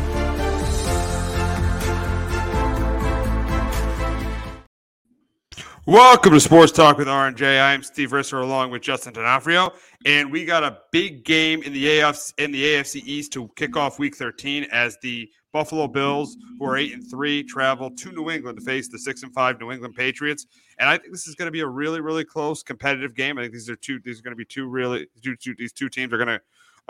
Welcome 5.87 6.33
to 6.33 6.39
Sports 6.39 6.71
Talk 6.71 6.99
with 6.99 7.07
RJ. 7.07 7.59
I 7.59 7.73
am 7.73 7.81
Steve 7.81 8.11
Risser 8.11 8.43
along 8.43 8.69
with 8.69 8.83
Justin 8.83 9.13
D'Onofrio, 9.13 9.73
and 10.05 10.31
we 10.31 10.45
got 10.45 10.63
a 10.63 10.77
big 10.91 11.25
game 11.25 11.63
in 11.63 11.73
the 11.73 11.83
AFC 11.85 12.33
in 12.37 12.51
the 12.51 12.63
AFC 12.63 13.01
East 13.03 13.33
to 13.33 13.49
kick 13.55 13.75
off 13.75 13.97
Week 13.97 14.15
13 14.15 14.67
as 14.71 14.99
the 15.01 15.27
Buffalo 15.51 15.87
Bills, 15.87 16.37
who 16.59 16.65
are 16.65 16.77
eight 16.77 16.93
and 16.93 17.09
three, 17.09 17.41
travel 17.41 17.89
to 17.89 18.11
New 18.11 18.29
England 18.29 18.59
to 18.59 18.63
face 18.63 18.89
the 18.89 18.99
six 18.99 19.23
and 19.23 19.33
five 19.33 19.59
New 19.59 19.71
England 19.71 19.95
Patriots. 19.95 20.45
And 20.77 20.87
I 20.87 20.99
think 20.99 21.11
this 21.11 21.27
is 21.27 21.33
going 21.33 21.47
to 21.47 21.51
be 21.51 21.61
a 21.61 21.67
really, 21.67 21.99
really 21.99 22.25
close, 22.25 22.61
competitive 22.61 23.15
game. 23.15 23.39
I 23.39 23.41
think 23.41 23.53
these 23.53 23.67
are 23.67 23.75
two. 23.75 23.99
These 24.05 24.19
are 24.19 24.23
going 24.23 24.33
to 24.33 24.37
be 24.37 24.45
two 24.45 24.67
really. 24.67 25.07
Two, 25.23 25.35
two, 25.35 25.55
these 25.57 25.73
two 25.73 25.89
teams 25.89 26.13
are 26.13 26.17
going 26.17 26.27
to 26.27 26.41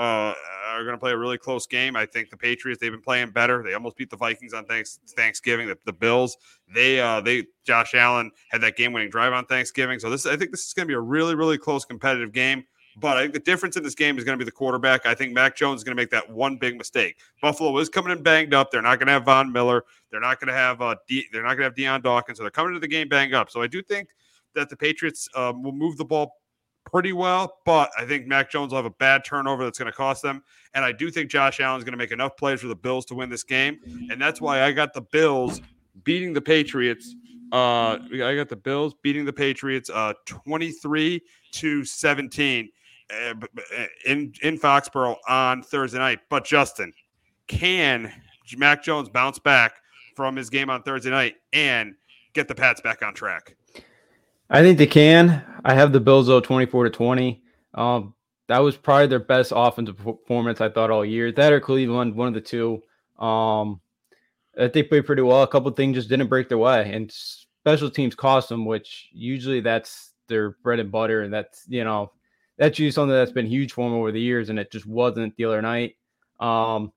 uh, 0.02 0.34
are 0.66 0.84
going 0.84 0.96
to 0.96 1.00
play 1.00 1.12
a 1.12 1.18
really 1.18 1.38
close 1.38 1.68
game. 1.68 1.96
I 1.96 2.08
think 2.08 2.32
the 2.32 2.38
Patriots 2.38 2.82
they've 2.82 2.92
been 2.92 3.02
playing 3.02 3.30
better. 3.30 3.62
They 3.62 3.76
almost 3.76 3.98
beat 3.98 4.10
the 4.10 4.18
Vikings 4.18 4.52
on 4.52 4.66
thanks, 4.66 5.00
Thanksgiving. 5.10 5.68
The, 5.68 5.78
the 5.86 5.94
Bills 5.94 6.38
they 6.74 7.00
uh, 7.00 7.22
they 7.22 7.46
Josh 7.66 7.94
Allen 7.94 8.32
had 8.50 8.62
that 8.62 8.76
game 8.78 8.94
winning 8.94 9.12
drive 9.12 9.32
on 9.32 9.46
Thanksgiving. 9.46 10.00
So 10.00 10.10
this 10.10 10.26
I 10.26 10.36
think 10.36 10.50
this 10.50 10.66
is 10.66 10.74
going 10.74 10.88
to 10.88 10.92
be 10.92 10.96
a 10.96 11.00
really 11.00 11.36
really 11.36 11.60
close 11.60 11.86
competitive 11.86 12.32
game. 12.32 12.64
But 12.98 13.18
I 13.18 13.22
think 13.22 13.34
the 13.34 13.40
difference 13.40 13.78
in 13.78 13.84
this 13.84 13.96
game 13.96 14.18
is 14.18 14.24
going 14.24 14.38
to 14.38 14.44
be 14.44 14.46
the 14.46 14.52
quarterback. 14.52 15.06
I 15.06 15.14
think 15.14 15.34
Mac 15.34 15.56
Jones 15.56 15.80
is 15.80 15.84
going 15.84 15.96
to 15.96 16.02
make 16.02 16.10
that 16.10 16.30
one 16.30 16.58
big 16.58 16.78
mistake. 16.78 17.18
Buffalo 17.42 17.78
is 17.78 17.88
coming 17.88 18.12
in 18.12 18.22
banged 18.22 18.54
up. 18.54 18.70
They're 18.70 18.82
not 18.82 19.00
going 19.00 19.08
to 19.08 19.14
have 19.14 19.24
Von 19.24 19.52
Miller. 19.52 19.86
They're 20.10 20.20
not 20.20 20.42
going 20.42 20.50
to 20.50 20.54
have 20.54 20.82
uh, 20.82 20.96
D, 21.08 21.26
they're 21.32 21.44
not 21.44 21.50
going 21.50 21.60
to 21.60 21.64
have 21.66 21.76
Dion 21.76 22.02
Dawkins. 22.02 22.40
So 22.40 22.44
they're 22.44 22.52
coming 22.52 22.74
to 22.74 22.82
the 22.82 22.88
game 22.88 23.08
banged 23.08 23.34
up. 23.34 23.50
So 23.50 23.62
I 23.62 23.68
do 23.68 23.82
think 23.82 24.10
that 24.56 24.70
the 24.70 24.76
Patriots 24.76 25.30
um, 25.36 25.64
will 25.64 25.72
move 25.72 25.96
the 25.96 26.04
ball 26.04 26.41
pretty 26.86 27.14
well, 27.14 27.60
but 27.66 27.92
I 27.98 28.06
think 28.06 28.28
Mac 28.28 28.50
Jones 28.50 28.72
will 28.72 28.78
have 28.78 28.86
a 28.86 28.90
bad 28.90 29.24
turnover 29.24 29.64
that's 29.64 29.80
going 29.80 29.92
to 29.92 29.96
cost 29.96 30.22
them. 30.22 30.44
And 30.74 30.84
I 30.84 30.92
do 30.92 31.10
think 31.12 31.30
Josh 31.30 31.60
Allen 31.60 31.78
is 31.78 31.84
going 31.84 31.94
to 31.94 31.98
make 31.98 32.12
enough 32.12 32.36
plays 32.38 32.62
for 32.62 32.68
the 32.68 32.76
Bills 32.76 33.06
to 33.08 33.16
win 33.16 33.30
this 33.30 33.44
game. 33.44 33.80
And 34.10 34.22
that's 34.22 34.42
why 34.42 34.64
I 34.64 34.72
got 34.72 34.94
the 34.94 35.02
Bills 35.02 35.62
beating 36.04 36.34
the 36.34 36.42
Patriots. 36.42 37.16
Uh, 37.52 37.98
I 38.14 38.36
got 38.36 38.50
the 38.50 38.56
Bills 38.56 38.94
beating 39.02 39.26
the 39.26 39.34
Patriots 39.34 39.90
uh, 39.90 40.14
23 40.26 41.22
to 41.52 41.84
17 41.84 42.70
uh, 43.12 43.34
in, 44.06 44.34
in 44.42 44.58
Foxborough 44.58 45.18
on 45.28 45.62
Thursday 45.62 46.00
night. 46.00 46.20
But 46.30 46.46
Justin, 46.46 46.94
can 47.48 48.12
Mac 48.58 48.84
Jones 48.84 49.10
bounce 49.10 49.40
back 49.40 49.74
from 50.16 50.36
his 50.36 50.50
game 50.50 50.70
on 50.70 50.84
Thursday 50.84 51.10
night 51.10 51.36
and 51.52 51.96
get 52.34 52.48
the 52.48 52.56
Pats 52.56 52.80
back 52.80 53.04
on 53.04 53.14
track? 53.14 53.56
I 54.52 54.62
think 54.62 54.78
they 54.78 54.88
can. 54.88 55.44
I 55.64 55.74
have 55.74 55.94
the 55.94 56.02
Bills 56.02 56.28
though 56.28 56.42
24 56.42 56.84
to 56.84 56.90
20. 56.90 57.42
Um, 57.74 58.14
that 58.48 58.60
was 58.60 58.76
probably 58.76 59.08
their 59.08 59.20
best 59.20 59.54
offensive 59.56 59.98
performance 59.98 60.60
I 60.60 60.68
thought 60.68 60.92
all 60.92 61.06
year. 61.06 61.32
That 61.32 61.54
or 61.54 61.62
Cleveland, 61.62 62.14
one 62.14 62.28
of 62.28 62.34
the 62.34 62.42
two. 62.42 62.82
Um, 63.18 63.80
they 64.56 64.84
played 64.84 65.06
pretty 65.06 65.22
well. 65.22 65.44
A 65.44 65.48
couple 65.48 65.72
things 65.72 65.96
just 65.96 66.10
didn't 66.10 66.28
break 66.28 66.50
their 66.50 66.58
way, 66.58 66.92
and 66.92 67.10
special 67.10 67.90
teams 67.90 68.14
cost 68.14 68.50
them, 68.50 68.66
which 68.66 69.08
usually 69.14 69.62
that's 69.62 70.12
their 70.28 70.52
bread 70.64 70.80
and 70.80 70.92
butter, 70.92 71.22
and 71.22 71.34
that's 71.34 71.64
you 71.70 71.86
know 71.86 72.12
that's 72.58 72.78
usually 72.78 72.92
something 72.92 73.16
that's 73.16 73.32
been 73.32 73.46
huge 73.46 73.72
for 73.72 73.90
them 73.90 73.98
over 73.98 74.12
the 74.12 74.20
years, 74.20 74.50
and 74.50 74.60
it 74.60 74.70
just 74.70 74.86
wasn't 74.86 75.34
the 75.38 75.46
other 75.46 75.62
night. 75.62 75.96
Um, 76.42 76.92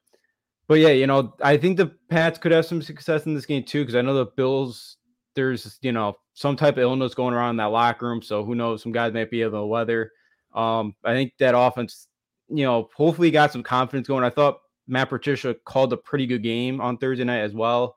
but 0.67 0.81
yeah, 0.81 0.89
you 0.89 1.07
know, 1.07 1.35
I 1.41 1.57
think 1.57 1.77
the 1.77 1.95
Pats 2.09 2.39
could 2.39 2.51
have 2.51 2.67
some 2.67 2.83
success 2.83 3.27
in 3.27 3.35
this 3.35 3.47
game 3.47 3.63
too, 3.63 3.83
because 3.83 3.95
I 3.95 4.03
know 4.03 4.15
the 4.15 4.27
Bills. 4.27 4.97
There's 5.35 5.79
you 5.83 5.93
know 5.93 6.17
some 6.35 6.57
type 6.57 6.75
of 6.75 6.83
illness 6.83 7.15
going 7.15 7.33
around 7.33 7.51
in 7.51 7.57
that 7.57 7.67
locker 7.67 8.07
room. 8.07 8.21
So 8.21 8.45
who 8.45 8.55
knows? 8.55 8.83
Some 8.83 8.93
guys 8.93 9.13
might 9.13 9.31
be 9.31 9.43
able 9.43 9.61
to 9.61 9.67
weather. 9.67 10.13
Um, 10.53 10.95
I 11.05 11.13
think 11.13 11.33
that 11.39 11.57
offense, 11.57 12.09
you 12.49 12.65
know, 12.65 12.91
hopefully 12.95 13.31
got 13.31 13.53
some 13.53 13.63
confidence 13.63 14.09
going. 14.09 14.25
I 14.25 14.31
thought 14.31 14.59
Matt 14.87 15.09
Patricia 15.09 15.55
called 15.65 15.93
a 15.93 15.97
pretty 15.97 16.27
good 16.27 16.43
game 16.43 16.81
on 16.81 16.99
Thursday 16.99 17.25
night 17.25 17.41
as 17.41 17.55
well. 17.55 17.97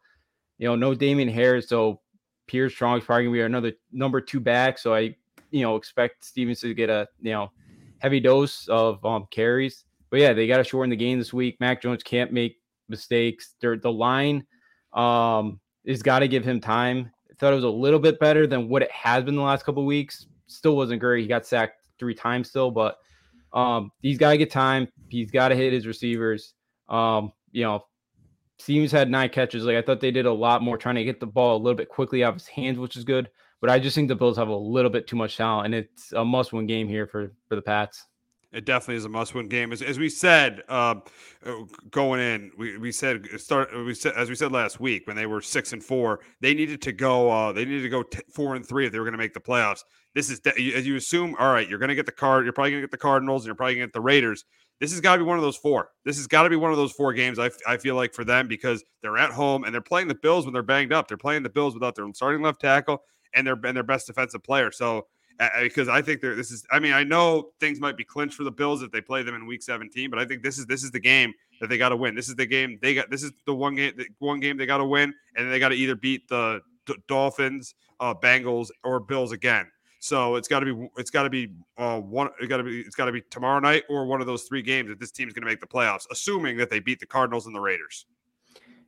You 0.59 0.67
know, 0.67 0.75
no 0.75 0.93
Damien 0.95 1.29
Harris, 1.29 1.67
so 1.67 1.99
Pierre 2.47 2.69
Strong's 2.69 3.03
probably 3.03 3.25
gonna 3.25 3.33
be 3.33 3.41
another 3.41 3.73
number 3.91 4.21
two 4.21 4.39
back. 4.39 4.77
So 4.77 4.93
I, 4.93 5.15
you 5.51 5.61
know, 5.61 5.75
expect 5.75 6.23
Stevens 6.23 6.61
to 6.61 6.73
get 6.73 6.89
a 6.89 7.07
you 7.21 7.31
know 7.31 7.51
heavy 7.99 8.19
dose 8.19 8.67
of 8.67 9.03
um, 9.05 9.27
carries. 9.29 9.83
But 10.09 10.19
yeah, 10.19 10.33
they 10.33 10.47
got 10.47 10.57
to 10.57 10.63
shorten 10.63 10.89
the 10.89 10.95
game 10.95 11.19
this 11.19 11.33
week. 11.33 11.57
Mac 11.59 11.81
Jones 11.81 12.01
can't 12.01 12.31
make 12.31 12.57
mistakes. 12.87 13.55
They're, 13.59 13.77
the 13.77 13.91
line 13.91 14.45
um, 14.93 15.59
is 15.83 16.01
got 16.01 16.19
to 16.19 16.27
give 16.27 16.45
him 16.45 16.61
time 16.61 17.11
thought 17.39 17.53
it 17.53 17.55
was 17.55 17.63
a 17.63 17.69
little 17.69 17.99
bit 17.99 18.19
better 18.19 18.47
than 18.47 18.69
what 18.69 18.81
it 18.81 18.91
has 18.91 19.23
been 19.23 19.35
the 19.35 19.41
last 19.41 19.65
couple 19.65 19.85
weeks. 19.85 20.27
Still 20.47 20.75
wasn't 20.75 20.99
great. 20.99 21.21
He 21.21 21.27
got 21.27 21.45
sacked 21.45 21.83
three 21.99 22.15
times 22.15 22.49
still, 22.49 22.71
but 22.71 22.97
um, 23.53 23.91
he's 24.01 24.17
got 24.17 24.31
to 24.31 24.37
get 24.37 24.51
time. 24.51 24.87
He's 25.09 25.31
got 25.31 25.49
to 25.49 25.55
hit 25.55 25.73
his 25.73 25.87
receivers. 25.87 26.53
Um, 26.89 27.31
you 27.51 27.63
know, 27.63 27.85
Stevens 28.59 28.91
had 28.91 29.09
nine 29.09 29.29
catches. 29.29 29.63
Like 29.65 29.75
I 29.75 29.81
thought 29.81 29.99
they 29.99 30.11
did 30.11 30.25
a 30.25 30.33
lot 30.33 30.63
more 30.63 30.77
trying 30.77 30.95
to 30.95 31.03
get 31.03 31.19
the 31.19 31.27
ball 31.27 31.57
a 31.57 31.61
little 31.61 31.77
bit 31.77 31.89
quickly 31.89 32.23
out 32.23 32.29
of 32.29 32.35
his 32.35 32.47
hands, 32.47 32.79
which 32.79 32.95
is 32.95 33.03
good. 33.03 33.29
But 33.59 33.69
I 33.69 33.79
just 33.79 33.95
think 33.95 34.07
the 34.07 34.15
Bills 34.15 34.37
have 34.37 34.49
a 34.49 34.55
little 34.55 34.91
bit 34.91 35.07
too 35.07 35.15
much 35.15 35.37
talent, 35.37 35.65
and 35.65 35.75
it's 35.75 36.11
a 36.13 36.23
must-win 36.23 36.67
game 36.67 36.87
here 36.87 37.07
for 37.07 37.31
for 37.47 37.55
the 37.55 37.61
Pats. 37.61 38.05
It 38.57 38.65
definitely 38.65 38.95
is 38.95 39.05
a 39.05 39.09
must-win 39.09 39.49
game. 39.49 39.71
As, 39.71 39.83
as 39.83 39.99
we 39.99 40.09
said 40.09 40.63
uh, 40.67 40.95
going 41.91 42.19
in, 42.19 42.51
we, 42.57 42.79
we 42.79 42.91
said 42.91 43.23
start. 43.39 43.69
We 43.85 43.93
said 43.93 44.13
as 44.15 44.29
we 44.29 44.35
said 44.35 44.51
last 44.51 44.79
week 44.79 45.05
when 45.05 45.15
they 45.15 45.27
were 45.27 45.41
six 45.41 45.73
and 45.73 45.83
four, 45.83 46.21
they 46.41 46.55
needed 46.55 46.81
to 46.81 46.91
go. 46.91 47.29
Uh, 47.29 47.51
they 47.51 47.65
needed 47.65 47.83
to 47.83 47.89
go 47.89 48.01
t- 48.01 48.19
four 48.33 48.55
and 48.55 48.67
three 48.67 48.87
if 48.87 48.91
they 48.91 48.97
were 48.97 49.05
going 49.05 49.11
to 49.11 49.19
make 49.19 49.35
the 49.35 49.39
playoffs. 49.39 49.83
This 50.15 50.31
is 50.31 50.39
de- 50.39 50.73
as 50.73 50.87
you 50.87 50.95
assume. 50.95 51.35
All 51.37 51.53
right, 51.53 51.69
you're 51.69 51.77
going 51.77 51.89
to 51.89 51.95
get 51.95 52.07
the 52.07 52.11
card. 52.11 52.45
You're 52.45 52.53
probably 52.53 52.71
going 52.71 52.81
to 52.81 52.87
get 52.87 52.91
the 52.91 52.97
Cardinals, 52.97 53.43
and 53.43 53.45
you're 53.45 53.55
probably 53.55 53.75
going 53.75 53.83
to 53.83 53.87
get 53.89 53.93
the 53.93 54.01
Raiders. 54.01 54.43
This 54.79 54.89
has 54.89 55.01
got 55.01 55.17
to 55.17 55.19
be 55.19 55.25
one 55.25 55.37
of 55.37 55.43
those 55.43 55.57
four. 55.57 55.89
This 56.03 56.17
has 56.17 56.25
got 56.25 56.43
to 56.43 56.49
be 56.49 56.55
one 56.55 56.71
of 56.71 56.77
those 56.77 56.93
four 56.93 57.13
games. 57.13 57.37
I, 57.37 57.51
I 57.67 57.77
feel 57.77 57.93
like 57.93 58.15
for 58.15 58.23
them 58.23 58.47
because 58.47 58.83
they're 59.03 59.19
at 59.19 59.29
home 59.29 59.65
and 59.65 59.73
they're 59.73 59.81
playing 59.81 60.07
the 60.07 60.15
Bills 60.15 60.45
when 60.45 60.53
they're 60.53 60.63
banged 60.63 60.93
up. 60.93 61.07
They're 61.07 61.15
playing 61.17 61.43
the 61.43 61.49
Bills 61.49 61.75
without 61.75 61.95
their 61.95 62.07
starting 62.13 62.41
left 62.41 62.59
tackle 62.59 63.03
and 63.35 63.45
their 63.45 63.57
and 63.63 63.75
their 63.75 63.83
best 63.83 64.07
defensive 64.07 64.41
player. 64.43 64.71
So 64.71 65.05
because 65.61 65.87
I 65.87 66.01
think 66.01 66.21
this 66.21 66.51
is. 66.51 66.65
I 66.71 66.79
mean, 66.79 66.93
I 66.93 67.03
know 67.03 67.49
things 67.59 67.79
might 67.79 67.97
be 67.97 68.03
clinched 68.03 68.35
for 68.35 68.43
the 68.43 68.51
Bills 68.51 68.81
if 68.81 68.91
they 68.91 69.01
play 69.01 69.23
them 69.23 69.35
in 69.35 69.45
Week 69.45 69.61
17, 69.61 70.09
but 70.09 70.19
I 70.19 70.25
think 70.25 70.43
this 70.43 70.57
is 70.57 70.65
this 70.65 70.83
is 70.83 70.91
the 70.91 70.99
game 70.99 71.33
that 71.59 71.69
they 71.69 71.77
got 71.77 71.89
to 71.89 71.95
win. 71.95 72.15
This 72.15 72.29
is 72.29 72.35
the 72.35 72.45
game 72.45 72.79
they 72.81 72.93
got. 72.95 73.09
This 73.09 73.23
is 73.23 73.31
the 73.45 73.53
one 73.53 73.75
game. 73.75 73.93
The 73.95 74.07
one 74.19 74.39
game 74.39 74.57
they 74.57 74.65
got 74.65 74.77
to 74.77 74.85
win, 74.85 75.13
and 75.35 75.51
they 75.51 75.59
got 75.59 75.69
to 75.69 75.75
either 75.75 75.95
beat 75.95 76.27
the 76.27 76.61
D- 76.85 76.95
Dolphins, 77.07 77.75
uh, 77.99 78.13
Bengals, 78.15 78.69
or 78.83 78.99
Bills 78.99 79.31
again. 79.31 79.67
So 79.99 80.35
it's 80.35 80.47
got 80.47 80.61
to 80.61 80.73
be 80.73 80.89
it's 80.97 81.09
got 81.09 81.23
to 81.23 81.29
be 81.29 81.53
uh, 81.77 81.99
one. 81.99 82.29
It 82.41 82.47
got 82.47 82.57
to 82.57 82.63
be 82.63 82.81
it's 82.81 82.95
got 82.95 83.05
to 83.05 83.11
be 83.11 83.21
tomorrow 83.29 83.59
night 83.59 83.83
or 83.89 84.05
one 84.05 84.21
of 84.21 84.27
those 84.27 84.43
three 84.43 84.61
games 84.61 84.89
that 84.89 84.99
this 84.99 85.11
team's 85.11 85.33
going 85.33 85.43
to 85.43 85.47
make 85.47 85.59
the 85.59 85.67
playoffs, 85.67 86.05
assuming 86.11 86.57
that 86.57 86.69
they 86.69 86.79
beat 86.79 86.99
the 86.99 87.05
Cardinals 87.05 87.45
and 87.45 87.55
the 87.55 87.59
Raiders. 87.59 88.05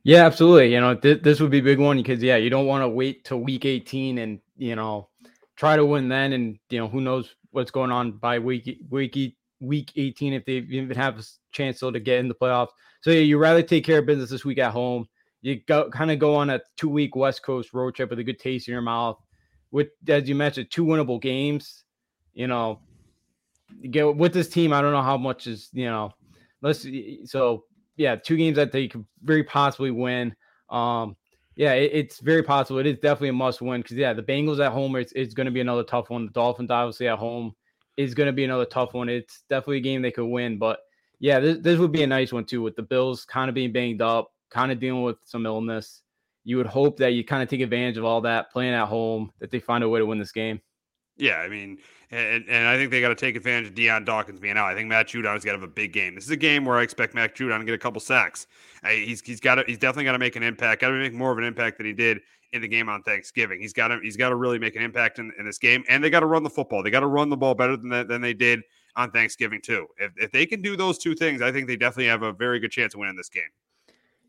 Yeah, 0.02 0.24
absolutely. 0.24 0.72
You 0.72 0.80
know, 0.80 0.94
th- 0.94 1.22
this 1.22 1.40
would 1.40 1.50
be 1.50 1.58
a 1.58 1.62
big 1.62 1.78
one 1.78 1.98
because 1.98 2.22
yeah, 2.22 2.36
you 2.36 2.48
don't 2.48 2.66
want 2.66 2.82
to 2.82 2.88
wait 2.88 3.24
till 3.24 3.38
week 3.38 3.64
18 3.64 4.18
and 4.18 4.40
you 4.56 4.76
know 4.76 5.09
try 5.60 5.76
to 5.76 5.84
win 5.84 6.08
then, 6.08 6.32
and 6.32 6.58
you 6.70 6.78
know 6.78 6.88
who 6.88 7.02
knows 7.02 7.36
what's 7.50 7.70
going 7.70 7.92
on 7.92 8.12
by 8.12 8.38
week 8.38 8.78
week 8.88 9.36
week 9.60 9.92
18 9.94 10.32
if 10.32 10.44
they 10.46 10.52
even 10.54 10.96
have 10.96 11.18
a 11.18 11.22
chance 11.52 11.76
still 11.76 11.92
to 11.92 12.00
get 12.00 12.18
in 12.18 12.28
the 12.28 12.34
playoffs. 12.34 12.70
So 13.02 13.10
yeah, 13.10 13.20
you 13.20 13.36
rather 13.36 13.62
take 13.62 13.84
care 13.84 13.98
of 13.98 14.06
business 14.06 14.30
this 14.30 14.44
week 14.44 14.58
at 14.58 14.72
home. 14.72 15.06
You 15.42 15.60
go 15.68 15.90
kind 15.90 16.10
of 16.10 16.18
go 16.18 16.34
on 16.34 16.48
a 16.48 16.62
two 16.78 16.88
week 16.88 17.14
West 17.14 17.42
Coast 17.42 17.74
road 17.74 17.94
trip 17.94 18.08
with 18.08 18.18
a 18.18 18.24
good 18.24 18.38
taste 18.38 18.68
in 18.68 18.72
your 18.72 18.80
mouth. 18.80 19.18
With 19.70 19.88
as 20.08 20.26
you 20.26 20.34
mentioned, 20.34 20.70
two 20.70 20.86
winnable 20.86 21.20
games. 21.20 21.84
You 22.32 22.46
know, 22.46 22.80
get 23.90 24.16
with 24.16 24.32
this 24.32 24.48
team. 24.48 24.72
I 24.72 24.80
don't 24.80 24.92
know 24.92 25.02
how 25.02 25.18
much 25.18 25.46
is 25.46 25.68
you 25.74 25.86
know. 25.86 26.14
Let's 26.62 26.86
so 27.26 27.64
yeah, 27.96 28.16
two 28.16 28.38
games 28.38 28.56
that 28.56 28.72
they 28.72 28.88
could 28.88 29.04
very 29.22 29.44
possibly 29.44 29.90
win. 29.90 30.34
Um, 30.70 31.16
yeah, 31.56 31.72
it, 31.72 31.90
it's 31.92 32.20
very 32.20 32.42
possible. 32.42 32.78
It 32.78 32.86
is 32.86 32.98
definitely 32.98 33.30
a 33.30 33.34
must 33.34 33.60
win 33.60 33.82
because 33.82 33.96
yeah, 33.96 34.12
the 34.12 34.22
Bengals 34.22 34.64
at 34.64 34.72
home 34.72 34.96
it's, 34.96 35.12
it's 35.12 35.34
going 35.34 35.46
to 35.46 35.50
be 35.50 35.60
another 35.60 35.84
tough 35.84 36.10
one. 36.10 36.26
The 36.26 36.32
Dolphins 36.32 36.70
obviously 36.70 37.08
at 37.08 37.18
home 37.18 37.54
is 37.96 38.14
going 38.14 38.28
to 38.28 38.32
be 38.32 38.44
another 38.44 38.64
tough 38.64 38.94
one. 38.94 39.08
It's 39.08 39.44
definitely 39.48 39.78
a 39.78 39.80
game 39.80 40.02
they 40.02 40.10
could 40.10 40.26
win, 40.26 40.58
but 40.58 40.80
yeah, 41.18 41.38
this, 41.38 41.58
this 41.60 41.78
would 41.78 41.92
be 41.92 42.02
a 42.02 42.06
nice 42.06 42.32
one 42.32 42.44
too 42.44 42.62
with 42.62 42.76
the 42.76 42.82
Bills 42.82 43.24
kind 43.24 43.48
of 43.48 43.54
being 43.54 43.72
banged 43.72 44.00
up, 44.00 44.32
kind 44.50 44.72
of 44.72 44.80
dealing 44.80 45.02
with 45.02 45.18
some 45.24 45.44
illness. 45.44 46.02
You 46.44 46.56
would 46.56 46.66
hope 46.66 46.96
that 46.98 47.12
you 47.12 47.24
kind 47.24 47.42
of 47.42 47.48
take 47.50 47.60
advantage 47.60 47.98
of 47.98 48.04
all 48.04 48.22
that 48.22 48.50
playing 48.50 48.72
at 48.72 48.88
home, 48.88 49.30
that 49.40 49.50
they 49.50 49.60
find 49.60 49.84
a 49.84 49.88
way 49.88 50.00
to 50.00 50.06
win 50.06 50.18
this 50.18 50.32
game. 50.32 50.60
Yeah, 51.18 51.36
I 51.36 51.48
mean, 51.48 51.78
and, 52.10 52.44
and 52.48 52.66
I 52.66 52.76
think 52.76 52.90
they 52.90 53.00
got 53.00 53.10
to 53.10 53.14
take 53.14 53.36
advantage 53.36 53.68
of 53.68 53.74
Dion 53.74 54.04
Dawkins 54.04 54.40
being 54.40 54.56
out. 54.56 54.66
I 54.66 54.74
think 54.74 54.88
Matt 54.88 55.08
Judon's 55.08 55.44
got 55.44 55.52
to 55.52 55.58
have 55.58 55.62
a 55.62 55.68
big 55.68 55.92
game. 55.92 56.14
This 56.14 56.24
is 56.24 56.30
a 56.30 56.36
game 56.36 56.64
where 56.64 56.76
I 56.76 56.82
expect 56.82 57.14
Matt 57.14 57.36
Judon 57.36 57.60
to 57.60 57.64
get 57.64 57.74
a 57.74 57.78
couple 57.78 58.00
sacks. 58.00 58.46
he's 58.84 59.20
he's 59.20 59.40
got 59.40 59.56
to, 59.56 59.64
he's 59.66 59.78
definitely 59.78 60.04
got 60.04 60.12
to 60.12 60.18
make 60.18 60.36
an 60.36 60.42
impact. 60.42 60.80
Got 60.80 60.88
to 60.88 60.94
make 60.94 61.12
more 61.12 61.30
of 61.30 61.38
an 61.38 61.44
impact 61.44 61.78
than 61.78 61.86
he 61.86 61.92
did 61.92 62.20
in 62.52 62.62
the 62.62 62.68
game 62.68 62.88
on 62.88 63.02
Thanksgiving. 63.02 63.60
He's 63.60 63.72
got 63.72 63.88
to 63.88 64.00
he's 64.02 64.16
got 64.16 64.30
to 64.30 64.36
really 64.36 64.58
make 64.58 64.76
an 64.76 64.82
impact 64.82 65.18
in, 65.18 65.32
in 65.38 65.46
this 65.46 65.58
game, 65.58 65.84
and 65.88 66.02
they 66.02 66.10
got 66.10 66.20
to 66.20 66.26
run 66.26 66.42
the 66.42 66.50
football. 66.50 66.82
They 66.82 66.90
got 66.90 67.00
to 67.00 67.06
run 67.06 67.28
the 67.28 67.36
ball 67.36 67.54
better 67.54 67.76
than 67.76 67.90
than 67.90 68.20
they 68.20 68.34
did 68.34 68.62
on 68.96 69.10
Thanksgiving 69.10 69.60
too. 69.62 69.86
If 69.98 70.12
if 70.16 70.32
they 70.32 70.46
can 70.46 70.62
do 70.62 70.76
those 70.76 70.98
two 70.98 71.14
things, 71.14 71.42
I 71.42 71.52
think 71.52 71.68
they 71.68 71.76
definitely 71.76 72.06
have 72.06 72.22
a 72.22 72.32
very 72.32 72.58
good 72.58 72.72
chance 72.72 72.94
of 72.94 73.00
winning 73.00 73.16
this 73.16 73.28
game. 73.28 73.42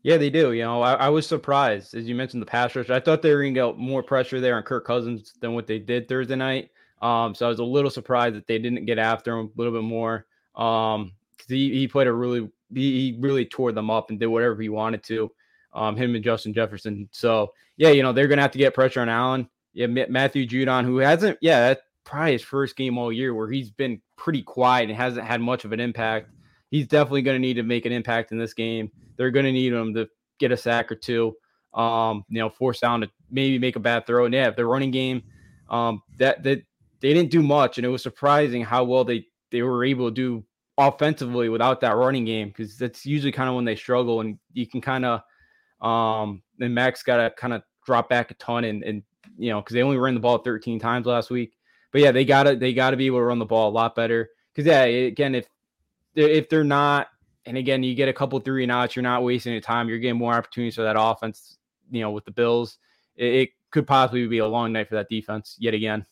Yeah, 0.04 0.16
they 0.16 0.30
do. 0.30 0.52
You 0.52 0.64
know, 0.64 0.82
I, 0.82 0.94
I 0.94 1.08
was 1.08 1.26
surprised 1.26 1.94
as 1.94 2.08
you 2.08 2.14
mentioned 2.14 2.42
the 2.42 2.46
pass 2.46 2.74
rush. 2.74 2.90
I 2.90 3.00
thought 3.00 3.22
they 3.22 3.32
were 3.32 3.42
going 3.42 3.54
to 3.54 3.60
get 3.60 3.78
more 3.78 4.02
pressure 4.02 4.40
there 4.40 4.56
on 4.56 4.62
Kirk 4.62 4.84
Cousins 4.84 5.32
than 5.40 5.54
what 5.54 5.66
they 5.66 5.78
did 5.78 6.08
Thursday 6.08 6.36
night. 6.36 6.70
Um, 7.02 7.34
so 7.34 7.46
I 7.46 7.48
was 7.48 7.58
a 7.58 7.64
little 7.64 7.90
surprised 7.90 8.36
that 8.36 8.46
they 8.46 8.58
didn't 8.58 8.86
get 8.86 8.98
after 8.98 9.36
him 9.36 9.46
a 9.46 9.58
little 9.58 9.72
bit 9.72 9.84
more. 9.84 10.26
Um, 10.54 11.12
because 11.32 11.50
he, 11.50 11.70
he 11.72 11.88
played 11.88 12.06
a 12.06 12.12
really 12.12 12.48
he, 12.72 13.12
he 13.12 13.18
really 13.20 13.44
tore 13.44 13.72
them 13.72 13.90
up 13.90 14.10
and 14.10 14.18
did 14.18 14.26
whatever 14.26 14.62
he 14.62 14.68
wanted 14.68 15.02
to. 15.04 15.30
Um, 15.74 15.96
him 15.96 16.14
and 16.14 16.22
Justin 16.22 16.54
Jefferson. 16.54 17.08
So 17.10 17.52
yeah, 17.76 17.90
you 17.90 18.02
know 18.02 18.12
they're 18.12 18.28
gonna 18.28 18.42
have 18.42 18.52
to 18.52 18.58
get 18.58 18.74
pressure 18.74 19.00
on 19.00 19.08
Allen. 19.08 19.48
Yeah, 19.74 19.86
Matthew 19.86 20.46
Judon, 20.46 20.84
who 20.84 20.98
hasn't, 20.98 21.38
yeah, 21.40 21.68
that's 21.68 21.80
probably 22.04 22.32
his 22.32 22.42
first 22.42 22.76
game 22.76 22.98
all 22.98 23.12
year 23.12 23.34
where 23.34 23.50
he's 23.50 23.70
been 23.70 24.00
pretty 24.16 24.42
quiet 24.42 24.90
and 24.90 24.96
hasn't 24.98 25.26
had 25.26 25.40
much 25.40 25.64
of 25.64 25.72
an 25.72 25.80
impact. 25.80 26.28
He's 26.70 26.86
definitely 26.86 27.22
going 27.22 27.36
to 27.36 27.40
need 27.40 27.54
to 27.54 27.62
make 27.62 27.86
an 27.86 27.92
impact 27.92 28.32
in 28.32 28.38
this 28.38 28.52
game. 28.52 28.90
They're 29.16 29.30
going 29.30 29.46
to 29.46 29.52
need 29.52 29.72
him 29.72 29.94
to 29.94 30.08
get 30.38 30.52
a 30.52 30.56
sack 30.56 30.92
or 30.92 30.94
two. 30.94 31.34
Um, 31.72 32.24
you 32.28 32.38
know, 32.38 32.50
force 32.50 32.80
down 32.80 33.00
to 33.00 33.10
maybe 33.30 33.58
make 33.58 33.76
a 33.76 33.80
bad 33.80 34.06
throw. 34.06 34.26
And 34.26 34.34
yeah, 34.34 34.48
if 34.48 34.56
the 34.56 34.66
running 34.66 34.90
game, 34.90 35.22
um, 35.70 36.02
that 36.18 36.42
that 36.42 36.62
they 37.02 37.12
didn't 37.12 37.30
do 37.30 37.42
much, 37.42 37.76
and 37.76 37.84
it 37.84 37.90
was 37.90 38.02
surprising 38.02 38.62
how 38.64 38.84
well 38.84 39.04
they 39.04 39.26
they 39.50 39.60
were 39.62 39.84
able 39.84 40.08
to 40.08 40.14
do 40.14 40.44
offensively 40.78 41.48
without 41.50 41.80
that 41.80 41.96
running 41.96 42.24
game 42.24 42.48
because 42.48 42.78
that's 42.78 43.04
usually 43.04 43.32
kind 43.32 43.48
of 43.48 43.56
when 43.56 43.64
they 43.64 43.76
struggle, 43.76 44.20
and 44.20 44.38
you 44.52 44.66
can 44.66 44.80
kind 44.80 45.04
of 45.04 45.20
um 45.86 46.42
and 46.60 46.74
Max 46.74 47.02
got 47.02 47.16
to 47.16 47.30
kind 47.36 47.52
of 47.52 47.62
drop 47.84 48.08
back 48.08 48.30
a 48.30 48.34
ton 48.34 48.64
and 48.64 48.84
and 48.84 49.02
you 49.36 49.50
know 49.50 49.60
because 49.60 49.74
they 49.74 49.82
only 49.82 49.98
ran 49.98 50.14
the 50.14 50.20
ball 50.20 50.38
13 50.38 50.78
times 50.78 51.06
last 51.06 51.28
week, 51.28 51.52
but 51.90 52.00
yeah, 52.00 52.12
they 52.12 52.24
gotta 52.24 52.56
they 52.56 52.72
gotta 52.72 52.96
be 52.96 53.06
able 53.06 53.18
to 53.18 53.24
run 53.24 53.40
the 53.40 53.44
ball 53.44 53.68
a 53.68 53.72
lot 53.72 53.96
better 53.96 54.30
because 54.54 54.66
yeah, 54.66 54.82
again 54.84 55.34
if 55.34 55.46
if 56.14 56.48
they're 56.48 56.62
not 56.62 57.08
and 57.46 57.56
again 57.56 57.82
you 57.82 57.96
get 57.96 58.08
a 58.08 58.12
couple 58.12 58.38
three 58.38 58.62
and 58.62 58.70
outs, 58.70 58.94
you're 58.94 59.02
not 59.02 59.24
wasting 59.24 59.52
your 59.52 59.60
time, 59.60 59.88
you're 59.88 59.98
getting 59.98 60.18
more 60.18 60.34
opportunities 60.34 60.76
for 60.76 60.82
that 60.82 60.96
offense. 60.98 61.58
You 61.90 62.00
know, 62.00 62.12
with 62.12 62.24
the 62.24 62.30
Bills, 62.30 62.78
it, 63.16 63.34
it 63.34 63.50
could 63.70 63.86
possibly 63.86 64.26
be 64.28 64.38
a 64.38 64.46
long 64.46 64.72
night 64.72 64.88
for 64.88 64.94
that 64.94 65.08
defense 65.08 65.56
yet 65.58 65.74
again. 65.74 66.06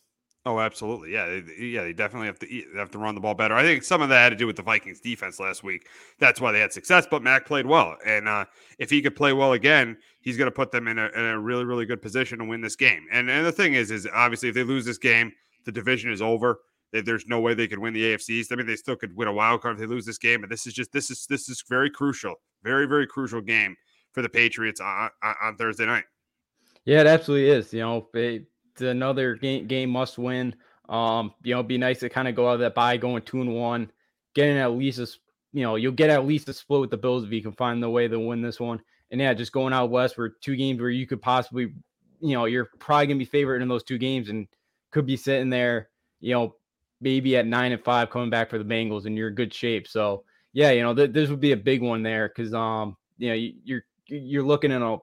Oh, 0.47 0.59
absolutely. 0.59 1.13
Yeah, 1.13 1.27
they, 1.27 1.67
yeah, 1.67 1.83
they 1.83 1.93
definitely 1.93 2.27
have 2.27 2.39
to 2.39 2.65
have 2.77 2.91
to 2.93 2.99
run 2.99 3.15
the 3.15 3.21
ball 3.21 3.35
better. 3.35 3.55
I 3.55 3.63
think 3.63 3.83
some 3.83 4.01
of 4.01 4.09
that 4.09 4.23
had 4.23 4.31
to 4.31 4.37
do 4.37 4.47
with 4.47 4.57
the 4.57 4.63
Vikings 4.63 4.99
defense 5.01 5.39
last 5.39 5.63
week. 5.63 5.87
That's 6.19 6.41
why 6.41 6.51
they 6.51 6.61
had 6.61 6.73
success. 6.73 7.07
But 7.11 7.23
Mac 7.23 7.45
played 7.45 7.67
well, 7.67 7.97
and 8.07 8.27
uh, 8.27 8.47
if 8.79 8.89
he 8.89 9.03
could 9.03 9.15
play 9.15 9.35
well 9.35 9.53
again, 9.53 9.99
he's 10.23 10.39
going 10.39 10.47
to 10.47 10.55
put 10.55 10.71
them 10.71 10.89
in 10.89 10.99
a, 10.99 11.09
in 11.09 11.27
a, 11.27 11.39
really, 11.39 11.67
really 11.67 11.85
good 11.85 12.01
position 12.01 12.39
to 12.39 12.45
win 12.47 12.63
this 12.63 12.75
game. 12.75 13.07
And 13.13 13.29
and 13.29 13.45
the 13.45 13.53
thing 13.53 13.75
is, 13.75 13.91
is 13.91 14.09
obviously 14.15 14.49
if 14.49 14.55
they 14.55 14.63
lose 14.63 14.87
this 14.87 14.99
game, 14.99 15.31
the 15.67 15.73
division 15.73 16.11
is 16.11 16.23
over. 16.23 16.61
There's 16.93 17.27
no 17.27 17.39
way 17.39 17.55
they 17.55 17.69
could 17.69 17.79
win 17.79 17.93
the 17.93 18.03
AFC 18.03 18.31
East. 18.31 18.51
I 18.51 18.57
mean, 18.57 18.67
they 18.67 18.77
still 18.77 18.97
could 18.97 19.15
win 19.15 19.29
a 19.29 19.33
wild 19.33 19.61
card 19.61 19.75
if 19.75 19.81
they 19.81 19.87
lose 19.87 20.07
this 20.07 20.19
game, 20.19 20.41
but 20.41 20.49
this 20.49 20.67
is 20.67 20.73
just 20.73 20.91
this 20.91 21.11
is 21.11 21.27
this 21.27 21.51
is 21.51 21.63
very 21.69 21.91
crucial, 21.91 22.37
very 22.63 22.87
very 22.87 23.07
crucial 23.07 23.43
game 23.43 23.77
for 24.13 24.23
the 24.23 24.29
Patriots 24.29 24.81
on, 24.81 25.11
on 25.23 25.57
Thursday 25.57 25.85
night. 25.85 26.05
Yeah, 26.85 27.03
it 27.03 27.07
absolutely 27.07 27.51
is. 27.51 27.73
You 27.73 27.81
know, 27.81 28.09
they, 28.13 28.47
another 28.81 29.35
game, 29.37 29.67
game 29.67 29.91
must 29.91 30.19
win. 30.19 30.55
Um, 30.89 31.33
you 31.43 31.55
know, 31.55 31.63
be 31.63 31.79
nice 31.79 32.01
to 32.01 32.09
kind 32.09 32.29
of 32.29 32.35
go 32.35 32.49
out 32.49 32.55
of 32.55 32.61
that 32.61 32.75
by 32.75 32.97
going 32.97 33.23
two 33.23 33.41
and 33.41 33.55
one, 33.55 33.91
getting 34.35 34.59
at 34.59 34.73
least 34.73 34.99
a, 34.99 35.07
you 35.53 35.63
know, 35.63 35.77
you'll 35.77 35.93
get 35.93 36.11
at 36.11 36.27
least 36.27 36.49
a 36.49 36.53
split 36.53 36.81
with 36.81 36.91
the 36.91 36.97
Bills 36.97 37.25
if 37.25 37.31
you 37.31 37.43
can 37.43 37.53
find 37.53 37.83
the 37.83 37.89
way 37.89 38.09
to 38.09 38.19
win 38.19 38.43
this 38.43 38.59
one. 38.59 38.81
And 39.11 39.21
yeah, 39.21 39.35
just 39.35 39.53
going 39.53 39.73
out 39.73 39.91
west 39.91 40.17
for 40.17 40.29
two 40.29 40.57
games 40.57 40.81
where 40.81 40.91
you 40.91 41.07
could 41.07 41.23
possibly, 41.23 41.73
you 42.21 42.35
know, 42.35 42.45
you're 42.45 42.71
probably 42.79 43.07
gonna 43.07 43.19
be 43.19 43.25
favored 43.25 43.63
in 43.63 43.69
those 43.69 43.85
two 43.85 43.99
games 43.99 44.29
and 44.29 44.49
could 44.91 45.07
be 45.07 45.17
sitting 45.17 45.51
there, 45.51 45.89
you 46.21 46.35
know, 46.35 46.57
maybe 47.01 47.37
at 47.37 47.47
nine 47.47 47.73
and 47.73 47.83
five 47.83 48.11
coming 48.11 48.31
back 48.31 48.51
for 48.51 48.59
the 48.59 48.65
Bengals 48.65 49.07
and 49.07 49.17
you're 49.17 49.29
in 49.29 49.35
good 49.35 49.55
shape. 49.55 49.87
So 49.89 50.25
yeah, 50.53 50.71
you 50.71 50.83
know, 50.83 50.95
th- 50.95 51.13
this 51.13 51.31
would 51.31 51.41
be 51.41 51.53
a 51.53 51.57
big 51.57 51.83
one 51.83 52.03
there 52.03 52.29
because 52.29 52.53
um, 52.53 52.97
you 53.19 53.29
know, 53.29 53.35
you're 53.65 53.85
you're 54.07 54.43
looking 54.43 54.73
at 54.73 54.83
a, 54.83 54.99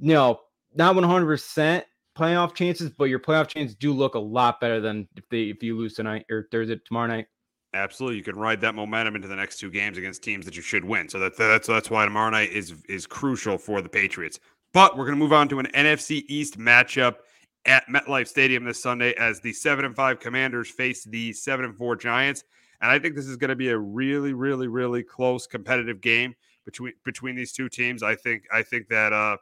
you 0.00 0.14
know, 0.14 0.40
not 0.74 0.94
100 0.94 1.26
percent 1.26 1.84
playoff 2.18 2.54
chances, 2.54 2.90
but 2.90 3.04
your 3.04 3.20
playoff 3.20 3.48
chances 3.48 3.76
do 3.76 3.92
look 3.92 4.14
a 4.14 4.18
lot 4.18 4.60
better 4.60 4.80
than 4.80 5.08
if 5.16 5.28
they 5.28 5.42
if 5.44 5.62
you 5.62 5.76
lose 5.76 5.94
tonight 5.94 6.26
or 6.30 6.48
Thursday 6.50 6.80
tomorrow 6.84 7.06
night. 7.06 7.26
Absolutely, 7.74 8.16
you 8.16 8.24
can 8.24 8.36
ride 8.36 8.60
that 8.62 8.74
momentum 8.74 9.14
into 9.14 9.28
the 9.28 9.36
next 9.36 9.58
two 9.58 9.70
games 9.70 9.98
against 9.98 10.22
teams 10.22 10.44
that 10.46 10.56
you 10.56 10.62
should 10.62 10.84
win. 10.84 11.08
So 11.08 11.18
that, 11.18 11.36
that's 11.36 11.68
that's 11.68 11.90
why 11.90 12.04
tomorrow 12.04 12.30
night 12.30 12.50
is 12.50 12.74
is 12.88 13.06
crucial 13.06 13.58
for 13.58 13.80
the 13.80 13.88
Patriots. 13.88 14.40
But 14.72 14.96
we're 14.96 15.04
going 15.04 15.16
to 15.16 15.22
move 15.22 15.32
on 15.32 15.48
to 15.48 15.58
an 15.58 15.66
NFC 15.74 16.24
East 16.28 16.58
matchup 16.58 17.16
at 17.64 17.86
MetLife 17.86 18.28
Stadium 18.28 18.64
this 18.64 18.82
Sunday 18.82 19.14
as 19.14 19.40
the 19.40 19.52
seven 19.52 19.84
and 19.84 19.94
five 19.94 20.20
Commanders 20.20 20.70
face 20.70 21.04
the 21.04 21.32
seven 21.32 21.64
and 21.64 21.76
four 21.76 21.96
Giants. 21.96 22.44
And 22.80 22.90
I 22.90 22.98
think 22.98 23.14
this 23.14 23.26
is 23.26 23.36
going 23.36 23.48
to 23.48 23.56
be 23.56 23.70
a 23.70 23.78
really, 23.78 24.32
really, 24.32 24.68
really 24.68 25.02
close 25.02 25.46
competitive 25.46 26.00
game 26.00 26.34
between 26.64 26.92
between 27.04 27.34
these 27.34 27.52
two 27.52 27.68
teams. 27.68 28.02
I 28.02 28.14
think 28.14 28.44
I 28.52 28.62
think 28.62 28.88
that 28.88 29.12
uh, 29.12 29.36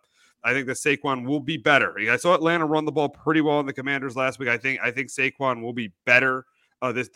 I 0.45 0.52
think 0.52 0.66
that 0.66 0.76
Saquon 0.76 1.26
will 1.26 1.40
be 1.40 1.57
better. 1.57 1.97
I 2.11 2.16
saw 2.16 2.35
Atlanta 2.35 2.66
run 2.66 2.85
the 2.85 2.93
ball 2.93 3.09
pretty 3.09 3.40
well 3.40 3.59
in 3.61 3.66
the 3.66 3.73
Commanders 3.73 4.16
last 4.16 4.38
week. 4.38 4.49
I 4.49 4.59
think 4.59 4.81
I 4.83 4.90
think 4.90 5.09
Saquon 5.09 5.62
will 5.62 5.73
be 5.73 5.93
better 6.05 6.45
uh, 6.83 6.93
this 6.93 7.11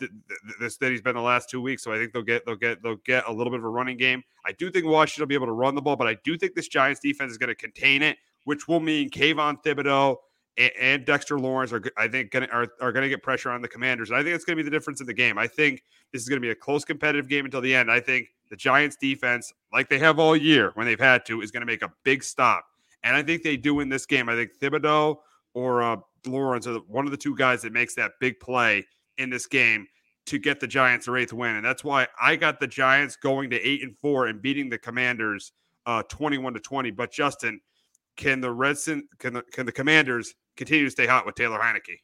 this 0.59 0.77
that 0.77 0.91
he's 0.91 1.01
been 1.01 1.15
the 1.15 1.21
last 1.21 1.49
two 1.49 1.61
weeks. 1.61 1.83
So 1.83 1.93
I 1.93 1.97
think 1.97 2.13
they'll 2.13 2.23
get 2.23 2.45
they'll 2.45 2.55
get 2.55 2.81
they'll 2.83 2.97
get 2.97 3.27
a 3.27 3.31
little 3.31 3.51
bit 3.51 3.59
of 3.59 3.65
a 3.65 3.69
running 3.69 3.97
game. 3.97 4.23
I 4.45 4.51
do 4.53 4.71
think 4.71 4.85
Washington 4.85 5.23
will 5.23 5.27
be 5.27 5.35
able 5.35 5.47
to 5.47 5.53
run 5.53 5.75
the 5.75 5.81
ball, 5.81 5.95
but 5.95 6.07
I 6.07 6.17
do 6.23 6.37
think 6.37 6.55
this 6.55 6.67
Giants 6.67 6.99
defense 6.99 7.31
is 7.31 7.37
going 7.37 7.49
to 7.49 7.55
contain 7.55 8.01
it, 8.01 8.17
which 8.45 8.67
will 8.67 8.79
mean 8.79 9.09
Kayvon 9.09 9.63
Thibodeaux 9.63 10.17
and, 10.57 10.71
and 10.79 11.05
Dexter 11.05 11.39
Lawrence 11.39 11.71
are, 11.71 11.81
I 11.97 12.07
think, 12.07 12.31
gonna, 12.31 12.47
are, 12.51 12.67
are 12.81 12.91
going 12.91 13.03
to 13.03 13.09
get 13.09 13.23
pressure 13.23 13.51
on 13.51 13.61
the 13.61 13.67
Commanders. 13.67 14.09
And 14.09 14.17
I 14.17 14.23
think 14.23 14.35
it's 14.35 14.45
going 14.45 14.57
to 14.57 14.63
be 14.63 14.67
the 14.67 14.75
difference 14.75 14.99
in 14.99 15.07
the 15.07 15.13
game. 15.13 15.37
I 15.37 15.47
think 15.47 15.83
this 16.11 16.21
is 16.21 16.29
going 16.29 16.41
to 16.41 16.45
be 16.45 16.51
a 16.51 16.55
close 16.55 16.83
competitive 16.83 17.27
game 17.27 17.45
until 17.45 17.61
the 17.61 17.73
end. 17.73 17.91
I 17.91 17.99
think 17.99 18.29
the 18.49 18.55
Giants 18.55 18.97
defense, 18.97 19.53
like 19.71 19.89
they 19.89 19.99
have 19.99 20.19
all 20.19 20.35
year 20.35 20.71
when 20.73 20.85
they've 20.85 20.99
had 20.99 21.25
to, 21.27 21.41
is 21.41 21.51
going 21.51 21.61
to 21.61 21.67
make 21.67 21.83
a 21.83 21.91
big 22.03 22.23
stop. 22.23 22.65
And 23.03 23.15
I 23.15 23.23
think 23.23 23.43
they 23.43 23.57
do 23.57 23.79
in 23.79 23.89
this 23.89 24.05
game. 24.05 24.29
I 24.29 24.35
think 24.35 24.51
Thibodeaux 24.59 25.17
or 25.53 25.81
uh, 25.81 25.97
Lawrence 26.25 26.67
are 26.67 26.75
one 26.87 27.05
of 27.05 27.11
the 27.11 27.17
two 27.17 27.35
guys 27.35 27.61
that 27.63 27.73
makes 27.73 27.95
that 27.95 28.11
big 28.19 28.39
play 28.39 28.85
in 29.17 29.29
this 29.29 29.47
game 29.47 29.87
to 30.27 30.37
get 30.37 30.59
the 30.59 30.67
Giants 30.67 31.07
a 31.07 31.15
eighth 31.15 31.33
win. 31.33 31.55
And 31.55 31.65
that's 31.65 31.83
why 31.83 32.07
I 32.21 32.35
got 32.35 32.59
the 32.59 32.67
Giants 32.67 33.15
going 33.15 33.49
to 33.49 33.61
eight 33.61 33.83
and 33.83 33.97
four 33.97 34.27
and 34.27 34.41
beating 34.41 34.69
the 34.69 34.77
Commanders 34.77 35.51
uh, 35.85 36.03
21 36.03 36.53
to 36.53 36.59
20. 36.59 36.91
But 36.91 37.11
Justin, 37.11 37.59
can 38.15 38.39
the 38.39 38.47
Redson 38.47 39.01
can 39.17 39.33
the, 39.33 39.41
can 39.41 39.65
the 39.65 39.71
Commanders 39.71 40.35
continue 40.55 40.85
to 40.85 40.91
stay 40.91 41.07
hot 41.07 41.25
with 41.25 41.35
Taylor 41.35 41.59
Heinicke? 41.59 41.99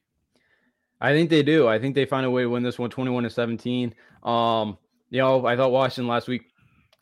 I 0.99 1.13
think 1.13 1.29
they 1.29 1.43
do. 1.43 1.67
I 1.67 1.77
think 1.77 1.93
they 1.93 2.05
find 2.05 2.25
a 2.25 2.31
way 2.31 2.41
to 2.41 2.49
win 2.49 2.63
this 2.63 2.79
one 2.79 2.89
21 2.89 3.23
to 3.23 3.29
17. 3.29 3.93
Um, 4.23 4.77
you 5.09 5.19
know, 5.19 5.45
I 5.45 5.55
thought 5.55 5.71
Washington 5.71 6.07
last 6.07 6.27
week 6.27 6.49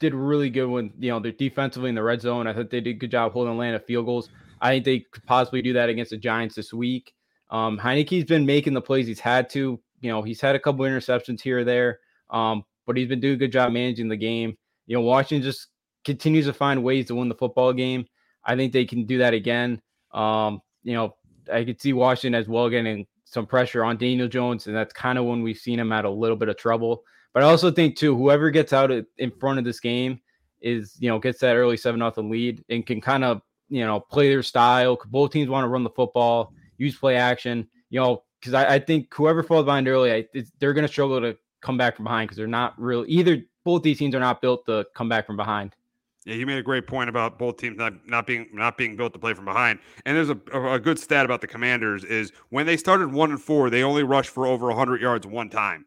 did 0.05 0.15
really 0.15 0.49
good 0.49 0.67
when, 0.67 0.91
you 0.99 1.09
know, 1.09 1.19
they're 1.19 1.31
defensively 1.31 1.89
in 1.89 1.95
the 1.95 2.03
red 2.03 2.21
zone. 2.21 2.47
I 2.47 2.53
thought 2.53 2.69
they 2.69 2.81
did 2.81 2.95
a 2.95 2.99
good 2.99 3.11
job 3.11 3.33
holding 3.33 3.53
Atlanta 3.53 3.79
field 3.79 4.05
goals. 4.05 4.29
I 4.61 4.71
think 4.71 4.85
they 4.85 4.99
could 4.99 5.25
possibly 5.25 5.61
do 5.61 5.73
that 5.73 5.89
against 5.89 6.11
the 6.11 6.17
Giants 6.17 6.55
this 6.55 6.73
week. 6.73 7.13
Um, 7.49 7.77
Heinicke's 7.77 8.25
been 8.25 8.45
making 8.45 8.73
the 8.73 8.81
plays 8.81 9.07
he's 9.07 9.19
had 9.19 9.49
to. 9.51 9.79
You 10.01 10.11
know, 10.11 10.21
he's 10.21 10.41
had 10.41 10.55
a 10.55 10.59
couple 10.59 10.85
interceptions 10.85 11.41
here 11.41 11.59
or 11.59 11.63
there, 11.63 11.99
um, 12.29 12.63
but 12.85 12.97
he's 12.97 13.07
been 13.07 13.19
doing 13.19 13.35
a 13.35 13.37
good 13.37 13.51
job 13.51 13.71
managing 13.71 14.07
the 14.07 14.17
game. 14.17 14.57
You 14.87 14.95
know, 14.95 15.01
Washington 15.01 15.43
just 15.43 15.67
continues 16.03 16.45
to 16.45 16.53
find 16.53 16.83
ways 16.83 17.07
to 17.07 17.15
win 17.15 17.29
the 17.29 17.35
football 17.35 17.73
game. 17.73 18.05
I 18.43 18.55
think 18.55 18.71
they 18.71 18.85
can 18.85 19.05
do 19.05 19.17
that 19.19 19.33
again. 19.33 19.81
Um, 20.13 20.61
you 20.83 20.93
know, 20.93 21.15
I 21.51 21.63
could 21.63 21.81
see 21.81 21.93
Washington 21.93 22.39
as 22.39 22.47
well 22.47 22.69
getting 22.69 23.07
some 23.25 23.45
pressure 23.45 23.83
on 23.83 23.97
Daniel 23.97 24.27
Jones, 24.27 24.67
and 24.67 24.75
that's 24.75 24.93
kind 24.93 25.17
of 25.17 25.25
when 25.25 25.41
we've 25.41 25.57
seen 25.57 25.79
him 25.79 25.91
at 25.91 26.05
a 26.05 26.09
little 26.09 26.37
bit 26.37 26.49
of 26.49 26.57
trouble. 26.57 27.03
But 27.35 27.43
I 27.43 27.47
also 27.47 27.69
think 27.69 27.97
too, 27.97 28.15
whoever 28.15 28.49
gets 28.49 28.71
out 28.71 28.91
in 28.91 29.29
front 29.29 29.59
of 29.59 29.65
this 29.65 29.81
game 29.81 30.21
is 30.61 30.95
you 30.99 31.09
know 31.09 31.19
gets 31.19 31.39
that 31.39 31.57
early 31.57 31.75
seven 31.75 31.99
nothing 31.99 32.29
lead 32.29 32.63
and 32.69 32.85
can 32.85 33.01
kind 33.01 33.25
of 33.25 33.41
you 33.67 33.85
know 33.85 33.99
play 33.99 34.29
their 34.29 34.41
style. 34.41 34.97
Both 35.07 35.31
teams 35.33 35.49
want 35.49 35.65
to 35.65 35.67
run 35.67 35.83
the 35.83 35.89
football, 35.89 36.53
use 36.77 36.95
play 36.95 37.17
action. 37.17 37.67
You 37.89 37.99
know, 37.99 38.23
because 38.39 38.53
I, 38.53 38.75
I, 38.75 38.79
think 38.79 39.13
whoever 39.13 39.43
falls 39.43 39.65
behind 39.65 39.87
early, 39.89 40.13
I, 40.13 40.43
they're 40.59 40.73
going 40.73 40.87
to 40.87 40.91
struggle 40.91 41.19
to 41.19 41.37
come 41.61 41.77
back 41.77 41.97
from 41.97 42.05
behind 42.05 42.29
because 42.29 42.37
they're 42.37 42.47
not 42.47 42.73
real 42.81 43.03
either. 43.05 43.43
Both 43.65 43.83
these 43.83 43.99
teams 43.99 44.15
are 44.15 44.19
not 44.19 44.41
built 44.41 44.65
to 44.67 44.85
come 44.95 45.09
back 45.09 45.25
from 45.25 45.35
behind. 45.35 45.75
Yeah, 46.23 46.35
you 46.35 46.45
made 46.45 46.57
a 46.57 46.63
great 46.63 46.87
point 46.87 47.09
about 47.09 47.37
both 47.37 47.57
teams 47.57 47.77
not, 47.77 48.07
not 48.07 48.25
being 48.25 48.47
not 48.53 48.77
being 48.77 48.95
built 48.95 49.11
to 49.11 49.19
play 49.19 49.33
from 49.33 49.43
behind. 49.43 49.79
And 50.05 50.15
there's 50.15 50.29
a, 50.29 50.73
a 50.73 50.79
good 50.79 50.99
stat 50.99 51.25
about 51.25 51.41
the 51.41 51.47
Commanders 51.47 52.05
is 52.05 52.31
when 52.47 52.65
they 52.65 52.77
started 52.77 53.11
one 53.11 53.31
and 53.31 53.41
four, 53.41 53.69
they 53.69 53.83
only 53.83 54.03
rushed 54.03 54.29
for 54.29 54.47
over 54.47 54.67
100 54.67 55.01
yards 55.01 55.27
one 55.27 55.49
time. 55.49 55.85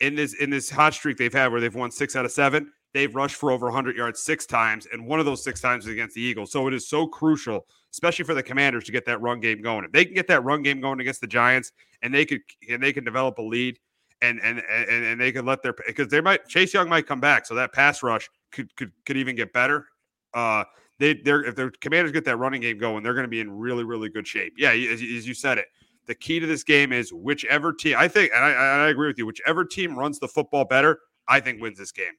In 0.00 0.14
this 0.14 0.34
in 0.34 0.50
this 0.50 0.70
hot 0.70 0.94
streak 0.94 1.16
they've 1.16 1.32
had 1.32 1.50
where 1.50 1.60
they've 1.60 1.74
won 1.74 1.90
six 1.90 2.14
out 2.14 2.24
of 2.24 2.30
seven, 2.30 2.70
they've 2.94 3.14
rushed 3.14 3.36
for 3.36 3.50
over 3.50 3.66
100 3.66 3.96
yards 3.96 4.22
six 4.22 4.46
times, 4.46 4.86
and 4.92 5.06
one 5.06 5.20
of 5.20 5.26
those 5.26 5.42
six 5.42 5.60
times 5.60 5.86
is 5.86 5.92
against 5.92 6.14
the 6.14 6.22
Eagles. 6.22 6.52
So 6.52 6.66
it 6.68 6.74
is 6.74 6.88
so 6.88 7.06
crucial, 7.06 7.66
especially 7.92 8.24
for 8.24 8.34
the 8.34 8.42
Commanders, 8.42 8.84
to 8.84 8.92
get 8.92 9.04
that 9.06 9.20
run 9.20 9.40
game 9.40 9.60
going. 9.60 9.84
If 9.84 9.92
they 9.92 10.04
can 10.04 10.14
get 10.14 10.28
that 10.28 10.44
run 10.44 10.62
game 10.62 10.80
going 10.80 11.00
against 11.00 11.20
the 11.20 11.26
Giants, 11.26 11.72
and 12.02 12.14
they 12.14 12.24
could 12.24 12.40
and 12.70 12.82
they 12.82 12.92
can 12.92 13.04
develop 13.04 13.38
a 13.38 13.42
lead, 13.42 13.78
and 14.22 14.40
and 14.42 14.62
and, 14.70 15.04
and 15.04 15.20
they 15.20 15.32
could 15.32 15.44
let 15.44 15.62
their 15.62 15.74
because 15.86 16.08
they 16.08 16.20
might 16.20 16.46
Chase 16.48 16.72
Young 16.72 16.88
might 16.88 17.06
come 17.06 17.20
back, 17.20 17.46
so 17.46 17.54
that 17.54 17.72
pass 17.72 18.02
rush 18.02 18.28
could 18.52 18.74
could 18.76 18.92
could 19.04 19.16
even 19.16 19.36
get 19.36 19.52
better. 19.52 19.86
Uh, 20.34 20.64
they 20.98 21.14
they're 21.14 21.44
if 21.44 21.56
their 21.56 21.70
commanders 21.80 22.12
get 22.12 22.24
that 22.24 22.36
running 22.36 22.60
game 22.60 22.78
going, 22.78 23.02
they're 23.02 23.14
going 23.14 23.24
to 23.24 23.28
be 23.28 23.40
in 23.40 23.50
really 23.50 23.84
really 23.84 24.08
good 24.08 24.26
shape. 24.26 24.54
Yeah, 24.56 24.70
as, 24.70 25.00
as, 25.00 25.26
you 25.26 25.34
said 25.34 25.58
it, 25.58 25.66
the 26.08 26.14
key 26.14 26.40
to 26.40 26.46
this 26.46 26.64
game 26.64 26.92
is 26.92 27.12
whichever 27.12 27.72
team. 27.72 27.94
I 27.96 28.08
think, 28.08 28.32
and 28.34 28.44
I, 28.44 28.50
I 28.50 28.88
agree 28.88 29.06
with 29.06 29.18
you. 29.18 29.26
Whichever 29.26 29.64
team 29.64 29.96
runs 29.96 30.18
the 30.18 30.26
football 30.26 30.64
better, 30.64 30.98
I 31.28 31.38
think 31.38 31.60
wins 31.62 31.78
this 31.78 31.92
game. 31.92 32.14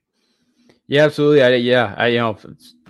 Yeah, 0.87 1.03
absolutely. 1.03 1.43
I, 1.43 1.49
yeah, 1.55 1.93
I 1.97 2.07
you 2.07 2.19
know 2.19 2.37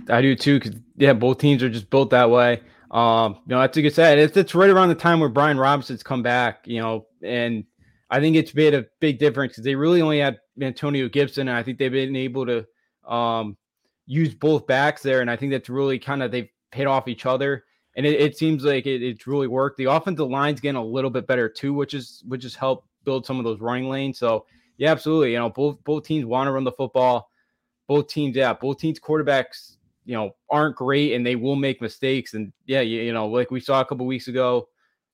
I 0.10 0.22
do 0.22 0.36
too 0.36 0.60
because 0.60 0.80
yeah, 0.98 1.14
both 1.14 1.40
teams 1.40 1.64
are 1.64 1.70
just 1.70 1.90
built 1.90 2.12
that 2.12 2.30
way. 2.30 2.62
Um, 2.92 3.40
you 3.46 3.56
know, 3.56 3.62
that's 3.62 3.78
a 3.78 3.82
good 3.82 3.94
set. 3.94 4.18
It's, 4.18 4.36
it's 4.38 4.56
right 4.56 4.70
around 4.70 4.90
the 4.90 4.96
time 4.96 5.20
where 5.20 5.30
Brian 5.30 5.58
Robinson's 5.58 6.04
come 6.04 6.22
back. 6.22 6.68
You 6.68 6.82
know, 6.82 7.08
and 7.24 7.64
I 8.10 8.20
think 8.20 8.36
it's 8.36 8.54
made 8.54 8.74
a 8.74 8.86
big 9.00 9.20
difference 9.20 9.54
because 9.54 9.64
they 9.64 9.76
really 9.76 10.02
only 10.02 10.20
had 10.20 10.38
Antonio 10.62 11.08
Gibson, 11.08 11.48
and 11.48 11.58
I 11.58 11.64
think 11.64 11.78
they've 11.78 11.92
been 11.92 12.16
able 12.16 12.46
to 12.46 12.66
um, 13.12 13.58
use 14.06 14.34
both 14.36 14.68
backs 14.68 15.02
there, 15.02 15.22
and 15.22 15.32
I 15.32 15.36
think 15.38 15.52
that's 15.52 15.70
really 15.70 15.98
kind 15.98 16.22
of 16.22 16.32
they've 16.32 16.50
hit 16.74 16.88
off 16.88 17.08
each 17.08 17.26
other, 17.26 17.64
and 17.96 18.06
it, 18.06 18.20
it 18.20 18.38
seems 18.38 18.64
like 18.64 18.86
it, 18.86 19.02
it's 19.02 19.28
really 19.28 19.48
worked. 19.48 19.78
The 19.78 19.86
offensive 19.86 20.30
line's 20.30 20.60
getting 20.60 20.78
a 20.78 20.84
little 20.84 21.10
bit 21.10 21.28
better 21.28 21.50
too, 21.50 21.74
which 21.74 21.94
is 21.94 22.24
which 22.28 22.44
has 22.44 22.56
helped 22.56 22.88
build 23.04 23.26
some 23.26 23.40
of 23.40 23.46
those 23.46 23.60
running 23.60 23.90
lanes. 23.90 24.20
So 24.20 24.46
yeah, 24.78 24.92
absolutely. 24.92 25.34
You 25.34 25.40
know, 25.40 25.50
both 25.50 25.84
both 25.84 26.06
teams 26.06 26.26
want 26.26 26.48
to 26.48 26.52
run 26.52 26.64
the 26.64 26.72
football. 26.72 27.30
Both 27.88 28.08
teams, 28.08 28.36
yeah, 28.36 28.54
both 28.54 28.78
teams 28.78 29.00
quarterbacks, 29.00 29.78
you 30.06 30.14
know, 30.14 30.36
aren't 30.50 30.76
great 30.76 31.14
and 31.14 31.26
they 31.26 31.36
will 31.36 31.56
make 31.56 31.82
mistakes. 31.82 32.34
And 32.34 32.54
yeah, 32.66 32.82
you, 32.82 33.02
you 33.02 33.14
know, 33.14 33.28
like 33.28 33.52
we 33.52 33.60
saw 33.60 33.82
a 33.82 33.86
couple 33.86 34.06
weeks 34.06 34.28
ago, 34.28 34.70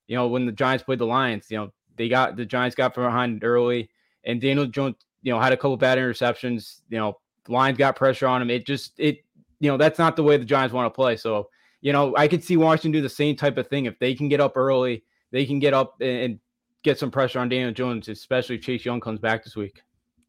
you 0.08 0.16
know, 0.16 0.28
when 0.28 0.46
the 0.46 0.52
Giants 0.52 0.84
played 0.84 1.00
the 1.00 1.06
Lions, 1.06 1.48
you 1.50 1.58
know, 1.58 1.72
they 1.96 2.10
got 2.10 2.36
the 2.36 2.46
Giants 2.46 2.76
got 2.76 2.94
from 2.94 3.06
behind 3.06 3.44
early, 3.44 3.90
and 4.26 4.42
Daniel 4.42 4.66
Jones, 4.66 4.96
you 5.24 5.32
know, 5.32 5.40
had 5.40 5.54
a 5.54 5.58
couple 5.58 5.78
bad 5.78 5.98
interceptions. 5.98 6.82
You 6.90 6.98
know, 6.98 7.20
Lions 7.48 7.78
got 7.78 7.96
pressure 7.96 8.28
on 8.28 8.42
him. 8.42 8.50
It 8.50 8.68
just 8.68 8.94
it 9.00 9.24
you 9.60 9.72
know 9.72 9.78
that's 9.78 9.98
not 9.98 10.16
the 10.16 10.24
way 10.24 10.38
the 10.38 10.46
Giants 10.46 10.74
want 10.74 10.86
to 10.86 10.96
play. 10.96 11.16
So 11.16 11.50
you 11.86 11.94
know 11.94 12.16
I 12.18 12.28
could 12.28 12.44
see 12.44 12.58
Washington 12.58 12.94
do 12.94 13.02
the 13.02 13.08
same 13.08 13.36
type 13.36 13.58
of 13.58 13.68
thing 13.68 13.86
if 13.86 14.00
they 14.00 14.16
can 14.16 14.28
get 14.28 14.42
up 14.42 14.58
early, 14.58 15.04
they 15.32 15.46
can 15.46 15.60
get 15.60 15.76
up 15.76 16.02
and 16.02 16.40
get 16.82 16.98
some 16.98 17.12
pressure 17.12 17.38
on 17.38 17.48
Daniel 17.48 17.72
Jones, 17.72 18.10
especially 18.10 18.56
if 18.56 18.64
Chase 18.64 18.84
Young 18.84 19.00
comes 19.00 19.20
back 19.20 19.44
this 19.44 19.56
week. 19.56 19.84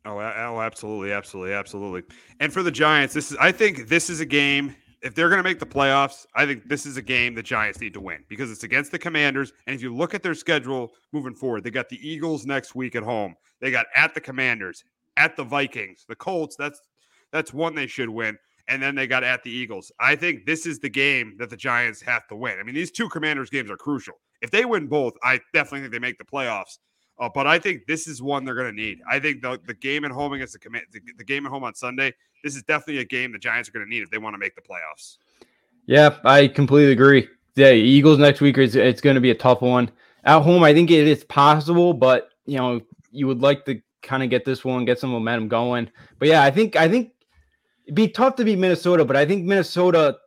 Oh, 0.05 0.19
oh, 0.19 0.61
absolutely, 0.61 1.13
absolutely, 1.13 1.55
absolutely. 1.55 2.03
And 2.41 2.53
for 2.53 2.63
the 2.63 2.71
Giants, 2.71 3.15
this 3.15 3.33
is 3.33 3.39
I 3.39 3.53
think 3.53 3.89
this 3.89 4.11
is 4.11 4.21
a 4.21 4.27
game. 4.27 4.77
If 5.01 5.15
they're 5.15 5.31
going 5.31 5.39
to 5.39 5.49
make 5.49 5.59
the 5.59 5.67
playoffs, 5.67 6.27
I 6.35 6.45
think 6.45 6.69
this 6.69 6.85
is 6.85 6.99
a 6.99 7.03
game 7.03 7.35
the 7.35 7.43
Giants 7.43 7.81
need 7.81 7.95
to 7.95 8.01
win 8.01 8.23
because 8.29 8.51
it's 8.51 8.65
against 8.65 8.93
the 8.93 8.99
Commanders. 8.99 9.55
And 9.67 9.75
if 9.75 9.81
you 9.81 9.95
look 9.95 10.13
at 10.13 10.23
their 10.23 10.35
schedule 10.35 10.93
moving 11.13 11.35
forward, 11.35 11.65
they 11.65 11.71
got 11.71 11.89
the 11.89 12.07
Eagles 12.07 12.45
next 12.45 12.75
week 12.75 12.95
at 12.97 13.03
home. 13.03 13.35
They 13.63 13.71
got 13.71 13.87
at 13.97 14.13
the 14.13 14.21
Commanders, 14.21 14.85
at 15.17 15.37
the 15.37 15.45
Vikings, 15.45 16.05
the 16.07 16.17
Colts. 16.17 16.55
That's 16.55 16.83
that's 17.33 17.55
one 17.55 17.75
they 17.75 17.87
should 17.87 18.11
win. 18.11 18.37
And 18.69 18.83
then 18.83 18.95
they 18.95 19.07
got 19.07 19.23
at 19.23 19.43
the 19.45 19.51
Eagles. 19.51 19.93
I 20.01 20.17
think 20.17 20.45
this 20.45 20.67
is 20.67 20.81
the 20.81 20.89
game 20.89 21.37
that 21.39 21.51
the 21.51 21.57
Giants 21.57 22.01
have 22.03 22.27
to 22.29 22.37
win. 22.37 22.59
I 22.59 22.65
mean, 22.65 22.75
these 22.75 22.91
two 22.91 23.09
Commanders 23.09 23.49
games 23.49 23.71
are 23.71 23.77
crucial. 23.77 24.15
If 24.43 24.51
they 24.51 24.65
win 24.65 24.87
both, 24.89 25.15
I 25.23 25.41
definitely 25.55 25.81
think 25.81 25.93
they 25.93 25.99
make 25.99 26.19
the 26.19 26.25
playoffs. 26.25 26.79
Uh, 27.19 27.29
but 27.33 27.47
I 27.47 27.59
think 27.59 27.87
this 27.87 28.07
is 28.07 28.21
one 28.21 28.45
they're 28.45 28.55
going 28.55 28.75
to 28.75 28.77
need. 28.77 28.99
I 29.11 29.19
think 29.19 29.41
the, 29.41 29.59
the 29.67 29.75
game 29.75 30.05
at 30.05 30.11
home 30.11 30.33
against 30.33 30.53
the, 30.53 30.59
command, 30.59 30.85
the, 30.93 31.01
the 31.17 31.25
game 31.25 31.47
at 31.47 31.51
home 31.51 31.65
on 31.65 31.75
Sunday, 31.75 32.13
this 32.45 32.57
is 32.57 32.63
definitely 32.65 32.99
a 32.99 33.05
game 33.05 33.33
the 33.33 33.39
Giants 33.39 33.69
are 33.69 33.73
going 33.73 33.87
to 33.87 33.91
need 33.91 34.03
if 34.03 34.11
they 34.11 34.19
want 34.19 34.35
to 34.35 34.39
make 34.39 34.55
the 34.55 34.63
playoffs. 34.63 35.17
Yeah, 35.87 36.17
I 36.25 36.49
completely 36.49 36.93
agree. 36.93 37.29
Yeah, 37.55 37.71
Eagles 37.71 38.19
next 38.19 38.41
week 38.41 38.59
is 38.59 38.77
it's 38.77 39.01
going 39.01 39.15
to 39.15 39.21
be 39.21 39.31
a 39.31 39.35
tough 39.35 39.63
one. 39.63 39.91
At 40.25 40.43
home, 40.43 40.63
I 40.63 40.75
think 40.75 40.91
it 40.91 41.07
is 41.07 41.25
possible, 41.25 41.95
but 41.95 42.31
you 42.45 42.59
know, 42.59 42.81
you 43.13 43.27
would 43.29 43.41
like 43.41 43.65
to 43.65 43.81
kind 44.03 44.23
of 44.23 44.29
get 44.29 44.45
this 44.45 44.65
one, 44.65 44.85
get 44.85 44.99
some 44.99 45.11
momentum 45.11 45.49
going. 45.49 45.91
But 46.19 46.29
yeah, 46.29 46.43
I 46.43 46.51
think 46.51 46.77
I 46.77 46.89
think 46.89 47.13
it'd 47.87 47.95
be 47.95 48.09
tough 48.09 48.37
to 48.37 48.45
beat 48.45 48.59
Minnesota, 48.59 49.05
but 49.05 49.17
I 49.17 49.25
think 49.25 49.45
Minnesota 49.45 50.19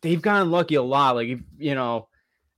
they've 0.00 0.20
gotten 0.20 0.50
lucky 0.50 0.74
a 0.74 0.82
lot. 0.82 1.16
Like 1.16 1.38
you 1.58 1.74
know, 1.74 2.08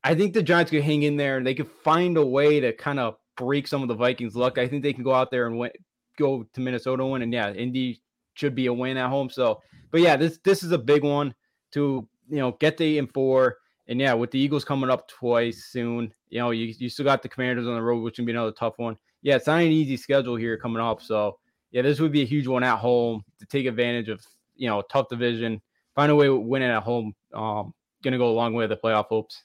I 0.03 0.15
think 0.15 0.33
the 0.33 0.43
Giants 0.43 0.71
could 0.71 0.83
hang 0.83 1.03
in 1.03 1.17
there 1.17 1.37
and 1.37 1.47
they 1.47 1.55
could 1.55 1.71
find 1.71 2.17
a 2.17 2.25
way 2.25 2.61
to 2.61 2.73
kind 2.73 3.01
of 3.01 3.17
break 3.37 3.67
some 3.67 3.83
of 3.83 3.89
the 3.89 3.95
Vikings' 3.95 4.37
luck. 4.37 4.59
I 4.59 4.69
think 4.69 4.83
they 4.83 4.93
can 4.93 5.05
go 5.05 5.13
out 5.13 5.31
there 5.31 5.47
and 5.47 5.59
win, 5.59 5.71
go 6.19 6.45
to 6.53 6.61
Minnesota 6.61 7.05
win, 7.05 7.23
and 7.23 7.33
yeah, 7.33 7.53
Indy 7.53 8.01
should 8.35 8.55
be 8.55 8.67
a 8.67 8.73
win 8.73 8.97
at 8.97 9.11
home. 9.11 9.29
So, 9.29 9.61
but 9.91 10.01
yeah, 10.01 10.17
this 10.17 10.39
this 10.45 10.63
is 10.63 10.73
a 10.73 10.79
big 10.79 11.03
one 11.03 11.35
to 11.73 12.09
you 12.29 12.39
know 12.39 12.53
get 12.61 12.77
the 12.77 12.99
in 12.99 13.07
four. 13.09 13.59
And 13.87 14.01
yeah, 14.01 14.15
with 14.15 14.31
the 14.31 14.39
Eagles 14.39 14.65
coming 14.65 14.89
up 14.89 15.09
twice 15.09 15.67
soon, 15.67 16.11
you 16.31 16.39
know, 16.39 16.53
you, 16.53 16.73
you 16.79 16.89
still 16.89 17.05
got 17.05 17.21
the 17.21 17.29
Commanders 17.29 17.67
on 17.67 17.75
the 17.75 17.83
road, 17.83 18.03
which 18.03 18.17
would 18.17 18.25
be 18.25 18.33
another 18.33 18.51
tough 18.51 18.73
one. 18.79 18.97
Yeah, 19.21 19.37
it's 19.37 19.47
not 19.47 19.61
an 19.61 19.67
easy 19.67 19.99
schedule 19.99 20.37
here 20.37 20.57
coming 20.57 20.81
up. 20.81 21.03
So 21.03 21.39
yeah, 21.71 21.83
this 21.83 22.01
would 22.01 22.13
be 22.13 22.23
a 22.23 22.27
huge 22.27 22.47
one 22.47 22.63
at 22.63 22.79
home 22.79 23.25
to 23.41 23.45
take 23.45 23.67
advantage 23.67 24.09
of 24.09 24.25
you 24.57 24.69
know, 24.69 24.83
tough 24.83 25.09
division. 25.09 25.61
Find 25.95 26.11
a 26.11 26.17
way 26.17 26.27
to 26.27 26.37
win 26.37 26.63
it 26.63 26.71
at 26.71 26.83
home. 26.83 27.15
Um, 27.33 27.75
to 28.03 28.19
go 28.19 28.29
a 28.29 28.33
long 28.33 28.53
way 28.53 28.65
to 28.65 28.69
the 28.69 28.77
playoff 28.77 29.07
hopes. 29.07 29.45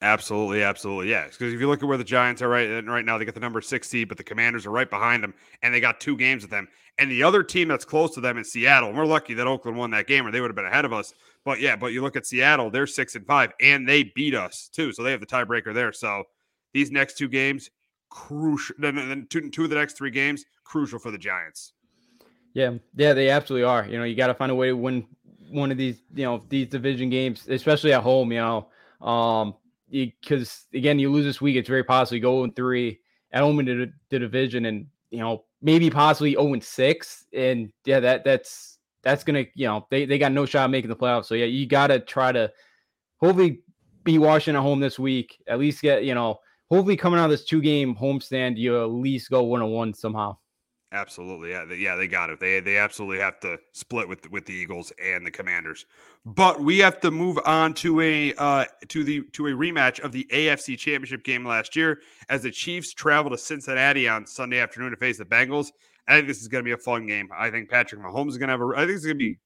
Absolutely, 0.00 0.62
absolutely, 0.62 1.08
yes. 1.08 1.36
Because 1.36 1.52
if 1.52 1.60
you 1.60 1.66
look 1.66 1.82
at 1.82 1.88
where 1.88 1.98
the 1.98 2.04
Giants 2.04 2.40
are 2.40 2.48
right 2.48 2.84
right 2.86 3.04
now, 3.04 3.18
they 3.18 3.24
got 3.24 3.34
the 3.34 3.40
number 3.40 3.60
six 3.60 3.88
seed, 3.88 4.08
but 4.08 4.16
the 4.16 4.22
Commanders 4.22 4.64
are 4.64 4.70
right 4.70 4.88
behind 4.88 5.24
them, 5.24 5.34
and 5.62 5.74
they 5.74 5.80
got 5.80 5.98
two 5.98 6.16
games 6.16 6.42
with 6.42 6.50
them. 6.50 6.68
And 6.98 7.10
the 7.10 7.22
other 7.22 7.42
team 7.42 7.66
that's 7.66 7.84
close 7.84 8.14
to 8.14 8.20
them 8.20 8.38
is 8.38 8.52
Seattle. 8.52 8.90
And 8.90 8.98
we're 8.98 9.06
lucky 9.06 9.34
that 9.34 9.46
Oakland 9.46 9.76
won 9.76 9.90
that 9.90 10.06
game, 10.06 10.24
or 10.26 10.30
they 10.30 10.40
would 10.40 10.50
have 10.50 10.56
been 10.56 10.66
ahead 10.66 10.84
of 10.84 10.92
us. 10.92 11.14
But 11.44 11.60
yeah, 11.60 11.74
but 11.74 11.92
you 11.92 12.02
look 12.02 12.14
at 12.14 12.26
Seattle, 12.26 12.70
they're 12.70 12.86
six 12.86 13.16
and 13.16 13.26
five, 13.26 13.52
and 13.60 13.88
they 13.88 14.04
beat 14.04 14.34
us 14.34 14.68
too, 14.72 14.92
so 14.92 15.02
they 15.02 15.10
have 15.10 15.20
the 15.20 15.26
tiebreaker 15.26 15.74
there. 15.74 15.92
So 15.92 16.24
these 16.72 16.92
next 16.92 17.18
two 17.18 17.28
games, 17.28 17.70
crucial. 18.08 18.76
Then, 18.78 18.96
then 18.96 19.26
two, 19.28 19.50
two 19.50 19.64
of 19.64 19.70
the 19.70 19.76
next 19.76 19.96
three 19.96 20.10
games, 20.10 20.44
crucial 20.62 21.00
for 21.00 21.10
the 21.10 21.18
Giants. 21.18 21.72
Yeah, 22.54 22.74
yeah, 22.96 23.12
they 23.12 23.30
absolutely 23.30 23.64
are. 23.64 23.86
You 23.86 23.98
know, 23.98 24.04
you 24.04 24.16
got 24.16 24.28
to 24.28 24.34
find 24.34 24.50
a 24.50 24.54
way 24.54 24.68
to 24.68 24.76
win 24.76 25.06
one 25.50 25.70
of 25.70 25.78
these, 25.78 26.02
you 26.14 26.24
know, 26.24 26.42
these 26.48 26.68
division 26.68 27.10
games, 27.10 27.46
especially 27.48 27.92
at 27.92 28.02
home. 28.02 28.32
You 28.32 28.40
know, 28.40 29.06
um, 29.06 29.54
because 29.90 30.66
again, 30.74 30.98
you 30.98 31.10
lose 31.10 31.24
this 31.24 31.40
week, 31.40 31.56
it's 31.56 31.68
very 31.68 31.84
possible 31.84 32.20
go 32.20 32.44
in 32.44 32.52
three 32.52 33.00
at 33.32 33.42
home 33.42 33.60
into 33.60 33.86
the, 33.86 33.92
the 34.10 34.18
division, 34.18 34.66
and 34.66 34.86
you 35.10 35.18
know 35.18 35.44
maybe 35.62 35.90
possibly 35.90 36.32
0 36.32 36.54
and 36.54 36.64
6. 36.64 37.24
And 37.32 37.72
yeah, 37.84 38.00
that 38.00 38.24
that's 38.24 38.78
that's 39.02 39.24
gonna, 39.24 39.44
you 39.54 39.66
know, 39.66 39.86
they, 39.90 40.04
they 40.04 40.18
got 40.18 40.32
no 40.32 40.46
shot 40.46 40.70
making 40.70 40.90
the 40.90 40.96
playoffs. 40.96 41.26
So 41.26 41.34
yeah, 41.34 41.46
you 41.46 41.66
gotta 41.66 42.00
try 42.00 42.32
to 42.32 42.50
hopefully 43.20 43.62
be 44.04 44.18
Washington 44.18 44.56
at 44.56 44.62
home 44.62 44.80
this 44.80 44.98
week. 44.98 45.42
At 45.46 45.58
least 45.58 45.82
get, 45.82 46.04
you 46.04 46.14
know, 46.14 46.40
hopefully 46.70 46.96
coming 46.96 47.18
out 47.20 47.26
of 47.26 47.30
this 47.30 47.44
two 47.44 47.60
game 47.60 47.94
homestand, 47.94 48.56
you 48.56 48.80
at 48.82 48.90
least 48.90 49.30
go 49.30 49.42
one 49.44 49.62
on 49.62 49.70
one 49.70 49.94
somehow. 49.94 50.36
Absolutely, 50.90 51.50
yeah, 51.50 51.66
they, 51.66 51.76
yeah, 51.76 51.96
they 51.96 52.08
got 52.08 52.30
it. 52.30 52.40
They 52.40 52.60
they 52.60 52.78
absolutely 52.78 53.18
have 53.18 53.38
to 53.40 53.58
split 53.72 54.08
with 54.08 54.30
with 54.30 54.46
the 54.46 54.54
Eagles 54.54 54.90
and 55.02 55.26
the 55.26 55.30
Commanders. 55.30 55.84
But 56.24 56.62
we 56.62 56.78
have 56.78 56.98
to 57.00 57.10
move 57.10 57.38
on 57.44 57.74
to 57.74 58.00
a 58.00 58.32
uh, 58.38 58.64
to 58.88 59.04
the 59.04 59.22
to 59.32 59.48
a 59.48 59.50
rematch 59.50 60.00
of 60.00 60.12
the 60.12 60.26
AFC 60.32 60.78
Championship 60.78 61.24
game 61.24 61.44
last 61.44 61.76
year 61.76 62.00
as 62.30 62.42
the 62.42 62.50
Chiefs 62.50 62.94
travel 62.94 63.30
to 63.30 63.36
Cincinnati 63.36 64.08
on 64.08 64.26
Sunday 64.26 64.60
afternoon 64.60 64.90
to 64.92 64.96
face 64.96 65.18
the 65.18 65.26
Bengals. 65.26 65.72
I 66.08 66.14
think 66.14 66.26
this 66.26 66.40
is 66.40 66.48
going 66.48 66.64
to 66.64 66.66
be 66.66 66.72
a 66.72 66.78
fun 66.78 67.06
game. 67.06 67.28
I 67.36 67.50
think 67.50 67.68
Patrick 67.68 68.00
Mahomes 68.00 68.30
is 68.30 68.38
going 68.38 68.48
to 68.48 68.52
have 68.52 68.62
a. 68.62 68.72
I 68.74 68.86
think 68.86 68.96
it's 68.96 69.04
going 69.04 69.18
to 69.18 69.24
be 69.24 69.38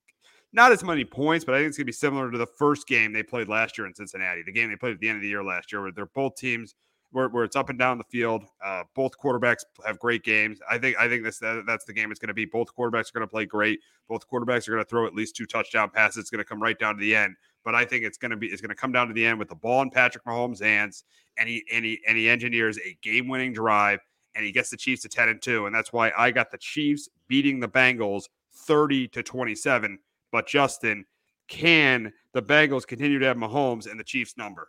not 0.52 0.70
as 0.70 0.84
many 0.84 1.04
points, 1.04 1.44
but 1.44 1.56
I 1.56 1.58
think 1.58 1.70
it's 1.70 1.78
going 1.78 1.86
to 1.86 1.88
be 1.88 1.92
similar 1.92 2.30
to 2.30 2.38
the 2.38 2.46
first 2.46 2.86
game 2.86 3.12
they 3.12 3.24
played 3.24 3.48
last 3.48 3.76
year 3.76 3.88
in 3.88 3.94
Cincinnati, 3.96 4.42
the 4.46 4.52
game 4.52 4.70
they 4.70 4.76
played 4.76 4.94
at 4.94 5.00
the 5.00 5.08
end 5.08 5.16
of 5.16 5.22
the 5.22 5.28
year 5.28 5.42
last 5.42 5.72
year, 5.72 5.82
where 5.82 5.90
they're 5.90 6.06
both 6.06 6.36
teams 6.36 6.76
where, 7.12 7.28
where 7.28 7.44
it's 7.44 7.56
up 7.56 7.68
and 7.68 7.78
down 7.78 7.98
the 7.98 8.04
field. 8.04 8.44
Uh, 8.64 8.82
both 8.94 9.12
quarterbacks 9.18 9.64
have 9.86 9.98
great 9.98 10.24
games. 10.24 10.58
I 10.68 10.78
think 10.78 10.96
I 10.98 11.08
think 11.08 11.22
this 11.22 11.38
that, 11.38 11.64
that's 11.66 11.84
the 11.84 11.92
game 11.92 12.10
it's 12.10 12.18
going 12.18 12.28
to 12.28 12.34
be. 12.34 12.46
Both 12.46 12.74
quarterbacks 12.74 13.10
are 13.10 13.18
going 13.18 13.26
to 13.26 13.30
play 13.30 13.44
great. 13.44 13.80
Both 14.08 14.28
quarterbacks 14.28 14.66
are 14.68 14.72
going 14.72 14.84
to 14.84 14.88
throw 14.88 15.06
at 15.06 15.14
least 15.14 15.36
two 15.36 15.46
touchdown 15.46 15.90
passes. 15.90 16.18
It's 16.18 16.30
going 16.30 16.40
to 16.40 16.44
come 16.44 16.60
right 16.60 16.78
down 16.78 16.96
to 16.96 17.00
the 17.00 17.14
end. 17.14 17.36
But 17.64 17.74
I 17.74 17.84
think 17.84 18.04
it's 18.04 18.18
going 18.18 18.32
to 18.32 18.36
be 18.36 18.48
it's 18.48 18.60
going 18.60 18.70
to 18.70 18.74
come 18.74 18.92
down 18.92 19.08
to 19.08 19.14
the 19.14 19.24
end 19.24 19.38
with 19.38 19.48
the 19.48 19.54
ball 19.54 19.82
in 19.82 19.90
Patrick 19.90 20.24
Mahomes' 20.24 20.60
hands, 20.60 21.04
and 21.38 21.48
he 21.48 21.62
and 21.72 21.84
he 21.84 22.00
and 22.08 22.16
he 22.16 22.28
engineers 22.28 22.78
a 22.78 22.96
game 23.02 23.28
winning 23.28 23.52
drive, 23.52 24.00
and 24.34 24.44
he 24.44 24.50
gets 24.50 24.70
the 24.70 24.76
Chiefs 24.76 25.02
to 25.02 25.08
ten 25.08 25.28
and 25.28 25.40
two, 25.40 25.66
and 25.66 25.74
that's 25.74 25.92
why 25.92 26.10
I 26.16 26.30
got 26.32 26.50
the 26.50 26.58
Chiefs 26.58 27.08
beating 27.28 27.60
the 27.60 27.68
Bengals 27.68 28.24
thirty 28.52 29.06
to 29.08 29.22
twenty 29.22 29.54
seven. 29.54 29.98
But 30.32 30.48
Justin, 30.48 31.04
can 31.46 32.12
the 32.32 32.42
Bengals 32.42 32.86
continue 32.86 33.18
to 33.18 33.26
have 33.26 33.36
Mahomes 33.36 33.88
and 33.88 34.00
the 34.00 34.04
Chiefs 34.04 34.36
number? 34.36 34.68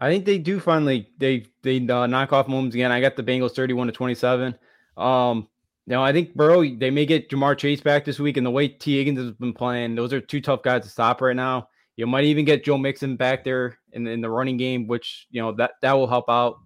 I 0.00 0.10
think 0.10 0.24
they 0.24 0.38
do 0.38 0.58
finally 0.58 1.10
they 1.18 1.46
they 1.62 1.76
uh, 1.88 2.06
knock 2.06 2.32
off 2.32 2.46
Mahomes 2.46 2.74
again. 2.74 2.90
I 2.90 3.00
got 3.00 3.16
the 3.16 3.22
Bengals 3.22 3.54
31 3.54 3.88
to 3.88 3.92
27. 3.92 4.54
Um, 4.96 5.48
know, 5.90 6.02
I 6.02 6.12
think 6.12 6.34
Burrow 6.34 6.62
they 6.62 6.90
may 6.90 7.04
get 7.04 7.28
Ja'Marr 7.28 7.58
Chase 7.58 7.80
back 7.80 8.04
this 8.04 8.18
week, 8.18 8.36
and 8.36 8.46
the 8.46 8.50
way 8.50 8.68
Tee 8.68 8.96
Higgins 8.96 9.18
has 9.18 9.32
been 9.32 9.52
playing, 9.52 9.94
those 9.94 10.12
are 10.12 10.20
two 10.20 10.40
tough 10.40 10.62
guys 10.62 10.84
to 10.84 10.88
stop 10.88 11.20
right 11.20 11.36
now. 11.36 11.68
You 11.96 12.06
might 12.06 12.24
even 12.24 12.44
get 12.44 12.64
Joe 12.64 12.78
Mixon 12.78 13.16
back 13.16 13.44
there 13.44 13.78
in, 13.92 14.06
in 14.06 14.20
the 14.20 14.30
running 14.30 14.56
game, 14.56 14.86
which 14.86 15.26
you 15.30 15.42
know 15.42 15.52
that 15.52 15.72
that 15.82 15.92
will 15.92 16.06
help 16.06 16.30
out. 16.30 16.58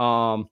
Um, 0.00 0.48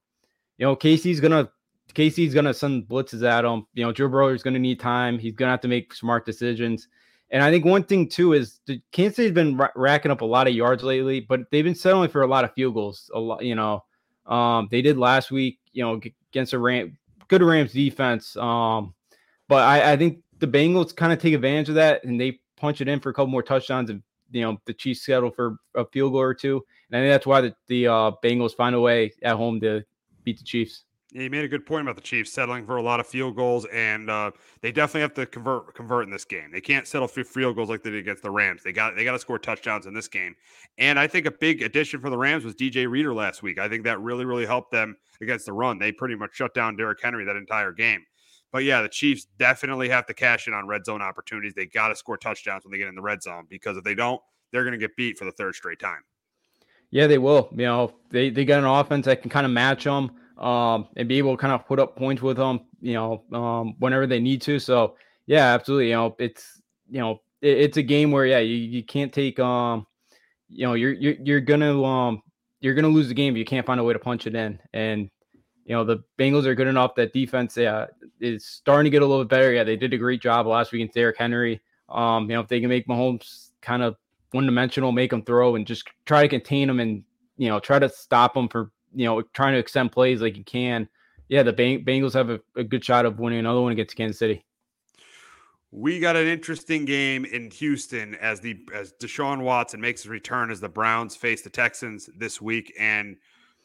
you 0.58 0.66
know, 0.66 0.76
Casey's 0.76 1.20
gonna 1.20 1.48
Casey's 1.94 2.34
gonna 2.34 2.52
send 2.52 2.88
blitzes 2.88 3.26
at 3.26 3.44
him. 3.44 3.66
You 3.74 3.84
know, 3.84 3.92
Joe 3.92 4.08
Burrow 4.08 4.28
is 4.28 4.42
gonna 4.42 4.58
need 4.58 4.80
time. 4.80 5.18
He's 5.18 5.34
gonna 5.34 5.52
have 5.52 5.60
to 5.60 5.68
make 5.68 5.94
smart 5.94 6.26
decisions. 6.26 6.88
And 7.30 7.42
I 7.42 7.50
think 7.50 7.64
one 7.64 7.82
thing 7.82 8.08
too 8.08 8.34
is 8.34 8.60
the 8.66 8.80
Kansas 8.92 9.16
City's 9.16 9.32
been 9.32 9.60
racking 9.74 10.10
up 10.10 10.20
a 10.20 10.24
lot 10.24 10.46
of 10.46 10.54
yards 10.54 10.82
lately, 10.82 11.20
but 11.20 11.40
they've 11.50 11.64
been 11.64 11.74
settling 11.74 12.08
for 12.08 12.22
a 12.22 12.26
lot 12.26 12.44
of 12.44 12.52
field 12.54 12.74
goals. 12.74 13.10
A 13.14 13.18
lot, 13.18 13.44
you 13.44 13.54
know, 13.54 13.82
um, 14.26 14.68
they 14.70 14.80
did 14.80 14.96
last 14.96 15.30
week, 15.30 15.58
you 15.72 15.82
know, 15.82 16.00
against 16.30 16.52
a 16.52 16.58
Ram, 16.58 16.96
good 17.28 17.42
Rams 17.42 17.72
defense. 17.72 18.36
Um, 18.36 18.94
but 19.48 19.62
I, 19.62 19.92
I 19.92 19.96
think 19.96 20.22
the 20.38 20.46
Bengals 20.46 20.94
kind 20.94 21.12
of 21.12 21.18
take 21.18 21.34
advantage 21.34 21.68
of 21.68 21.74
that 21.76 22.04
and 22.04 22.20
they 22.20 22.40
punch 22.56 22.80
it 22.80 22.88
in 22.88 23.00
for 23.00 23.10
a 23.10 23.14
couple 23.14 23.28
more 23.28 23.42
touchdowns 23.42 23.90
and 23.90 24.02
you 24.30 24.42
know 24.42 24.60
the 24.64 24.74
Chiefs 24.74 25.04
settle 25.04 25.30
for 25.30 25.56
a 25.74 25.84
field 25.86 26.12
goal 26.12 26.20
or 26.20 26.34
two. 26.34 26.64
And 26.90 26.96
I 26.96 27.02
think 27.02 27.12
that's 27.12 27.26
why 27.26 27.40
the, 27.40 27.54
the 27.68 27.86
uh, 27.88 28.10
Bengals 28.22 28.54
find 28.54 28.74
a 28.74 28.80
way 28.80 29.12
at 29.22 29.36
home 29.36 29.60
to 29.60 29.84
beat 30.24 30.38
the 30.38 30.44
Chiefs. 30.44 30.84
You 31.16 31.30
made 31.30 31.44
a 31.44 31.48
good 31.48 31.64
point 31.64 31.80
about 31.80 31.94
the 31.94 32.02
Chiefs 32.02 32.30
settling 32.30 32.66
for 32.66 32.76
a 32.76 32.82
lot 32.82 33.00
of 33.00 33.06
field 33.06 33.36
goals, 33.36 33.64
and 33.72 34.10
uh, 34.10 34.32
they 34.60 34.70
definitely 34.70 35.00
have 35.00 35.14
to 35.14 35.24
convert 35.24 35.74
convert 35.74 36.04
in 36.04 36.10
this 36.10 36.26
game. 36.26 36.50
They 36.52 36.60
can't 36.60 36.86
settle 36.86 37.08
for 37.08 37.24
field 37.24 37.56
goals 37.56 37.70
like 37.70 37.82
they 37.82 37.88
did 37.88 38.00
against 38.00 38.22
the 38.22 38.30
Rams. 38.30 38.62
They 38.62 38.72
got 38.72 38.94
they 38.96 39.02
got 39.02 39.12
to 39.12 39.18
score 39.18 39.38
touchdowns 39.38 39.86
in 39.86 39.94
this 39.94 40.08
game. 40.08 40.36
And 40.76 40.98
I 40.98 41.06
think 41.06 41.24
a 41.24 41.30
big 41.30 41.62
addition 41.62 42.00
for 42.00 42.10
the 42.10 42.18
Rams 42.18 42.44
was 42.44 42.54
DJ 42.54 42.86
Reader 42.86 43.14
last 43.14 43.42
week. 43.42 43.58
I 43.58 43.66
think 43.66 43.84
that 43.84 43.98
really 44.00 44.26
really 44.26 44.44
helped 44.44 44.72
them 44.72 44.94
against 45.22 45.46
the 45.46 45.54
run. 45.54 45.78
They 45.78 45.90
pretty 45.90 46.16
much 46.16 46.34
shut 46.34 46.52
down 46.52 46.76
Derrick 46.76 47.00
Henry 47.02 47.24
that 47.24 47.36
entire 47.36 47.72
game. 47.72 48.04
But 48.52 48.64
yeah, 48.64 48.82
the 48.82 48.88
Chiefs 48.88 49.26
definitely 49.38 49.88
have 49.88 50.04
to 50.06 50.14
cash 50.14 50.48
in 50.48 50.52
on 50.52 50.68
red 50.68 50.84
zone 50.84 51.00
opportunities. 51.00 51.54
They 51.54 51.64
got 51.64 51.88
to 51.88 51.96
score 51.96 52.18
touchdowns 52.18 52.64
when 52.64 52.72
they 52.72 52.78
get 52.78 52.88
in 52.88 52.94
the 52.94 53.00
red 53.00 53.22
zone 53.22 53.46
because 53.48 53.78
if 53.78 53.84
they 53.84 53.94
don't, 53.94 54.20
they're 54.52 54.64
going 54.64 54.72
to 54.72 54.78
get 54.78 54.94
beat 54.96 55.16
for 55.16 55.24
the 55.24 55.32
third 55.32 55.54
straight 55.54 55.80
time. 55.80 56.02
Yeah, 56.90 57.06
they 57.06 57.18
will. 57.18 57.48
You 57.52 57.64
know, 57.64 57.94
they 58.10 58.28
they 58.28 58.44
got 58.44 58.58
an 58.58 58.66
offense 58.66 59.06
that 59.06 59.22
can 59.22 59.30
kind 59.30 59.46
of 59.46 59.52
match 59.52 59.84
them 59.84 60.10
um, 60.38 60.88
and 60.96 61.08
be 61.08 61.18
able 61.18 61.36
to 61.36 61.40
kind 61.40 61.52
of 61.52 61.66
put 61.66 61.78
up 61.78 61.96
points 61.96 62.22
with 62.22 62.36
them, 62.36 62.60
you 62.80 62.94
know, 62.94 63.24
um, 63.32 63.74
whenever 63.78 64.06
they 64.06 64.20
need 64.20 64.42
to. 64.42 64.58
So 64.58 64.96
yeah, 65.26 65.54
absolutely. 65.54 65.88
You 65.88 65.94
know, 65.94 66.16
it's 66.18 66.60
you 66.90 67.00
know, 67.00 67.20
it, 67.40 67.58
it's 67.58 67.76
a 67.76 67.82
game 67.82 68.10
where 68.10 68.26
yeah, 68.26 68.38
you, 68.38 68.56
you 68.56 68.82
can't 68.82 69.12
take 69.12 69.38
um, 69.38 69.86
you 70.48 70.66
know, 70.66 70.74
you're 70.74 70.92
you're 70.92 71.16
you're 71.22 71.40
gonna 71.40 71.82
um 71.82 72.22
you're 72.60 72.74
gonna 72.74 72.88
lose 72.88 73.08
the 73.08 73.14
game 73.14 73.34
if 73.34 73.38
you 73.38 73.44
can't 73.44 73.66
find 73.66 73.80
a 73.80 73.84
way 73.84 73.92
to 73.92 73.98
punch 73.98 74.26
it 74.26 74.34
in. 74.34 74.58
And 74.72 75.10
you 75.64 75.74
know, 75.74 75.84
the 75.84 75.98
Bengals 76.18 76.46
are 76.46 76.54
good 76.54 76.68
enough 76.68 76.94
that 76.94 77.12
defense 77.12 77.56
yeah 77.56 77.86
is 78.20 78.46
starting 78.46 78.84
to 78.84 78.90
get 78.90 79.02
a 79.02 79.06
little 79.06 79.24
bit 79.24 79.30
better. 79.30 79.52
Yeah, 79.52 79.64
they 79.64 79.76
did 79.76 79.92
a 79.92 79.98
great 79.98 80.22
job 80.22 80.46
last 80.46 80.72
week 80.72 80.80
against 80.80 80.94
Derrick 80.94 81.18
Henry. 81.18 81.60
Um, 81.88 82.28
you 82.30 82.36
know, 82.36 82.40
if 82.40 82.48
they 82.48 82.60
can 82.60 82.68
make 82.68 82.86
Mahomes 82.86 83.50
kind 83.62 83.82
of 83.82 83.96
one 84.32 84.46
dimensional, 84.46 84.92
make 84.92 85.10
them 85.10 85.22
throw 85.22 85.56
and 85.56 85.66
just 85.66 85.88
try 86.04 86.22
to 86.22 86.28
contain 86.28 86.68
them 86.68 86.80
and 86.80 87.02
you 87.36 87.48
know 87.48 87.60
try 87.60 87.78
to 87.78 87.88
stop 87.88 88.34
them 88.34 88.48
for 88.48 88.70
you 88.96 89.04
know, 89.04 89.22
trying 89.22 89.52
to 89.52 89.58
extend 89.58 89.92
plays 89.92 90.20
like 90.20 90.36
you 90.36 90.44
can. 90.44 90.88
Yeah, 91.28 91.42
the 91.42 91.52
Bengals 91.52 92.14
have 92.14 92.30
a, 92.30 92.40
a 92.56 92.64
good 92.64 92.84
shot 92.84 93.04
of 93.04 93.18
winning 93.18 93.38
another 93.38 93.60
one 93.60 93.72
against 93.72 93.94
Kansas 93.94 94.18
City. 94.18 94.44
We 95.70 96.00
got 96.00 96.16
an 96.16 96.26
interesting 96.26 96.86
game 96.86 97.24
in 97.26 97.50
Houston 97.50 98.14
as 98.14 98.40
the 98.40 98.58
as 98.72 98.94
Deshaun 98.94 99.42
Watson 99.42 99.80
makes 99.80 100.02
his 100.02 100.08
return 100.08 100.50
as 100.50 100.60
the 100.60 100.68
Browns 100.68 101.14
face 101.14 101.42
the 101.42 101.50
Texans 101.50 102.08
this 102.16 102.40
week, 102.40 102.72
and 102.78 103.16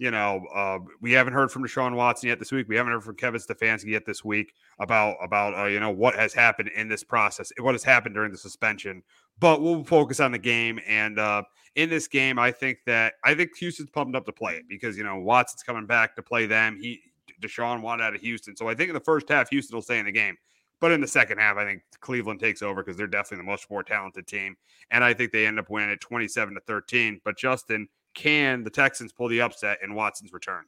you 0.01 0.09
know 0.09 0.43
uh, 0.53 0.79
we 0.99 1.11
haven't 1.11 1.33
heard 1.33 1.51
from 1.51 1.63
Deshaun 1.63 1.95
Watson 1.95 2.29
yet 2.29 2.39
this 2.39 2.51
week. 2.51 2.67
We 2.67 2.75
haven't 2.75 2.91
heard 2.91 3.03
from 3.03 3.15
Kevin 3.15 3.39
Stefanski 3.39 3.91
yet 3.91 4.03
this 4.03 4.25
week 4.25 4.55
about 4.79 5.15
about 5.21 5.53
uh, 5.53 5.65
you 5.65 5.79
know 5.79 5.91
what 5.91 6.15
has 6.15 6.33
happened 6.33 6.71
in 6.75 6.89
this 6.89 7.03
process, 7.03 7.51
what 7.59 7.75
has 7.75 7.83
happened 7.83 8.15
during 8.15 8.31
the 8.31 8.37
suspension. 8.37 9.03
But 9.39 9.61
we'll 9.61 9.83
focus 9.83 10.19
on 10.19 10.31
the 10.31 10.39
game 10.39 10.79
and 10.87 11.19
uh, 11.19 11.43
in 11.75 11.89
this 11.89 12.07
game, 12.07 12.39
I 12.39 12.51
think 12.51 12.79
that 12.87 13.13
I 13.23 13.35
think 13.35 13.55
Houston's 13.57 13.91
pumped 13.91 14.15
up 14.15 14.25
to 14.25 14.31
play 14.31 14.55
it 14.55 14.63
because 14.67 14.97
you 14.97 15.03
know 15.03 15.19
Watson's 15.19 15.61
coming 15.61 15.85
back 15.85 16.15
to 16.15 16.23
play 16.23 16.47
them. 16.47 16.79
He 16.81 16.99
Deshaun 17.39 17.81
wanted 17.81 18.03
out 18.03 18.15
of 18.15 18.21
Houston, 18.21 18.55
so 18.55 18.67
I 18.67 18.73
think 18.73 18.89
in 18.89 18.95
the 18.95 18.99
first 18.99 19.29
half 19.29 19.49
Houston 19.51 19.75
will 19.75 19.83
stay 19.83 19.99
in 19.99 20.05
the 20.05 20.11
game. 20.11 20.35
But 20.79 20.91
in 20.91 20.99
the 20.99 21.07
second 21.07 21.37
half, 21.37 21.57
I 21.57 21.65
think 21.65 21.83
Cleveland 21.99 22.39
takes 22.39 22.63
over 22.63 22.81
because 22.81 22.97
they're 22.97 23.05
definitely 23.05 23.45
the 23.45 23.51
much 23.51 23.69
more 23.69 23.83
talented 23.83 24.25
team, 24.25 24.55
and 24.89 25.03
I 25.03 25.13
think 25.13 25.31
they 25.31 25.45
end 25.45 25.59
up 25.59 25.69
winning 25.69 25.91
at 25.91 26.01
twenty-seven 26.01 26.55
to 26.55 26.59
thirteen. 26.61 27.21
But 27.23 27.37
Justin, 27.37 27.87
can 28.13 28.63
the 28.63 28.69
Texans 28.69 29.11
pull 29.11 29.27
the 29.27 29.41
upset 29.41 29.79
in 29.83 29.93
Watson's 29.93 30.33
return? 30.33 30.65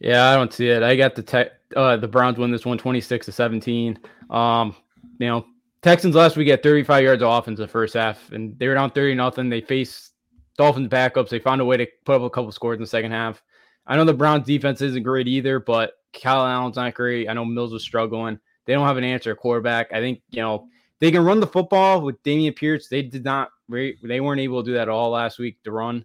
Yeah, 0.00 0.30
I 0.30 0.36
don't 0.36 0.52
see 0.52 0.68
it. 0.68 0.82
I 0.82 0.94
got 0.96 1.14
the 1.14 1.50
uh, 1.74 1.96
the 1.96 2.08
Browns 2.08 2.38
win 2.38 2.50
this 2.50 2.64
one 2.64 2.78
26 2.78 3.26
to 3.26 3.32
17. 3.32 3.98
Um, 4.30 4.76
you 5.18 5.26
know, 5.26 5.46
Texans 5.82 6.14
last 6.14 6.36
week 6.36 6.48
had 6.48 6.62
35 6.62 7.02
yards 7.02 7.22
of 7.22 7.30
offense 7.30 7.58
in 7.58 7.64
the 7.64 7.68
first 7.68 7.94
half, 7.94 8.30
and 8.32 8.56
they 8.58 8.68
were 8.68 8.74
down 8.74 8.90
30 8.90 9.14
nothing. 9.14 9.48
They 9.48 9.60
faced 9.60 10.12
Dolphins 10.56 10.88
backups. 10.88 11.30
They 11.30 11.38
found 11.38 11.60
a 11.60 11.64
way 11.64 11.76
to 11.76 11.86
put 12.04 12.16
up 12.16 12.22
a 12.22 12.30
couple 12.30 12.52
scores 12.52 12.76
in 12.76 12.82
the 12.82 12.86
second 12.86 13.10
half. 13.10 13.42
I 13.86 13.96
know 13.96 14.04
the 14.04 14.14
Browns 14.14 14.46
defense 14.46 14.82
isn't 14.82 15.02
great 15.02 15.26
either, 15.26 15.60
but 15.60 15.92
Kyle 16.12 16.46
Allen's 16.46 16.76
not 16.76 16.94
great. 16.94 17.28
I 17.28 17.32
know 17.32 17.44
Mills 17.44 17.72
was 17.72 17.82
struggling. 17.82 18.38
They 18.66 18.74
don't 18.74 18.86
have 18.86 18.98
an 18.98 19.04
answer 19.04 19.34
quarterback. 19.34 19.92
I 19.92 20.00
think, 20.00 20.20
you 20.30 20.42
know, 20.42 20.68
they 21.00 21.10
can 21.10 21.24
run 21.24 21.40
the 21.40 21.46
football 21.46 22.02
with 22.02 22.22
Dameon 22.22 22.54
Pierce. 22.54 22.88
They 22.88 23.02
did 23.02 23.24
not, 23.24 23.50
they 23.68 24.20
weren't 24.20 24.40
able 24.40 24.62
to 24.62 24.70
do 24.70 24.74
that 24.74 24.82
at 24.82 24.88
all 24.88 25.10
last 25.10 25.38
week 25.38 25.62
to 25.64 25.72
run. 25.72 26.04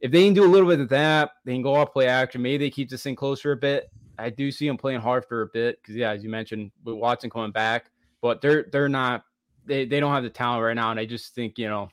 If 0.00 0.12
they 0.12 0.24
can 0.24 0.34
do 0.34 0.44
a 0.44 0.46
little 0.46 0.68
bit 0.68 0.80
of 0.80 0.88
that, 0.90 1.30
they 1.44 1.52
can 1.52 1.62
go 1.62 1.74
off 1.74 1.92
play 1.92 2.06
action. 2.06 2.40
Maybe 2.40 2.66
they 2.66 2.70
keep 2.70 2.88
this 2.88 3.02
thing 3.02 3.16
closer 3.16 3.52
a 3.52 3.56
bit. 3.56 3.90
I 4.18 4.30
do 4.30 4.50
see 4.50 4.66
them 4.66 4.76
playing 4.76 5.00
hard 5.00 5.24
for 5.26 5.42
a 5.42 5.46
bit 5.46 5.80
because, 5.80 5.96
yeah, 5.96 6.10
as 6.10 6.22
you 6.22 6.30
mentioned, 6.30 6.70
with 6.84 6.96
Watson 6.96 7.30
coming 7.30 7.52
back, 7.52 7.90
but 8.20 8.40
they're 8.40 8.66
they're 8.72 8.88
not 8.88 9.24
they, 9.66 9.84
they 9.84 10.00
don't 10.00 10.12
have 10.12 10.22
the 10.22 10.30
talent 10.30 10.62
right 10.62 10.74
now. 10.74 10.90
And 10.90 10.98
I 10.98 11.04
just 11.04 11.34
think, 11.34 11.58
you 11.58 11.68
know, 11.68 11.82
a 11.82 11.90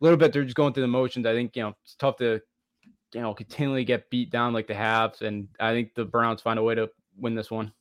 little 0.00 0.16
bit 0.16 0.32
they're 0.32 0.44
just 0.44 0.56
going 0.56 0.72
through 0.72 0.82
the 0.82 0.88
motions. 0.88 1.26
I 1.26 1.32
think 1.32 1.56
you 1.56 1.62
know 1.62 1.74
it's 1.84 1.94
tough 1.94 2.16
to 2.16 2.40
you 3.14 3.20
know 3.20 3.34
continually 3.34 3.84
get 3.84 4.10
beat 4.10 4.30
down 4.30 4.52
like 4.52 4.66
they 4.66 4.74
have, 4.74 5.14
and 5.20 5.48
I 5.60 5.72
think 5.72 5.94
the 5.94 6.04
Browns 6.04 6.42
find 6.42 6.58
a 6.58 6.62
way 6.62 6.74
to 6.74 6.90
win 7.16 7.34
this 7.34 7.50
one. 7.50 7.72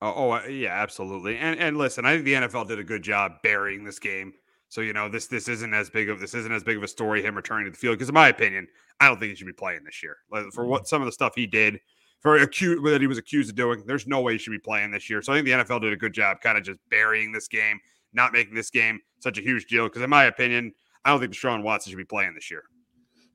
Oh, 0.00 0.12
oh 0.32 0.46
yeah, 0.46 0.70
absolutely. 0.80 1.36
And 1.38 1.58
and 1.58 1.76
listen, 1.76 2.04
I 2.04 2.14
think 2.14 2.24
the 2.24 2.34
NFL 2.34 2.68
did 2.68 2.78
a 2.78 2.84
good 2.84 3.02
job 3.02 3.42
burying 3.42 3.84
this 3.84 3.98
game. 3.98 4.34
So 4.68 4.80
you 4.80 4.92
know 4.92 5.08
this 5.08 5.26
this 5.26 5.48
isn't 5.48 5.72
as 5.72 5.88
big 5.88 6.08
of 6.10 6.20
this 6.20 6.34
isn't 6.34 6.52
as 6.52 6.62
big 6.62 6.76
of 6.76 6.82
a 6.82 6.88
story 6.88 7.22
him 7.22 7.34
returning 7.34 7.64
to 7.66 7.70
the 7.70 7.76
field 7.76 7.94
because 7.94 8.08
in 8.08 8.14
my 8.14 8.28
opinion, 8.28 8.68
I 9.00 9.08
don't 9.08 9.18
think 9.18 9.30
he 9.30 9.36
should 9.36 9.46
be 9.46 9.52
playing 9.52 9.84
this 9.84 10.02
year 10.02 10.18
for 10.52 10.66
what 10.66 10.86
some 10.86 11.00
of 11.00 11.06
the 11.06 11.12
stuff 11.12 11.34
he 11.34 11.46
did 11.46 11.80
for 12.20 12.36
accused 12.36 12.84
that 12.84 13.00
he 13.00 13.06
was 13.06 13.18
accused 13.18 13.50
of 13.50 13.56
doing. 13.56 13.82
There's 13.86 14.06
no 14.06 14.20
way 14.20 14.32
he 14.32 14.38
should 14.38 14.50
be 14.50 14.58
playing 14.58 14.90
this 14.90 15.08
year. 15.08 15.22
So 15.22 15.32
I 15.32 15.36
think 15.36 15.46
the 15.46 15.52
NFL 15.52 15.80
did 15.80 15.92
a 15.92 15.96
good 15.96 16.12
job, 16.12 16.40
kind 16.40 16.58
of 16.58 16.64
just 16.64 16.80
burying 16.90 17.32
this 17.32 17.48
game, 17.48 17.80
not 18.12 18.32
making 18.32 18.54
this 18.54 18.70
game 18.70 19.00
such 19.20 19.38
a 19.38 19.40
huge 19.40 19.66
deal. 19.66 19.84
Because 19.84 20.02
in 20.02 20.10
my 20.10 20.24
opinion, 20.24 20.72
I 21.04 21.10
don't 21.10 21.20
think 21.20 21.32
Deshaun 21.32 21.62
Watson 21.62 21.90
should 21.90 21.96
be 21.96 22.04
playing 22.04 22.34
this 22.34 22.50
year. 22.50 22.64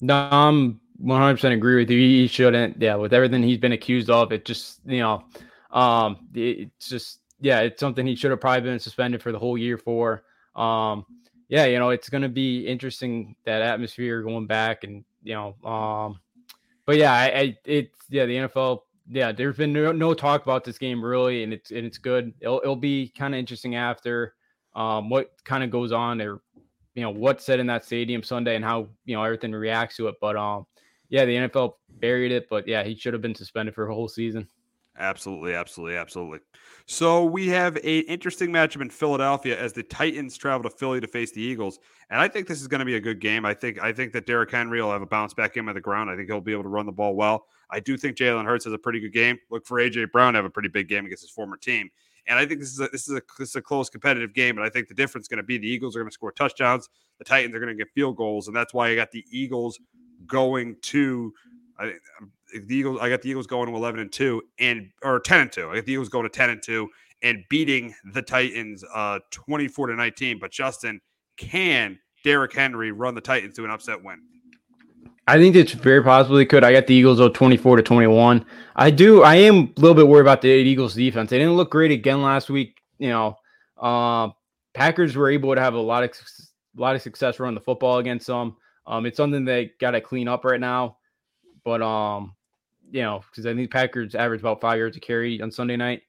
No, 0.02 0.28
I'm 0.32 0.82
100% 1.02 1.54
agree 1.54 1.78
with 1.78 1.90
you. 1.90 1.98
He 1.98 2.28
shouldn't. 2.28 2.82
Yeah, 2.82 2.96
with 2.96 3.14
everything 3.14 3.42
he's 3.42 3.58
been 3.58 3.72
accused 3.72 4.10
of, 4.10 4.32
it 4.34 4.46
just 4.46 4.82
you 4.86 5.00
know, 5.00 5.24
um, 5.72 6.28
it's 6.34 6.90
just 6.90 7.20
yeah, 7.40 7.62
it's 7.62 7.80
something 7.80 8.06
he 8.06 8.16
should 8.16 8.32
have 8.32 8.42
probably 8.42 8.70
been 8.70 8.80
suspended 8.80 9.24
for 9.24 9.32
the 9.32 9.40
whole 9.40 9.58
year 9.58 9.78
for. 9.78 10.24
Um, 10.56 11.06
yeah, 11.50 11.66
you 11.66 11.80
know, 11.80 11.90
it's 11.90 12.10
going 12.10 12.24
to 12.24 12.30
be 12.30 12.66
interesting 12.66 13.36
that 13.46 13.62
atmosphere 13.62 14.22
going 14.22 14.48
back 14.48 14.84
and 14.84 15.04
you 15.24 15.34
know, 15.34 15.70
um, 15.70 16.20
but 16.86 16.98
yeah, 16.98 17.14
I, 17.14 17.26
I 17.26 17.58
it's 17.66 17.98
yeah, 18.10 18.26
the 18.26 18.36
NFL. 18.36 18.82
Yeah, 19.10 19.32
there's 19.34 19.58
been 19.58 19.74
no, 19.74 19.92
no 19.92 20.14
talk 20.14 20.44
about 20.44 20.64
this 20.64 20.78
game 20.78 21.04
really, 21.04 21.44
and 21.44 21.54
it's 21.54 21.72
and 21.72 21.86
it's 21.86 21.98
good. 21.98 22.34
It'll 22.40 22.60
it'll 22.60 22.76
be 22.76 23.12
kind 23.18 23.34
of 23.34 23.40
interesting 23.40 23.76
after 23.76 24.36
um, 24.76 25.10
what 25.10 25.32
kind 25.44 25.64
of 25.64 25.70
goes 25.72 25.92
on 25.92 26.22
or 26.22 26.42
you 26.96 27.02
know 27.02 27.10
what's 27.10 27.46
said 27.46 27.60
in 27.60 27.68
that 27.68 27.86
stadium 27.86 28.24
Sunday 28.24 28.56
and 28.56 28.64
how 28.64 28.88
you 29.06 29.16
know 29.16 29.24
everything 29.24 29.52
reacts 29.52 29.98
to 29.98 30.08
it. 30.08 30.16
But 30.22 30.36
um, 30.36 30.66
yeah, 31.10 31.26
the 31.26 31.36
NFL 31.36 31.74
buried 32.00 32.32
it, 32.32 32.48
but 32.50 32.68
yeah, 32.68 32.84
he 32.84 32.96
should 32.96 33.14
have 33.14 33.22
been 33.22 33.36
suspended 33.36 33.76
for 33.76 33.88
a 33.88 33.94
whole 33.94 34.08
season. 34.08 34.48
Absolutely, 34.98 35.54
absolutely, 35.56 35.98
absolutely. 35.98 36.40
So 36.86 37.24
we 37.24 37.48
have 37.48 37.78
a 37.78 38.00
interesting 38.00 38.50
matchup 38.50 38.82
in 38.82 38.90
Philadelphia 38.90 39.58
as 39.58 39.72
the 39.72 39.84
Titans 39.84 40.36
travel 40.36 40.70
to 40.70 40.76
Philly 40.76 41.00
to 41.00 41.08
face 41.08 41.32
the 41.32 41.42
Eagles, 41.42 41.80
and 42.10 42.20
I 42.20 42.28
think 42.28 42.46
this 42.46 42.60
is 42.60 42.68
going 42.68 42.80
to 42.80 42.86
be 42.86 42.96
a 42.96 43.00
good 43.00 43.22
game. 43.22 43.46
I 43.46 43.54
think 43.54 43.82
I 43.82 43.94
think 43.94 44.12
that 44.14 44.26
Derrick 44.26 44.52
Henry 44.52 44.82
will 44.82 44.92
have 44.92 45.02
a 45.02 45.06
bounce 45.06 45.34
back 45.34 45.54
game 45.54 45.70
on 45.70 45.76
the 45.76 45.82
ground. 45.82 46.10
I 46.10 46.18
think 46.18 46.28
he'll 46.28 46.42
be 46.42 46.52
able 46.52 46.64
to 46.64 46.70
run 46.70 46.86
the 46.86 46.92
ball 46.92 47.16
well. 47.16 47.46
I 47.70 47.80
do 47.80 47.96
think 47.96 48.18
Jalen 48.18 48.46
Hurts 48.46 48.66
has 48.66 48.74
a 48.74 48.78
pretty 48.78 49.00
good 49.00 49.14
game. 49.14 49.38
Look 49.50 49.66
for 49.66 49.80
AJ 49.80 50.12
Brown 50.12 50.34
to 50.34 50.38
have 50.38 50.46
a 50.46 50.50
pretty 50.50 50.70
big 50.70 50.90
game 50.90 51.06
against 51.06 51.24
his 51.24 51.32
former 51.32 51.56
team. 51.56 51.90
And 52.28 52.38
I 52.38 52.46
think 52.46 52.60
this 52.60 52.72
is 52.72 52.80
a, 52.80 52.88
this 52.90 53.08
is 53.08 53.16
a 53.16 53.22
this 53.40 53.50
is 53.50 53.56
a 53.56 53.62
close 53.62 53.90
competitive 53.90 54.34
game. 54.34 54.58
And 54.58 54.66
I 54.66 54.70
think 54.70 54.90
the 54.90 54.94
difference 54.94 55.26
is 55.26 55.30
going 55.30 55.38
to 55.38 55.44
be 55.44 55.58
the 55.58 55.68
Eagles 55.68 55.96
are 55.96 56.00
going 56.00 56.10
to 56.10 56.14
score 56.14 56.34
touchdowns, 56.34 56.90
the 57.18 57.26
Titans 57.26 57.56
are 57.56 57.60
going 57.60 57.76
to 57.76 57.82
get 57.82 57.94
field 57.94 58.18
goals, 58.18 58.48
and 58.48 58.56
that's 58.56 58.74
why 58.74 58.90
I 58.90 58.96
got 58.96 59.12
the 59.12 59.24
Eagles 59.32 59.80
going 60.28 60.76
to. 60.84 61.34
I, 61.84 61.94
the 62.68 62.76
Eagles, 62.76 63.00
I 63.02 63.10
got 63.10 63.22
the 63.22 63.30
Eagles 63.30 63.48
going 63.48 63.70
to 63.70 63.76
eleven 63.76 64.00
and 64.00 64.12
two, 64.12 64.42
and 64.60 64.90
or 65.04 65.20
ten 65.20 65.42
and 65.42 65.52
two. 65.52 65.70
I 65.70 65.76
got 65.76 65.86
the 65.86 65.94
Eagles 65.94 66.10
going 66.10 66.24
to 66.24 66.30
ten 66.30 66.50
and 66.50 66.62
two 66.62 66.90
and 67.22 67.44
beating 67.50 67.96
the 68.14 68.22
Titans, 68.22 68.84
uh, 68.94 69.20
twenty 69.32 69.68
four 69.68 69.88
to 69.88 69.96
nineteen. 69.96 70.40
But 70.40 70.52
Justin, 70.52 71.02
can 71.38 72.00
Derrick 72.24 72.54
Henry 72.54 72.92
run 72.92 73.16
the 73.16 73.22
Titans 73.22 73.56
to 73.56 73.66
an 73.66 73.72
upset 73.72 74.04
win? 74.04 74.22
I 75.28 75.38
think 75.38 75.56
it's 75.56 75.72
very 75.72 76.04
possibly 76.04 76.46
could. 76.46 76.66
I 76.66 76.74
got 76.74 76.88
the 76.88 76.96
Eagles 76.96 77.22
24 77.34 77.78
to 77.78 77.82
21. 77.84 78.46
I 78.76 78.92
do. 78.92 79.24
I 79.24 79.36
am 79.36 79.56
a 79.56 79.80
little 79.80 79.96
bit 79.96 80.08
worried 80.08 80.22
about 80.22 80.42
the 80.42 80.50
Eagles 80.50 80.96
defense. 80.96 81.30
They 81.30 81.38
didn't 81.38 81.56
look 81.56 81.72
great 81.72 81.92
again 81.92 82.22
last 82.22 82.50
week. 82.50 82.82
You 83.00 83.10
know, 83.10 83.38
uh, 83.82 84.30
Packers 84.74 85.16
were 85.16 85.30
able 85.30 85.56
to 85.56 85.62
have 85.62 85.76
a 85.76 85.80
lot 85.80 86.04
of 86.04 86.12
a 86.78 86.82
lot 86.82 86.96
of 86.96 87.02
success 87.02 87.40
running 87.40 87.56
the 87.56 87.62
football 87.62 88.00
against 88.00 88.28
them. 88.28 88.58
Um, 88.86 89.06
it's 89.06 89.16
something 89.16 89.46
they 89.46 89.72
got 89.80 89.92
to 89.92 90.02
clean 90.02 90.28
up 90.28 90.44
right 90.44 90.60
now. 90.60 90.98
But 91.64 91.82
um, 91.82 92.36
you 92.92 93.02
know, 93.02 93.24
because 93.30 93.46
I 93.46 93.54
think 93.54 93.72
Packers 93.72 94.16
average 94.16 94.42
about 94.42 94.62
five 94.62 94.78
yards 94.78 94.98
a 94.98 95.00
carry 95.00 95.42
on 95.42 95.52
Sunday 95.52 95.76
night. 95.76 96.02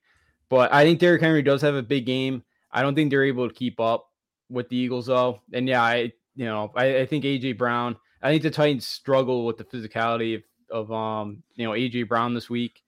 But 0.49 0.73
I 0.73 0.85
think 0.85 0.99
Derrick 0.99 1.23
Henry 1.23 1.43
does 1.43 1.63
have 1.63 1.75
a 1.75 1.83
big 1.83 2.07
game. 2.07 2.43
I 2.71 2.83
don't 2.83 2.95
think 2.95 3.11
they're 3.11 3.25
able 3.25 3.49
to 3.49 3.55
keep 3.55 3.81
up 3.81 4.11
with 4.49 4.69
the 4.69 4.77
Eagles 4.77 5.07
though. 5.07 5.41
And 5.53 5.69
yeah, 5.69 5.83
I 5.83 6.13
you 6.37 6.45
know 6.47 6.73
I, 6.75 6.99
I 6.99 7.07
think 7.07 7.25
AJ 7.25 7.59
Brown 7.59 7.97
I 8.25 8.31
think 8.31 8.43
the 8.43 8.51
Titans 8.51 8.87
struggle 8.87 9.45
with 9.45 9.59
the 9.59 9.65
physicality 9.65 10.37
of, 10.37 10.43
of 10.71 10.91
um, 10.91 11.43
you 11.57 11.67
know, 11.67 11.73
AJ 11.73 12.09
Brown 12.09 12.33
this 12.33 12.49
week. 12.49 12.83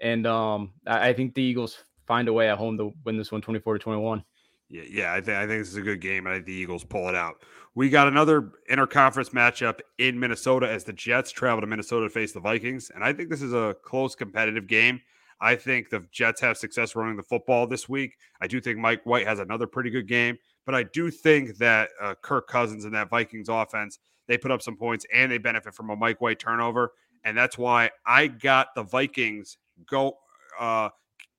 And 0.00 0.26
um, 0.28 0.72
I, 0.86 1.08
I 1.08 1.12
think 1.12 1.34
the 1.34 1.42
Eagles 1.42 1.82
find 2.06 2.28
a 2.28 2.32
way 2.32 2.48
at 2.48 2.56
home 2.56 2.78
to 2.78 2.94
win 3.04 3.16
this 3.16 3.32
one 3.32 3.42
24 3.42 3.74
to 3.74 3.78
21. 3.80 4.24
Yeah, 4.68 4.82
yeah, 4.88 5.12
I 5.12 5.20
think 5.20 5.36
I 5.36 5.46
think 5.46 5.60
this 5.60 5.68
is 5.68 5.76
a 5.76 5.82
good 5.82 6.00
game. 6.00 6.26
I 6.26 6.34
think 6.34 6.46
the 6.46 6.52
Eagles 6.52 6.84
pull 6.84 7.08
it 7.08 7.14
out. 7.16 7.42
We 7.76 7.90
got 7.90 8.08
another 8.08 8.52
interconference 8.70 9.30
matchup 9.30 9.80
in 9.98 10.18
Minnesota 10.18 10.66
as 10.66 10.84
the 10.84 10.94
Jets 10.94 11.30
travel 11.30 11.60
to 11.60 11.66
Minnesota 11.66 12.06
to 12.06 12.10
face 12.10 12.32
the 12.32 12.40
Vikings, 12.40 12.90
and 12.94 13.04
I 13.04 13.12
think 13.12 13.28
this 13.28 13.42
is 13.42 13.52
a 13.52 13.76
close, 13.82 14.14
competitive 14.14 14.66
game. 14.66 15.02
I 15.42 15.56
think 15.56 15.90
the 15.90 16.02
Jets 16.10 16.40
have 16.40 16.56
success 16.56 16.96
running 16.96 17.18
the 17.18 17.22
football 17.22 17.66
this 17.66 17.86
week. 17.86 18.16
I 18.40 18.46
do 18.46 18.62
think 18.62 18.78
Mike 18.78 19.04
White 19.04 19.26
has 19.26 19.40
another 19.40 19.66
pretty 19.66 19.90
good 19.90 20.08
game, 20.08 20.38
but 20.64 20.74
I 20.74 20.84
do 20.84 21.10
think 21.10 21.58
that 21.58 21.90
uh, 22.00 22.14
Kirk 22.22 22.48
Cousins 22.48 22.86
and 22.86 22.94
that 22.94 23.10
Vikings 23.10 23.50
offense 23.50 23.98
they 24.26 24.38
put 24.38 24.50
up 24.50 24.62
some 24.62 24.76
points 24.76 25.06
and 25.12 25.30
they 25.30 25.38
benefit 25.38 25.74
from 25.74 25.90
a 25.90 25.96
Mike 25.96 26.20
White 26.20 26.38
turnover. 26.38 26.92
And 27.24 27.36
that's 27.36 27.58
why 27.58 27.90
I 28.06 28.28
got 28.28 28.68
the 28.74 28.82
Vikings 28.84 29.58
go 29.86 30.16
uh, 30.58 30.90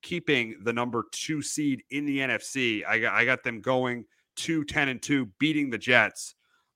keeping 0.02 0.60
the 0.62 0.72
number 0.72 1.04
two 1.12 1.42
seed 1.42 1.82
in 1.90 2.06
the 2.06 2.18
NFC. 2.18 2.86
I 2.86 2.98
got, 3.00 3.14
I 3.14 3.24
got 3.24 3.42
them 3.42 3.60
going 3.60 4.04
to 4.38 4.64
10 4.64 4.88
and 4.88 5.02
2, 5.02 5.26
beating 5.38 5.70
the 5.70 5.78
Jets 5.78 6.34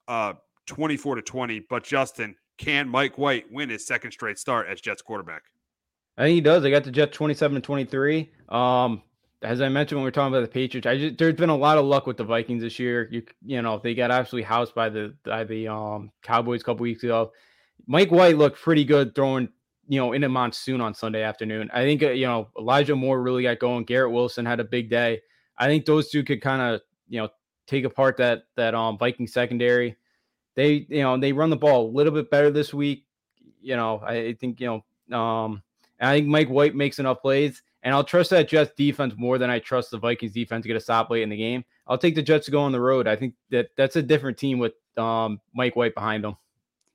uh, 0.09 0.35
24 0.67 1.17
to 1.17 1.23
20. 1.23 1.67
But 1.69 1.85
Justin, 1.85 2.37
can 2.59 2.89
Mike 2.89 3.19
White 3.19 3.51
win 3.51 3.71
his 3.71 3.87
second 3.87 4.13
straight 4.13 4.39
start 4.39 4.69
as 4.69 4.81
Jets 4.81 5.03
quarterback? 5.03 5.43
I 6.17 6.25
think 6.25 6.35
he 6.35 6.41
does. 6.41 6.65
I 6.65 6.71
got 6.71 6.85
the 6.85 6.91
Jets 6.91 7.17
27 7.17 7.57
to 7.57 7.61
23. 7.61 8.31
Um, 8.49 9.03
as 9.43 9.61
I 9.61 9.69
mentioned 9.69 9.99
when 9.99 10.05
we 10.05 10.09
are 10.09 10.13
talking 10.13 10.33
about 10.33 10.43
the 10.43 10.53
Patriots, 10.53 10.87
I 10.87 10.97
just, 10.97 11.19
there's 11.19 11.35
been 11.35 11.49
a 11.49 11.57
lot 11.57 11.79
of 11.79 11.85
luck 11.85 12.07
with 12.07 12.17
the 12.17 12.25
Vikings 12.25 12.63
this 12.63 12.79
year. 12.79 13.09
You 13.11 13.23
you 13.45 13.61
know 13.61 13.81
they 13.83 13.95
got 13.95 14.11
absolutely 14.11 14.45
housed 14.45 14.75
by 14.75 14.89
the 14.89 15.15
by 15.25 15.45
the 15.45 15.69
um, 15.69 16.13
Cowboys 16.23 16.61
a 16.61 16.65
couple 16.65 16.83
weeks 16.83 17.03
ago. 17.03 17.33
Mike 17.87 18.11
White 18.11 18.39
looked 18.39 18.61
pretty 18.61 18.85
good 18.85 19.15
throwing 19.15 19.49
you 19.89 19.99
know 19.99 20.13
in 20.13 20.23
a 20.25 20.29
monsoon 20.29 20.81
on 20.81 20.95
Sunday 20.95 21.23
afternoon. 21.23 21.71
I 21.73 21.83
think 21.83 22.03
uh, 22.03 22.11
you 22.11 22.27
know 22.27 22.49
Elijah 22.59 22.95
Moore 22.95 23.21
really 23.21 23.43
got 23.43 23.59
going. 23.59 23.85
Garrett 23.85 24.13
Wilson 24.13 24.47
had 24.47 24.61
a 24.61 24.65
big 24.65 24.89
day. 24.89 25.21
I 25.59 25.67
think 25.67 25.85
those 25.85 26.11
two 26.11 26.23
could 26.23 26.41
kind 26.41 26.63
of 26.63 26.81
you 27.09 27.21
know 27.21 27.29
take 27.73 27.85
apart 27.85 28.17
that 28.19 28.45
that 28.57 28.75
um 28.75 28.99
Viking 28.99 29.27
secondary. 29.27 29.97
They 30.55 30.87
you 30.89 31.03
know 31.03 31.19
they 31.19 31.33
run 31.33 31.51
the 31.51 31.57
ball 31.57 31.87
a 31.87 31.91
little 31.91 32.13
bit 32.13 32.31
better 32.31 32.51
this 32.51 32.73
week. 32.75 33.07
You 33.61 33.77
know 33.77 34.01
I 34.05 34.37
think 34.39 34.61
you 34.61 34.83
know 35.11 35.17
um 35.17 35.63
I 36.01 36.17
think 36.17 36.29
Mike 36.29 36.49
White 36.49 36.75
makes 36.75 36.99
enough 36.99 37.23
plays. 37.23 37.63
And 37.85 37.93
I'll 37.93 38.05
trust 38.05 38.31
that 38.31 38.49
Jets 38.49 38.73
defense 38.77 39.15
more 39.17 39.39
than 39.39 39.51
I 39.51 39.59
trust 39.59 39.91
the 39.91 39.99
Vikings 39.99 40.33
defense 40.33 40.63
to 40.63 40.69
get 40.69 40.77
a 40.77 40.81
stop 40.81 41.11
late 41.11 41.23
in 41.23 41.29
the 41.29 41.37
game. 41.37 41.65
I'll 41.89 41.99
take 41.99 42.15
the 42.15 42.23
Jets 42.23 42.47
to 42.47 42.53
go 42.53 42.61
on 42.61 42.71
the 42.71 42.81
road. 42.81 43.09
I 43.09 43.17
think 43.17 43.35
that 43.51 43.71
that's 43.77 43.97
a 43.97 44.03
different 44.03 44.39
team 44.39 44.61
with 44.61 44.75
um, 44.97 45.41
Mike 45.53 45.75
White 45.75 45.95
behind 45.95 46.23
them. 46.23 46.37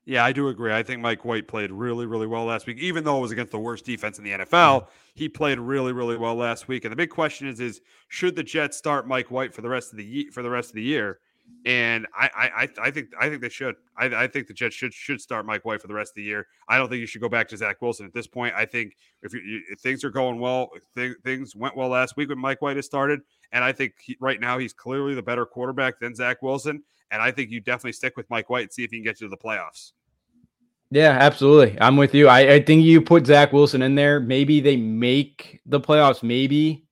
Yeah, 0.08 0.24
I 0.24 0.32
do 0.32 0.48
agree. 0.48 0.72
I 0.72 0.84
think 0.84 1.02
Mike 1.02 1.26
White 1.26 1.50
played 1.50 1.70
really, 1.70 2.06
really 2.06 2.28
well 2.28 2.46
last 2.46 2.66
week. 2.66 2.78
Even 2.78 3.04
though 3.04 3.18
it 3.18 3.22
was 3.22 3.32
against 3.32 3.52
the 3.52 3.60
worst 3.60 3.84
defense 3.84 4.18
in 4.18 4.24
the 4.24 4.32
NFL, 4.32 4.88
he 5.16 5.28
played 5.28 5.60
really, 5.60 5.92
really 5.92 6.16
well 6.16 6.36
last 6.36 6.70
week. 6.70 6.86
And 6.86 6.94
the 6.94 6.96
big 6.96 7.10
question 7.10 7.46
is: 7.46 7.60
is 7.60 7.82
should 8.08 8.34
the 8.38 8.44
Jets 8.44 8.78
start 8.78 9.06
Mike 9.06 9.30
White 9.32 9.54
for 9.54 9.62
the 9.62 9.68
rest 9.68 9.92
of 9.92 9.98
the 9.98 10.30
for 10.32 10.42
the 10.42 10.50
rest 10.50 10.70
of 10.70 10.76
the 10.76 10.82
year? 10.82 11.20
And 11.66 12.08
I, 12.18 12.30
I, 12.58 12.70
I 12.82 12.92
think, 12.92 13.10
I 13.20 13.28
think 13.30 13.42
they 13.42 13.50
should. 13.50 13.76
I, 13.98 14.06
I 14.06 14.28
think 14.28 14.48
the 14.48 14.54
Jets 14.54 14.76
should 14.76 14.94
should 14.94 15.20
start 15.20 15.46
Mike 15.46 15.66
White 15.66 15.82
for 15.82 15.88
the 15.88 15.94
rest 15.94 16.12
of 16.12 16.16
the 16.16 16.24
year. 16.24 16.48
I 16.70 16.78
don't 16.78 16.88
think 16.88 17.02
you 17.02 17.06
should 17.06 17.22
go 17.22 17.30
back 17.30 17.50
to 17.50 17.58
Zach 17.58 17.82
Wilson 17.82 18.06
at 18.06 18.14
this 18.14 18.28
point. 18.28 18.56
I 18.56 18.66
think 18.66 18.96
if, 19.24 19.34
you, 19.34 19.62
if 19.70 19.80
things 19.80 20.06
are 20.06 20.10
going 20.10 20.40
well, 20.40 20.70
th- 20.96 21.18
things 21.26 21.54
went 21.54 21.76
well 21.76 21.90
last 21.90 22.16
week 22.16 22.30
when 22.30 22.40
Mike 22.40 22.62
White 22.62 22.78
has 22.78 22.86
started, 22.86 23.20
and 23.52 23.62
I 23.62 23.74
think 23.74 23.96
he, 24.00 24.16
right 24.22 24.40
now 24.40 24.58
he's 24.58 24.72
clearly 24.72 25.16
the 25.16 25.22
better 25.24 25.46
quarterback 25.46 26.00
than 26.00 26.16
Zach 26.16 26.42
Wilson. 26.42 26.84
And 27.12 27.22
I 27.22 27.32
think 27.32 27.50
you 27.52 27.60
definitely 27.60 27.94
stick 27.94 28.16
with 28.16 28.30
Mike 28.30 28.50
White 28.50 28.64
and 28.64 28.72
see 28.72 28.84
if 28.84 28.92
he 28.92 28.98
can 28.98 29.04
get 29.04 29.20
you 29.20 29.28
to 29.28 29.30
the 29.30 29.38
playoffs. 29.38 29.92
Yeah, 30.90 31.18
absolutely. 31.20 31.78
I'm 31.82 31.98
with 31.98 32.16
you. 32.16 32.28
I, 32.28 32.54
I 32.54 32.62
think 32.62 32.84
you 32.84 33.02
put 33.02 33.26
Zach 33.28 33.52
Wilson 33.52 33.82
in 33.82 33.96
there. 33.96 34.20
Maybe 34.20 34.62
they 34.62 34.78
make 34.78 35.60
the 35.66 35.82
playoffs. 35.82 36.24
Maybe, 36.24 36.86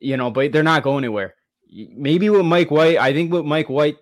you 0.00 0.16
know, 0.16 0.30
but 0.30 0.52
they're 0.52 0.62
not 0.62 0.84
going 0.84 1.04
anywhere 1.04 1.34
maybe 1.74 2.30
with 2.30 2.44
Mike 2.46 2.70
White, 2.70 2.98
I 2.98 3.12
think 3.12 3.32
with 3.32 3.44
Mike 3.44 3.68
White, 3.68 3.96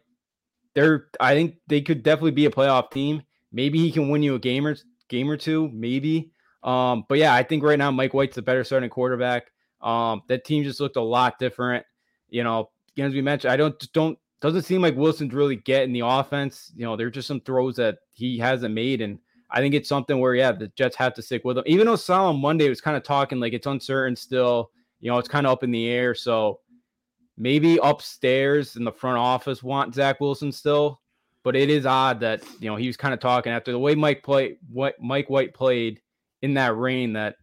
they're 0.74 1.06
I 1.20 1.34
think 1.34 1.56
they 1.66 1.80
could 1.80 2.02
definitely 2.02 2.32
be 2.32 2.46
a 2.46 2.50
playoff 2.50 2.90
team. 2.90 3.22
Maybe 3.50 3.78
he 3.78 3.92
can 3.92 4.08
win 4.08 4.22
you 4.22 4.34
a 4.34 4.38
game 4.38 4.66
or 4.66 4.76
game 5.08 5.30
or 5.30 5.36
two, 5.36 5.68
maybe. 5.72 6.32
Um, 6.62 7.04
but 7.08 7.18
yeah, 7.18 7.34
I 7.34 7.42
think 7.42 7.62
right 7.62 7.78
now 7.78 7.90
Mike 7.90 8.14
White's 8.14 8.36
the 8.36 8.42
better 8.42 8.64
starting 8.64 8.90
quarterback. 8.90 9.44
Um, 9.80 10.22
that 10.28 10.44
team 10.44 10.64
just 10.64 10.80
looked 10.80 10.96
a 10.96 11.02
lot 11.02 11.38
different. 11.38 11.84
You 12.28 12.44
know, 12.44 12.70
as 12.98 13.12
we 13.12 13.20
mentioned, 13.20 13.52
I 13.52 13.56
don't 13.56 13.92
don't 13.92 14.18
doesn't 14.40 14.62
seem 14.62 14.80
like 14.80 14.96
Wilson's 14.96 15.34
really 15.34 15.56
getting 15.56 15.92
the 15.92 16.06
offense. 16.06 16.72
You 16.74 16.84
know, 16.84 16.96
there's 16.96 17.12
just 17.12 17.28
some 17.28 17.40
throws 17.40 17.76
that 17.76 17.98
he 18.12 18.38
hasn't 18.38 18.74
made, 18.74 19.00
and 19.00 19.18
I 19.52 19.60
think 19.60 19.74
it's 19.74 19.88
something 19.88 20.18
where 20.18 20.34
yeah, 20.34 20.52
the 20.52 20.68
Jets 20.68 20.96
have 20.96 21.14
to 21.14 21.22
stick 21.22 21.44
with 21.44 21.58
him. 21.58 21.64
Even 21.66 21.86
though 21.86 21.96
Saleh 21.96 22.36
Monday 22.36 22.68
was 22.68 22.80
kind 22.80 22.96
of 22.96 23.02
talking 23.02 23.38
like 23.38 23.52
it's 23.52 23.66
uncertain 23.66 24.16
still. 24.16 24.70
You 25.00 25.10
know, 25.10 25.18
it's 25.18 25.28
kind 25.28 25.46
of 25.46 25.52
up 25.52 25.64
in 25.64 25.70
the 25.70 25.88
air. 25.88 26.14
So 26.14 26.60
maybe 27.36 27.78
upstairs 27.82 28.76
in 28.76 28.84
the 28.84 28.92
front 28.92 29.18
office 29.18 29.62
want 29.62 29.94
Zach 29.94 30.20
Wilson 30.20 30.52
still, 30.52 31.00
but 31.42 31.56
it 31.56 31.70
is 31.70 31.86
odd 31.86 32.20
that 32.20 32.42
you 32.60 32.70
know 32.70 32.76
he 32.76 32.86
was 32.86 32.96
kind 32.96 33.12
of 33.12 33.20
talking 33.20 33.52
after 33.52 33.72
the 33.72 33.78
way 33.78 33.94
Mike 33.94 34.22
play 34.22 34.58
what 34.70 34.94
Mike 35.00 35.28
White 35.28 35.54
played 35.54 36.00
in 36.42 36.54
that 36.54 36.76
rain 36.76 37.12
that 37.12 37.36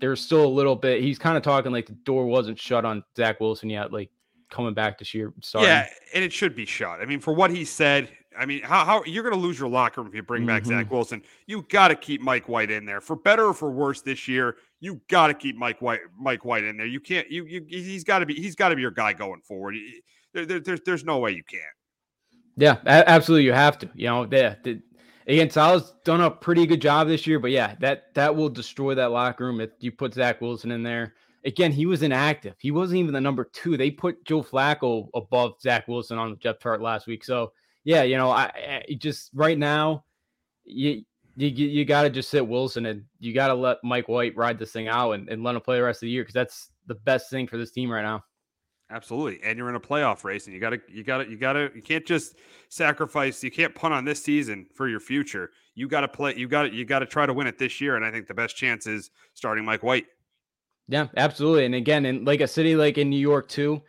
there's 0.00 0.20
still 0.20 0.44
a 0.44 0.46
little 0.46 0.76
bit. 0.76 1.02
He's 1.02 1.18
kind 1.18 1.36
of 1.36 1.42
talking 1.42 1.70
like 1.70 1.86
the 1.86 1.92
door 1.92 2.26
wasn't 2.26 2.58
shut 2.58 2.84
on 2.84 3.04
Zach 3.16 3.40
Wilson 3.40 3.70
yet, 3.70 3.92
like 3.92 4.10
coming 4.50 4.74
back 4.74 4.98
this 4.98 5.14
year. 5.14 5.32
Starting. 5.42 5.70
Yeah, 5.70 5.86
and 6.14 6.24
it 6.24 6.32
should 6.32 6.56
be 6.56 6.66
shut. 6.66 7.00
I 7.00 7.04
mean, 7.04 7.20
for 7.20 7.32
what 7.32 7.50
he 7.50 7.64
said, 7.64 8.10
I 8.38 8.46
mean, 8.46 8.62
how, 8.62 8.84
how 8.84 9.04
you're 9.04 9.22
going 9.22 9.34
to 9.34 9.40
lose 9.40 9.58
your 9.58 9.68
locker 9.68 10.00
room 10.00 10.08
if 10.08 10.14
you 10.14 10.22
bring 10.22 10.46
back 10.46 10.62
mm-hmm. 10.62 10.72
Zach 10.72 10.90
Wilson? 10.90 11.22
You 11.46 11.64
got 11.68 11.88
to 11.88 11.94
keep 11.94 12.20
Mike 12.20 12.48
White 12.48 12.70
in 12.70 12.84
there 12.84 13.00
for 13.00 13.16
better 13.16 13.46
or 13.46 13.54
for 13.54 13.70
worse 13.70 14.00
this 14.02 14.26
year. 14.28 14.56
You 14.80 15.00
got 15.08 15.28
to 15.28 15.34
keep 15.34 15.56
Mike 15.56 15.80
White 15.80 16.00
Mike 16.18 16.44
White 16.44 16.64
in 16.64 16.76
there. 16.76 16.86
You 16.86 17.00
can't. 17.00 17.30
You, 17.30 17.44
you 17.44 17.64
he's 17.68 18.04
got 18.04 18.20
to 18.20 18.26
be 18.26 18.34
he's 18.34 18.54
got 18.54 18.70
to 18.70 18.76
be 18.76 18.82
your 18.82 18.90
guy 18.90 19.12
going 19.12 19.40
forward. 19.42 19.76
There, 20.34 20.46
there, 20.46 20.60
there's 20.60 20.80
there's 20.84 21.04
no 21.04 21.18
way 21.18 21.32
you 21.32 21.44
can't. 21.44 21.62
Yeah, 22.56 22.78
absolutely. 22.84 23.44
You 23.44 23.52
have 23.52 23.78
to. 23.78 23.90
You 23.94 24.06
know, 24.06 24.28
yeah. 24.30 24.54
again, 25.26 25.50
Saleh's 25.50 25.94
done 26.04 26.20
a 26.20 26.30
pretty 26.30 26.66
good 26.66 26.82
job 26.82 27.08
this 27.08 27.26
year, 27.26 27.38
but 27.38 27.50
yeah, 27.50 27.74
that 27.80 28.14
that 28.14 28.34
will 28.34 28.48
destroy 28.48 28.94
that 28.94 29.10
locker 29.10 29.46
room 29.46 29.60
if 29.60 29.70
you 29.80 29.92
put 29.92 30.14
Zach 30.14 30.40
Wilson 30.40 30.70
in 30.70 30.82
there. 30.82 31.14
Again, 31.44 31.72
he 31.72 31.86
was 31.86 32.02
inactive. 32.02 32.54
He 32.58 32.70
wasn't 32.70 33.00
even 33.00 33.12
the 33.12 33.20
number 33.20 33.44
two. 33.52 33.76
They 33.76 33.90
put 33.90 34.24
Joe 34.24 34.42
Flacco 34.42 35.08
above 35.14 35.60
Zach 35.60 35.88
Wilson 35.88 36.16
on 36.16 36.30
the 36.30 36.36
depth 36.36 36.62
chart 36.62 36.80
last 36.80 37.08
week. 37.08 37.24
So 37.24 37.52
yeah, 37.84 38.02
you 38.02 38.16
know, 38.16 38.30
I, 38.30 38.44
I 38.88 38.94
just 38.98 39.30
right 39.34 39.58
now, 39.58 40.04
you 40.64 41.02
you 41.36 41.48
you 41.48 41.84
got 41.84 42.02
to 42.02 42.10
just 42.10 42.30
sit 42.30 42.46
Wilson 42.46 42.86
and 42.86 43.04
you 43.18 43.32
got 43.32 43.48
to 43.48 43.54
let 43.54 43.78
Mike 43.82 44.08
White 44.08 44.36
ride 44.36 44.58
this 44.58 44.72
thing 44.72 44.88
out 44.88 45.12
and, 45.12 45.28
and 45.28 45.42
let 45.42 45.54
him 45.54 45.60
play 45.60 45.76
the 45.76 45.82
rest 45.82 45.98
of 45.98 46.06
the 46.06 46.10
year 46.10 46.22
because 46.22 46.34
that's 46.34 46.70
the 46.86 46.94
best 46.94 47.30
thing 47.30 47.46
for 47.46 47.56
this 47.56 47.70
team 47.70 47.90
right 47.90 48.02
now. 48.02 48.22
Absolutely. 48.90 49.40
And 49.42 49.56
you're 49.56 49.70
in 49.70 49.74
a 49.74 49.80
playoff 49.80 50.22
race 50.22 50.44
and 50.46 50.54
you 50.54 50.60
gotta 50.60 50.78
you 50.86 51.02
gotta 51.02 51.28
you 51.28 51.38
gotta 51.38 51.70
you 51.74 51.80
can't 51.80 52.04
just 52.04 52.36
sacrifice 52.68 53.42
you 53.42 53.50
can't 53.50 53.74
punt 53.74 53.94
on 53.94 54.04
this 54.04 54.22
season 54.22 54.66
for 54.74 54.86
your 54.86 55.00
future. 55.00 55.50
You 55.74 55.88
gotta 55.88 56.08
play 56.08 56.36
you 56.36 56.46
gotta 56.46 56.72
you 56.72 56.84
gotta 56.84 57.06
try 57.06 57.24
to 57.24 57.32
win 57.32 57.46
it 57.46 57.56
this 57.56 57.80
year. 57.80 57.96
And 57.96 58.04
I 58.04 58.10
think 58.10 58.26
the 58.26 58.34
best 58.34 58.54
chance 58.54 58.86
is 58.86 59.10
starting 59.32 59.64
Mike 59.64 59.82
White. 59.82 60.06
Yeah, 60.88 61.06
absolutely. 61.16 61.64
And 61.64 61.74
again, 61.74 62.04
in 62.04 62.26
like 62.26 62.42
a 62.42 62.46
city 62.46 62.76
like 62.76 62.98
in 62.98 63.08
New 63.08 63.18
York 63.18 63.48
too, 63.48 63.80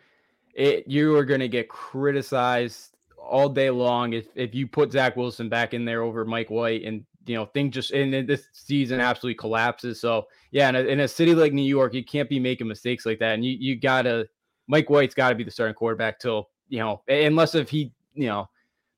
it 0.54 0.88
you 0.88 1.14
are 1.18 1.26
gonna 1.26 1.50
get 1.50 1.68
criticized 1.68 2.93
all 3.26 3.50
day 3.50 3.70
long 3.70 4.14
if, 4.14 4.28
if 4.36 4.54
you 4.54 4.68
put 4.68 4.92
Zach 4.92 5.16
Wilson 5.16 5.50
back 5.50 5.74
in 5.74 5.86
there 5.86 6.04
over 6.04 6.26
Mike 6.26 6.50
White 6.50 6.84
and 6.84 7.06
you 7.26 7.36
know 7.36 7.46
things 7.46 7.74
just 7.74 7.92
and 7.92 8.28
this 8.28 8.48
season 8.52 9.00
absolutely 9.00 9.36
collapses. 9.36 10.02
So 10.02 10.28
yeah, 10.52 10.70
in 10.70 10.76
a, 10.76 10.80
in 10.80 11.00
a 11.02 11.08
city 11.08 11.34
like 11.34 11.54
New 11.54 11.62
York, 11.62 11.94
you 11.94 12.04
can't 12.04 12.30
be 12.30 12.40
making 12.40 12.68
mistakes 12.68 13.06
like 13.06 13.20
that, 13.20 13.34
and 13.34 13.46
you 13.46 13.56
you 13.60 13.80
gotta 13.80 14.28
Mike 14.68 14.90
White's 14.90 15.16
got 15.16 15.30
to 15.30 15.36
be 15.36 15.44
the 15.44 15.52
starting 15.52 15.76
quarterback 15.76 16.20
till 16.20 16.50
you 16.70 16.80
know, 16.80 17.02
unless 17.08 17.56
if 17.56 17.70
he 17.70 17.92
you 18.14 18.28
know, 18.28 18.50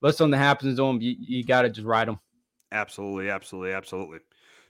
unless 0.01 0.17
something 0.17 0.39
happens 0.39 0.77
to 0.77 0.85
him, 0.85 1.01
you, 1.01 1.15
you 1.19 1.43
got 1.43 1.63
to 1.63 1.69
just 1.69 1.85
ride 1.85 2.07
him. 2.07 2.19
Absolutely, 2.71 3.29
absolutely, 3.29 3.73
absolutely. 3.73 4.19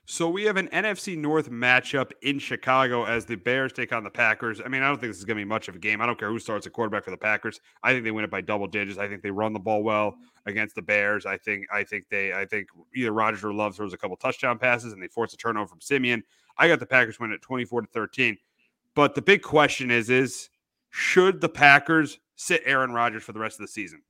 So 0.08 0.30
we 0.30 0.44
have 0.44 0.56
an 0.58 0.68
NFC 0.68 1.18
North 1.18 1.50
matchup 1.50 2.12
in 2.22 2.38
Chicago 2.38 3.06
as 3.06 3.26
the 3.26 3.36
Bears 3.36 3.74
take 3.74 3.92
on 3.92 4.04
the 4.04 4.10
Packers. 4.10 4.62
I 4.64 4.68
mean, 4.68 4.84
I 4.84 4.88
don't 4.88 5.00
think 5.00 5.10
this 5.10 5.18
is 5.18 5.26
going 5.26 5.38
to 5.38 5.42
be 5.42 5.50
much 5.50 5.68
of 5.68 5.76
a 5.76 5.80
game. 5.80 6.00
I 6.00 6.06
don't 6.06 6.18
care 6.18 6.30
who 6.30 6.38
starts 6.38 6.68
a 6.68 6.70
quarterback 6.70 7.04
for 7.06 7.10
the 7.10 7.18
Packers. 7.18 7.60
I 7.82 7.92
think 7.92 8.04
they 8.04 8.12
win 8.12 8.24
it 8.24 8.30
by 8.30 8.42
double 8.42 8.68
digits. 8.68 9.00
I 9.00 9.08
think 9.08 9.24
they 9.24 9.32
run 9.32 9.52
the 9.52 9.60
ball 9.60 9.82
well 9.82 10.16
against 10.46 10.76
the 10.76 10.84
Bears. 10.84 11.26
I 11.26 11.38
think 11.38 11.66
I 11.74 11.84
think 11.84 12.08
they 12.10 12.34
I 12.34 12.46
think 12.46 12.68
either 12.96 13.12
Rodgers 13.12 13.44
or 13.44 13.52
Love 13.52 13.76
throws 13.76 13.94
a 13.94 13.98
couple 13.98 14.16
touchdown 14.16 14.60
passes 14.60 14.94
and 14.94 15.02
they 15.02 15.08
force 15.08 15.34
a 15.34 15.38
turnover 15.38 15.68
from 15.68 15.82
Siemian. 15.82 16.24
I 16.56 16.68
got 16.68 16.80
the 16.80 16.86
Packers 16.86 17.20
win 17.20 17.32
at 17.32 17.42
24 17.42 17.82
to 17.82 17.88
13. 17.88 18.38
But 18.94 19.16
the 19.16 19.24
big 19.24 19.42
question 19.42 19.90
is 19.90 20.12
is 20.12 20.50
should 20.92 21.42
the 21.42 21.50
Packers 21.50 22.20
sit 22.36 22.62
Aaron 22.66 22.92
Rodgers 22.92 23.24
for 23.24 23.34
the 23.34 23.40
rest 23.40 23.60
of 23.60 23.66
the 23.66 23.72
season? 23.72 24.04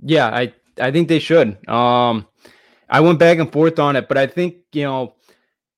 Yeah, 0.00 0.28
I 0.28 0.54
I 0.80 0.92
think 0.92 1.08
they 1.08 1.18
should. 1.18 1.68
Um 1.68 2.28
I 2.88 3.00
went 3.00 3.18
back 3.18 3.38
and 3.38 3.52
forth 3.52 3.78
on 3.78 3.96
it, 3.96 4.08
but 4.08 4.16
I 4.16 4.26
think, 4.26 4.56
you 4.72 4.84
know, 4.84 5.14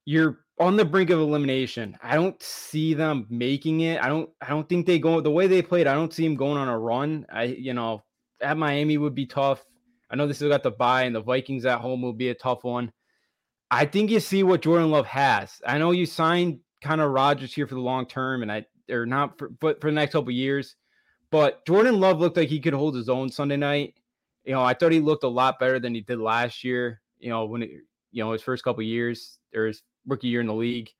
you're 0.04 0.40
on 0.60 0.76
the 0.76 0.84
brink 0.84 1.10
of 1.10 1.20
elimination. 1.20 1.96
I 2.02 2.14
don't 2.14 2.40
see 2.42 2.94
them 2.94 3.26
making 3.30 3.80
it. 3.80 4.02
I 4.02 4.08
don't 4.08 4.28
I 4.40 4.48
don't 4.48 4.68
think 4.68 4.86
they 4.86 4.98
go 4.98 5.20
the 5.20 5.30
way 5.30 5.46
they 5.46 5.62
played. 5.62 5.86
I 5.86 5.94
don't 5.94 6.12
see 6.12 6.24
them 6.24 6.36
going 6.36 6.58
on 6.58 6.68
a 6.68 6.78
run. 6.78 7.26
I 7.32 7.44
you 7.44 7.74
know, 7.74 8.02
at 8.40 8.58
Miami 8.58 8.98
would 8.98 9.14
be 9.14 9.26
tough. 9.26 9.64
I 10.10 10.16
know 10.16 10.26
they 10.26 10.32
still 10.32 10.48
got 10.48 10.62
the 10.62 10.70
bye 10.70 11.02
and 11.02 11.14
the 11.14 11.20
Vikings 11.20 11.66
at 11.66 11.80
home 11.80 12.02
will 12.02 12.12
be 12.12 12.30
a 12.30 12.34
tough 12.34 12.64
one. 12.64 12.92
I 13.70 13.84
think 13.84 14.10
you 14.10 14.20
see 14.20 14.42
what 14.42 14.62
Jordan 14.62 14.90
Love 14.90 15.06
has. 15.06 15.60
I 15.66 15.78
know 15.78 15.90
you 15.90 16.06
signed 16.06 16.60
kind 16.82 17.00
of 17.00 17.10
Rodgers 17.10 17.52
here 17.52 17.66
for 17.66 17.74
the 17.74 17.80
long 17.80 18.06
term 18.06 18.42
and 18.42 18.50
I 18.50 18.66
or 18.90 19.06
not 19.06 19.38
for 19.38 19.48
but 19.48 19.80
for 19.80 19.90
the 19.90 19.94
next 19.94 20.12
couple 20.12 20.32
years. 20.32 20.76
But 21.30 21.64
Jordan 21.66 22.00
Love 22.00 22.20
looked 22.20 22.38
like 22.38 22.48
he 22.48 22.60
could 22.60 22.72
hold 22.72 22.94
his 22.94 23.10
own 23.10 23.30
Sunday 23.30 23.56
night 23.56 23.94
you 24.44 24.52
know, 24.52 24.62
I 24.62 24.74
thought 24.74 24.92
he 24.92 25.00
looked 25.00 25.24
a 25.24 25.28
lot 25.28 25.58
better 25.58 25.78
than 25.78 25.94
he 25.94 26.00
did 26.00 26.18
last 26.18 26.64
year. 26.64 27.00
You 27.18 27.30
know, 27.30 27.44
when 27.44 27.62
it, 27.62 27.70
you 28.12 28.24
know 28.24 28.32
his 28.32 28.42
first 28.42 28.64
couple 28.64 28.82
years 28.82 29.38
or 29.54 29.66
his 29.66 29.82
rookie 30.06 30.28
year 30.28 30.40
in 30.40 30.46
the 30.46 30.54
league. 30.54 30.90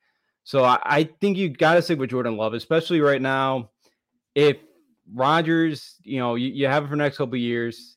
So 0.44 0.64
I, 0.64 0.78
I 0.82 1.04
think 1.20 1.36
you 1.36 1.50
got 1.50 1.74
to 1.74 1.82
stick 1.82 1.98
with 1.98 2.10
Jordan 2.10 2.36
Love, 2.36 2.54
especially 2.54 3.00
right 3.00 3.20
now. 3.20 3.70
If 4.34 4.56
Rodgers, 5.12 5.96
you 6.02 6.18
know, 6.18 6.36
you, 6.36 6.48
you 6.48 6.66
have 6.66 6.84
it 6.84 6.86
for 6.86 6.92
the 6.92 7.02
next 7.02 7.18
couple 7.18 7.36
years, 7.36 7.96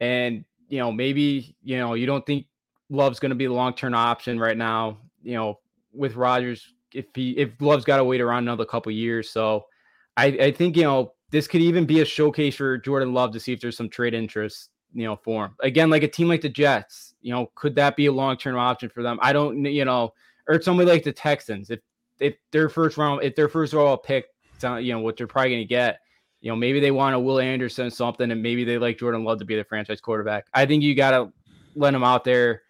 and 0.00 0.44
you 0.68 0.78
know 0.78 0.92
maybe 0.92 1.56
you 1.62 1.78
know 1.78 1.94
you 1.94 2.06
don't 2.06 2.24
think 2.26 2.46
Love's 2.90 3.20
going 3.20 3.30
to 3.30 3.36
be 3.36 3.46
the 3.46 3.52
long 3.52 3.74
term 3.74 3.94
option 3.94 4.38
right 4.38 4.56
now. 4.56 4.98
You 5.22 5.34
know, 5.34 5.60
with 5.92 6.16
Rodgers, 6.16 6.66
if 6.92 7.06
he 7.14 7.32
if 7.32 7.50
Love's 7.60 7.84
got 7.84 7.98
to 7.98 8.04
wait 8.04 8.20
around 8.20 8.44
another 8.44 8.64
couple 8.64 8.92
years, 8.92 9.30
so 9.30 9.66
I 10.16 10.26
I 10.26 10.52
think 10.52 10.76
you 10.76 10.84
know 10.84 11.12
this 11.30 11.46
could 11.46 11.60
even 11.60 11.84
be 11.86 12.00
a 12.00 12.04
showcase 12.04 12.56
for 12.56 12.78
Jordan 12.78 13.12
Love 13.12 13.32
to 13.32 13.40
see 13.40 13.52
if 13.52 13.60
there's 13.60 13.76
some 13.76 13.88
trade 13.88 14.14
interest 14.14 14.70
you 14.94 15.04
know, 15.04 15.16
for 15.16 15.46
him. 15.46 15.54
Again, 15.60 15.90
like 15.90 16.02
a 16.02 16.08
team 16.08 16.28
like 16.28 16.40
the 16.40 16.48
Jets, 16.48 17.14
you 17.20 17.32
know, 17.32 17.50
could 17.54 17.74
that 17.76 17.96
be 17.96 18.06
a 18.06 18.12
long 18.12 18.36
term 18.36 18.56
option 18.56 18.88
for 18.88 19.02
them? 19.02 19.18
I 19.22 19.32
don't, 19.32 19.64
you 19.64 19.84
know, 19.84 20.12
or 20.46 20.60
somebody 20.60 20.90
like 20.90 21.04
the 21.04 21.12
Texans, 21.12 21.70
if 21.70 21.80
if 22.20 22.36
their 22.52 22.68
first 22.68 22.96
round, 22.96 23.22
if 23.22 23.36
their 23.36 23.48
first 23.48 23.72
round 23.74 24.02
pick, 24.02 24.26
you 24.62 24.92
know, 24.92 25.00
what 25.00 25.16
they're 25.16 25.26
probably 25.26 25.50
going 25.50 25.62
to 25.62 25.68
get, 25.68 26.00
you 26.40 26.50
know, 26.50 26.56
maybe 26.56 26.80
they 26.80 26.90
want 26.90 27.14
a 27.14 27.18
Will 27.18 27.38
Anderson 27.38 27.90
something, 27.90 28.30
and 28.30 28.42
maybe 28.42 28.64
they 28.64 28.78
like 28.78 28.98
Jordan 28.98 29.24
Love 29.24 29.38
to 29.38 29.44
be 29.44 29.56
the 29.56 29.64
franchise 29.64 30.00
quarterback. 30.00 30.46
I 30.54 30.66
think 30.66 30.82
you 30.82 30.94
got 30.94 31.10
to 31.10 31.32
let 31.74 31.94
him 31.94 32.04
out 32.04 32.24
there 32.24 32.62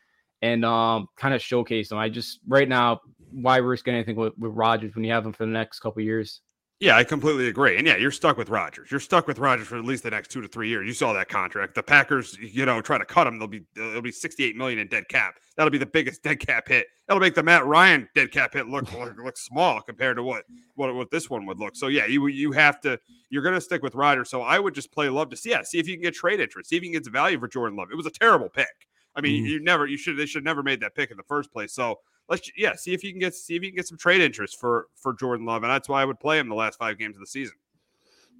and 0.42 0.64
um, 0.64 1.08
kind 1.16 1.34
of 1.34 1.42
showcase 1.42 1.90
him. 1.90 1.98
I 1.98 2.08
just 2.08 2.40
right 2.46 2.68
now, 2.68 3.00
why 3.30 3.58
risk 3.58 3.88
anything 3.88 4.16
with, 4.16 4.36
with 4.38 4.52
Rodgers 4.52 4.94
when 4.94 5.04
you 5.04 5.12
have 5.12 5.24
him 5.24 5.32
for 5.32 5.46
the 5.46 5.52
next 5.52 5.80
couple 5.80 6.02
years? 6.02 6.40
Yeah, 6.80 6.96
I 6.96 7.02
completely 7.02 7.48
agree. 7.48 7.76
And 7.76 7.88
yeah, 7.88 7.96
you're 7.96 8.12
stuck 8.12 8.36
with 8.36 8.50
Rodgers. 8.50 8.88
You're 8.88 9.00
stuck 9.00 9.26
with 9.26 9.40
Rodgers 9.40 9.66
for 9.66 9.76
at 9.76 9.84
least 9.84 10.04
the 10.04 10.10
next 10.10 10.30
two 10.30 10.40
to 10.40 10.46
three 10.46 10.68
years. 10.68 10.86
You 10.86 10.92
saw 10.92 11.12
that 11.12 11.28
contract. 11.28 11.74
The 11.74 11.82
Packers, 11.82 12.38
you 12.40 12.64
know, 12.66 12.80
try 12.80 12.98
to 12.98 13.04
cut 13.04 13.26
him. 13.26 13.40
They'll 13.40 13.48
be 13.48 13.64
it'll 13.76 14.00
be 14.00 14.12
68 14.12 14.54
million 14.54 14.78
in 14.78 14.86
dead 14.86 15.08
cap. 15.08 15.34
That'll 15.56 15.72
be 15.72 15.78
the 15.78 15.86
biggest 15.86 16.22
dead 16.22 16.38
cap 16.38 16.68
hit. 16.68 16.86
That'll 17.08 17.20
make 17.20 17.34
the 17.34 17.42
Matt 17.42 17.66
Ryan 17.66 18.08
dead 18.14 18.30
cap 18.30 18.52
hit 18.52 18.68
look 18.68 18.92
look, 18.92 19.16
look 19.16 19.36
small 19.36 19.80
compared 19.80 20.18
to 20.18 20.22
what 20.22 20.44
what 20.76 20.94
what 20.94 21.10
this 21.10 21.28
one 21.28 21.46
would 21.46 21.58
look. 21.58 21.74
So 21.74 21.88
yeah, 21.88 22.06
you 22.06 22.28
you 22.28 22.52
have 22.52 22.80
to 22.82 23.00
you're 23.28 23.42
gonna 23.42 23.60
stick 23.60 23.82
with 23.82 23.96
Rodgers. 23.96 24.30
So 24.30 24.42
I 24.42 24.60
would 24.60 24.74
just 24.74 24.92
play 24.92 25.08
love 25.08 25.30
to 25.30 25.36
see 25.36 25.50
yeah, 25.50 25.62
see 25.62 25.80
if 25.80 25.88
you 25.88 25.94
can 25.94 26.02
get 26.02 26.14
trade 26.14 26.38
interest, 26.38 26.70
see 26.70 26.76
if 26.76 26.84
you 26.84 26.92
can 26.92 27.02
get 27.02 27.10
value 27.10 27.40
for 27.40 27.48
Jordan 27.48 27.76
Love. 27.76 27.88
It 27.90 27.96
was 27.96 28.06
a 28.06 28.10
terrible 28.10 28.48
pick. 28.48 28.68
I 29.16 29.20
mean, 29.20 29.44
mm. 29.44 29.48
you 29.48 29.60
never 29.60 29.88
you 29.88 29.96
should 29.96 30.16
they 30.16 30.26
should 30.26 30.44
never 30.44 30.62
made 30.62 30.80
that 30.82 30.94
pick 30.94 31.10
in 31.10 31.16
the 31.16 31.24
first 31.24 31.52
place. 31.52 31.74
So 31.74 31.96
let's 32.28 32.50
yeah, 32.56 32.74
see 32.74 32.92
if 32.92 33.02
you 33.02 33.12
can 33.12 33.20
get 33.20 33.34
see 33.34 33.56
if 33.56 33.62
you 33.62 33.70
can 33.70 33.76
get 33.76 33.86
some 33.86 33.98
trade 33.98 34.20
interest 34.20 34.60
for 34.60 34.88
for 34.96 35.14
Jordan 35.14 35.46
Love, 35.46 35.62
and 35.62 35.70
that's 35.70 35.88
why 35.88 36.02
I 36.02 36.04
would 36.04 36.20
play 36.20 36.38
him 36.38 36.48
the 36.48 36.54
last 36.54 36.78
five 36.78 36.98
games 36.98 37.16
of 37.16 37.20
the 37.20 37.26
season. 37.26 37.56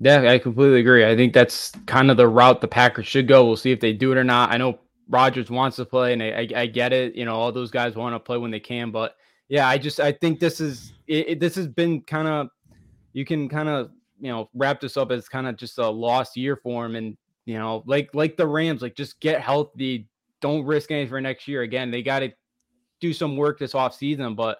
Yeah, 0.00 0.30
I 0.30 0.38
completely 0.38 0.80
agree. 0.80 1.04
I 1.04 1.16
think 1.16 1.32
that's 1.32 1.72
kind 1.86 2.10
of 2.10 2.16
the 2.16 2.28
route 2.28 2.60
the 2.60 2.68
Packers 2.68 3.06
should 3.06 3.26
go. 3.26 3.44
We'll 3.44 3.56
see 3.56 3.72
if 3.72 3.80
they 3.80 3.92
do 3.92 4.12
it 4.12 4.18
or 4.18 4.24
not. 4.24 4.52
I 4.52 4.56
know 4.56 4.78
Rodgers 5.08 5.50
wants 5.50 5.76
to 5.76 5.84
play, 5.84 6.12
and 6.12 6.22
I, 6.22 6.28
I, 6.28 6.48
I 6.62 6.66
get 6.66 6.92
it. 6.92 7.16
You 7.16 7.24
know, 7.24 7.34
all 7.34 7.50
those 7.50 7.70
guys 7.70 7.96
want 7.96 8.14
to 8.14 8.20
play 8.20 8.38
when 8.38 8.50
they 8.50 8.60
can, 8.60 8.90
but 8.90 9.16
yeah, 9.48 9.66
I 9.66 9.78
just 9.78 9.98
I 9.98 10.12
think 10.12 10.38
this 10.38 10.60
is 10.60 10.92
it, 11.06 11.28
it, 11.30 11.40
this 11.40 11.54
has 11.56 11.66
been 11.66 12.02
kind 12.02 12.28
of 12.28 12.48
you 13.12 13.24
can 13.24 13.48
kind 13.48 13.68
of 13.68 13.90
you 14.20 14.28
know 14.28 14.48
wrap 14.54 14.80
this 14.80 14.96
up 14.96 15.10
as 15.10 15.28
kind 15.28 15.48
of 15.48 15.56
just 15.56 15.78
a 15.78 15.88
lost 15.88 16.36
year 16.36 16.56
for 16.56 16.86
him, 16.86 16.94
and 16.94 17.16
you 17.46 17.58
know 17.58 17.82
like 17.86 18.10
like 18.14 18.36
the 18.36 18.46
Rams, 18.46 18.82
like 18.82 18.94
just 18.94 19.18
get 19.20 19.40
healthy, 19.40 20.06
don't 20.40 20.64
risk 20.64 20.90
anything 20.90 21.08
for 21.08 21.20
next 21.20 21.48
year. 21.48 21.62
Again, 21.62 21.90
they 21.90 22.02
got 22.02 22.20
to 22.20 22.30
do 23.00 23.12
some 23.12 23.36
work 23.36 23.58
this 23.58 23.74
off 23.74 23.94
season, 23.94 24.34
but 24.34 24.58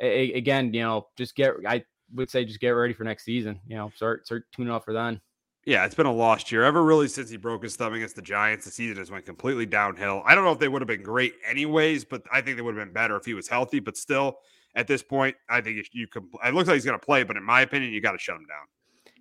a, 0.00 0.32
again, 0.32 0.72
you 0.72 0.82
know, 0.82 1.08
just 1.16 1.34
get 1.34 1.54
I 1.66 1.84
would 2.12 2.30
say 2.30 2.44
just 2.44 2.60
get 2.60 2.70
ready 2.70 2.92
for 2.92 3.04
next 3.04 3.24
season. 3.24 3.60
You 3.66 3.76
know, 3.76 3.90
start 3.94 4.26
start 4.26 4.46
tuning 4.52 4.72
up 4.72 4.84
for 4.84 4.92
then. 4.92 5.20
Yeah, 5.66 5.86
it's 5.86 5.94
been 5.94 6.06
a 6.06 6.12
lost 6.12 6.52
year. 6.52 6.62
Ever 6.62 6.84
really 6.84 7.08
since 7.08 7.30
he 7.30 7.38
broke 7.38 7.62
his 7.62 7.74
thumb 7.74 7.94
against 7.94 8.16
the 8.16 8.22
Giants, 8.22 8.66
the 8.66 8.70
season 8.70 8.98
has 8.98 9.10
went 9.10 9.24
completely 9.24 9.64
downhill. 9.64 10.22
I 10.26 10.34
don't 10.34 10.44
know 10.44 10.52
if 10.52 10.58
they 10.58 10.68
would 10.68 10.82
have 10.82 10.88
been 10.88 11.02
great 11.02 11.34
anyways, 11.48 12.04
but 12.04 12.22
I 12.30 12.40
think 12.42 12.56
they 12.56 12.62
would 12.62 12.76
have 12.76 12.84
been 12.84 12.92
better 12.92 13.16
if 13.16 13.24
he 13.24 13.34
was 13.34 13.48
healthy. 13.48 13.80
But 13.80 13.96
still, 13.96 14.38
at 14.74 14.86
this 14.86 15.02
point, 15.02 15.36
I 15.48 15.60
think 15.62 15.76
you, 15.76 15.84
you 15.92 16.06
can. 16.06 16.28
It 16.44 16.54
looks 16.54 16.68
like 16.68 16.74
he's 16.74 16.84
going 16.84 16.98
to 16.98 17.04
play, 17.04 17.22
but 17.22 17.36
in 17.36 17.42
my 17.42 17.62
opinion, 17.62 17.92
you 17.92 18.00
got 18.00 18.12
to 18.12 18.18
shut 18.18 18.36
him 18.36 18.46
down. 18.46 18.66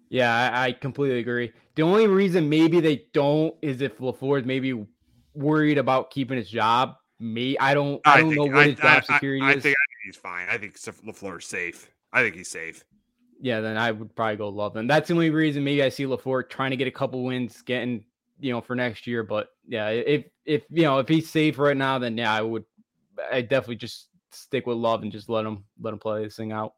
Yeah, 0.09 0.51
I, 0.53 0.65
I, 0.65 0.71
completely 0.73 1.19
agree. 1.19 1.51
The 1.73 1.81
only 1.81 2.05
reason 2.05 2.47
maybe 2.47 2.79
they 2.79 3.05
don't 3.13 3.55
is 3.63 3.81
if 3.81 3.97
LaFleur 3.97 4.41
is 4.41 4.45
maybe 4.45 4.85
worried 5.33 5.79
about 5.79 6.11
keeping 6.11 6.37
his 6.37 6.49
job 6.49 6.97
me. 7.23 7.57
I 7.57 7.73
don't. 7.73 8.01
I, 8.05 8.15
I 8.15 8.21
don't 8.21 8.29
think, 8.33 8.51
know 8.51 8.55
what 8.55 8.67
his 8.67 8.75
job 8.75 9.05
security 9.05 9.41
I, 9.41 9.51
is. 9.51 9.57
I 9.57 9.59
think, 9.62 9.75
he's 10.05 10.15
fine. 10.17 10.47
I 10.49 10.57
think 10.57 10.75
LaFleur 10.75 11.39
is 11.39 11.45
safe. 11.45 11.89
I 12.12 12.21
think 12.21 12.36
he's 12.36 12.49
safe. 12.49 12.83
Yeah, 13.41 13.62
then 13.62 13.77
I 13.77 13.91
would 13.91 14.15
probably 14.15 14.36
go 14.36 14.49
love 14.49 14.75
him. 14.75 14.88
That's 14.88 15.07
the 15.07 15.13
only 15.13 15.29
reason 15.29 15.63
maybe 15.63 15.83
I 15.83 15.89
see 15.89 16.03
LaFleur 16.03 16.49
trying 16.49 16.71
to 16.71 16.77
get 16.77 16.88
a 16.88 16.91
couple 16.91 17.23
wins, 17.23 17.62
getting 17.62 18.03
you 18.39 18.51
know 18.51 18.62
for 18.62 18.75
next 18.75 19.07
year. 19.07 19.23
But 19.23 19.47
yeah, 19.67 19.89
if 19.89 20.25
if 20.45 20.63
you 20.69 20.83
know 20.83 20.99
if 20.99 21.07
he's 21.07 21.29
safe 21.29 21.57
right 21.57 21.77
now, 21.77 21.97
then 21.99 22.17
yeah, 22.17 22.33
I 22.33 22.41
would. 22.41 22.65
I 23.31 23.41
definitely 23.41 23.77
just 23.77 24.07
stick 24.31 24.65
with 24.65 24.77
love 24.77 25.03
and 25.03 25.12
just 25.12 25.29
let 25.29 25.45
him 25.45 25.63
let 25.79 25.93
him 25.93 25.99
play 25.99 26.23
this 26.23 26.36
thing 26.36 26.51
out. 26.51 26.73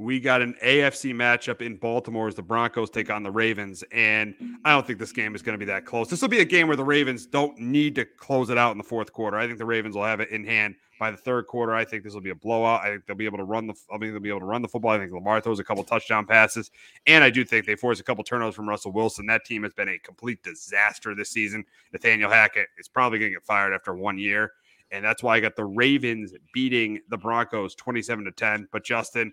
We 0.00 0.18
got 0.18 0.40
an 0.40 0.54
AFC 0.64 1.12
matchup 1.14 1.60
in 1.60 1.76
Baltimore 1.76 2.26
as 2.26 2.34
the 2.34 2.42
Broncos 2.42 2.88
take 2.88 3.10
on 3.10 3.22
the 3.22 3.30
Ravens. 3.30 3.84
And 3.92 4.34
I 4.64 4.72
don't 4.72 4.86
think 4.86 4.98
this 4.98 5.12
game 5.12 5.34
is 5.34 5.42
going 5.42 5.52
to 5.52 5.58
be 5.58 5.66
that 5.66 5.84
close. 5.84 6.08
This 6.08 6.22
will 6.22 6.30
be 6.30 6.40
a 6.40 6.44
game 6.44 6.68
where 6.68 6.76
the 6.76 6.84
Ravens 6.84 7.26
don't 7.26 7.58
need 7.58 7.94
to 7.96 8.06
close 8.06 8.48
it 8.48 8.56
out 8.56 8.72
in 8.72 8.78
the 8.78 8.84
fourth 8.84 9.12
quarter. 9.12 9.36
I 9.36 9.46
think 9.46 9.58
the 9.58 9.66
Ravens 9.66 9.94
will 9.94 10.04
have 10.04 10.20
it 10.20 10.30
in 10.30 10.42
hand 10.42 10.76
by 10.98 11.10
the 11.10 11.18
third 11.18 11.46
quarter. 11.46 11.74
I 11.74 11.84
think 11.84 12.02
this 12.02 12.14
will 12.14 12.22
be 12.22 12.30
a 12.30 12.34
blowout. 12.34 12.80
I 12.80 12.88
think 12.88 13.04
they'll 13.04 13.16
be 13.16 13.26
able 13.26 13.38
to 13.38 13.44
run 13.44 13.66
the 13.66 13.74
I 13.90 13.98
think 13.98 14.12
they'll 14.12 14.20
be 14.20 14.30
able 14.30 14.40
to 14.40 14.46
run 14.46 14.62
the 14.62 14.68
football. 14.68 14.92
I 14.92 14.98
think 14.98 15.12
Lamar 15.12 15.38
throws 15.42 15.58
a 15.58 15.64
couple 15.64 15.84
touchdown 15.84 16.24
passes. 16.24 16.70
And 17.06 17.22
I 17.22 17.28
do 17.28 17.44
think 17.44 17.66
they 17.66 17.76
force 17.76 18.00
a 18.00 18.02
couple 18.02 18.24
turnovers 18.24 18.54
from 18.54 18.70
Russell 18.70 18.92
Wilson. 18.92 19.26
That 19.26 19.44
team 19.44 19.64
has 19.64 19.74
been 19.74 19.90
a 19.90 19.98
complete 19.98 20.42
disaster 20.42 21.14
this 21.14 21.28
season. 21.28 21.62
Nathaniel 21.92 22.30
Hackett 22.30 22.68
is 22.78 22.88
probably 22.88 23.18
going 23.18 23.32
to 23.32 23.36
get 23.36 23.44
fired 23.44 23.74
after 23.74 23.94
one 23.94 24.16
year. 24.16 24.52
And 24.92 25.04
that's 25.04 25.22
why 25.22 25.36
I 25.36 25.40
got 25.40 25.56
the 25.56 25.66
Ravens 25.66 26.32
beating 26.54 27.00
the 27.10 27.18
Broncos 27.18 27.74
27 27.74 28.24
to 28.24 28.32
10. 28.32 28.68
But 28.72 28.82
Justin, 28.82 29.32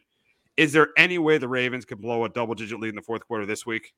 is 0.58 0.74
there 0.74 0.90
any 0.98 1.20
way 1.20 1.38
the 1.38 1.48
Ravens 1.48 1.86
could 1.86 2.02
blow 2.02 2.26
a 2.26 2.30
double 2.30 2.56
digit 2.56 2.80
lead 2.80 2.90
in 2.90 2.96
the 2.96 3.02
fourth 3.02 3.26
quarter 3.26 3.46
this 3.46 3.66
week? 3.66 3.94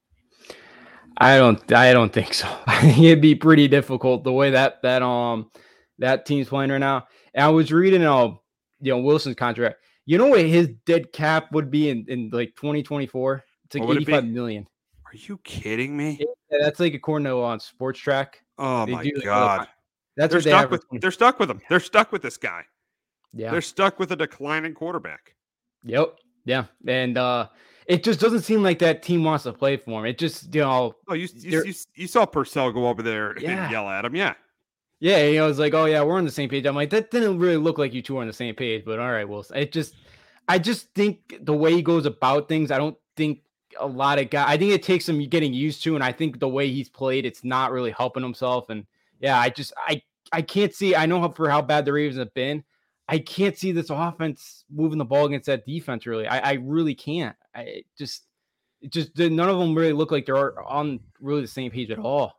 I 1.17 1.37
don't 1.37 1.71
I 1.73 1.93
don't 1.93 2.13
think 2.13 2.33
so. 2.33 2.47
I 2.67 2.81
think 2.81 2.97
it'd 2.99 3.21
be 3.21 3.35
pretty 3.35 3.67
difficult 3.67 4.23
the 4.23 4.33
way 4.33 4.51
that 4.51 4.81
that 4.83 5.01
um 5.01 5.49
that 5.97 6.25
team's 6.25 6.49
playing 6.49 6.71
right 6.71 6.77
now. 6.77 7.07
And 7.33 7.45
I 7.45 7.49
was 7.49 7.71
reading 7.71 8.03
uh 8.03 8.33
you 8.81 8.91
know 8.91 8.99
Wilson's 8.99 9.35
contract. 9.35 9.77
You 10.05 10.17
know 10.17 10.27
what 10.27 10.41
his 10.41 10.69
dead 10.85 11.11
cap 11.13 11.51
would 11.51 11.69
be 11.69 11.89
in, 11.89 12.05
in 12.07 12.29
like 12.31 12.55
2024? 12.55 13.43
It's 13.65 13.75
like 13.75 13.89
eighty 13.89 14.05
five 14.05 14.25
million. 14.25 14.67
Are 15.05 15.15
you 15.15 15.39
kidding 15.43 15.95
me? 15.95 16.17
Yeah, 16.19 16.57
that's 16.61 16.79
like 16.79 16.93
according 16.93 17.25
to 17.25 17.41
on 17.41 17.59
Spotrac. 17.59 18.27
Oh 18.57 18.85
they 18.85 18.91
my 18.91 19.11
god. 19.23 19.59
Like, 19.59 19.69
that's 20.17 20.31
they're 20.31 20.39
what 20.39 20.43
they 20.43 20.49
stuck 20.49 20.71
with. 20.71 21.01
They're 21.01 21.11
stuck 21.11 21.39
with 21.39 21.49
him. 21.49 21.61
They're 21.69 21.79
stuck 21.79 22.11
with 22.11 22.21
this 22.21 22.37
guy. 22.37 22.63
Yeah, 23.33 23.51
they're 23.51 23.61
stuck 23.61 23.99
with 23.99 24.11
a 24.11 24.15
declining 24.15 24.73
quarterback. 24.73 25.35
Yep. 25.83 26.15
Yeah, 26.49 26.65
and 26.87 27.17
uh 27.17 27.47
it 27.85 28.03
just 28.03 28.19
doesn't 28.19 28.41
seem 28.41 28.61
like 28.63 28.79
that 28.79 29.01
team 29.03 29.23
wants 29.23 29.43
to 29.45 29.53
play 29.53 29.77
for 29.77 29.99
him. 29.99 30.05
It 30.05 30.17
just 30.17 30.53
you 30.53 30.61
know. 30.61 30.95
Oh, 31.07 31.13
you 31.13 31.27
you, 31.35 31.63
you, 31.63 31.73
you 31.95 32.07
saw 32.07 32.25
Purcell 32.25 32.71
go 32.71 32.87
over 32.87 33.01
there 33.01 33.37
yeah. 33.39 33.63
and 33.63 33.71
yell 33.71 33.87
at 33.87 34.05
him. 34.05 34.15
Yeah. 34.15 34.33
Yeah, 35.01 35.25
you 35.27 35.37
know, 35.39 35.47
it's 35.47 35.59
like, 35.59 35.73
oh 35.73 35.85
yeah, 35.85 36.03
we're 36.03 36.17
on 36.17 36.25
the 36.25 36.31
same 36.31 36.49
page. 36.49 36.65
I'm 36.65 36.75
like, 36.75 36.89
that 36.89 37.09
didn't 37.09 37.39
really 37.39 37.55
look 37.55 37.77
like 37.77 37.93
you 37.93 38.01
two 38.01 38.15
were 38.15 38.21
on 38.21 38.27
the 38.27 38.33
same 38.33 38.53
page, 38.53 38.83
but 38.83 38.99
all 38.99 39.09
right, 39.09 39.27
well, 39.27 39.45
it 39.55 39.71
just, 39.71 39.95
I 40.49 40.59
just 40.59 40.93
think 40.93 41.37
the 41.39 41.53
way 41.53 41.73
he 41.73 41.81
goes 41.81 42.05
about 42.05 42.49
things, 42.49 42.69
I 42.69 42.77
don't 42.77 42.97
think 43.15 43.39
a 43.79 43.87
lot 43.87 44.19
of 44.19 44.29
guys. 44.29 44.47
I 44.49 44.57
think 44.57 44.73
it 44.73 44.83
takes 44.83 45.07
him 45.07 45.23
getting 45.29 45.53
used 45.53 45.83
to, 45.83 45.95
and 45.95 46.03
I 46.03 46.11
think 46.11 46.41
the 46.41 46.49
way 46.49 46.69
he's 46.69 46.89
played, 46.89 47.25
it's 47.25 47.45
not 47.45 47.71
really 47.71 47.91
helping 47.91 48.23
himself. 48.23 48.69
And 48.69 48.85
yeah, 49.21 49.39
I 49.39 49.47
just, 49.49 49.71
I, 49.77 50.01
I 50.33 50.41
can't 50.41 50.73
see. 50.73 50.95
I 50.95 51.05
know 51.05 51.21
how, 51.21 51.29
for 51.29 51.49
how 51.49 51.61
bad 51.61 51.85
the 51.85 51.93
Ravens 51.93 52.19
have 52.19 52.33
been. 52.33 52.65
I 53.09 53.17
can't 53.17 53.57
see 53.57 53.71
this 53.71 53.89
offense 53.89 54.65
moving 54.71 54.99
the 54.99 55.05
ball 55.05 55.25
against 55.25 55.47
that 55.47 55.65
defense. 55.65 56.05
Really, 56.05 56.27
I, 56.27 56.51
I 56.51 56.53
really 56.61 56.93
can't. 56.93 57.35
I 57.55 57.81
just, 57.97 58.27
it 58.81 58.91
just 58.91 59.17
none 59.17 59.49
of 59.49 59.57
them 59.57 59.73
really 59.73 59.93
look 59.93 60.11
like 60.11 60.27
they're 60.27 60.61
on 60.61 60.99
really 61.19 61.41
the 61.41 61.47
same 61.47 61.71
page 61.71 61.89
at 61.89 61.97
all. 61.97 62.33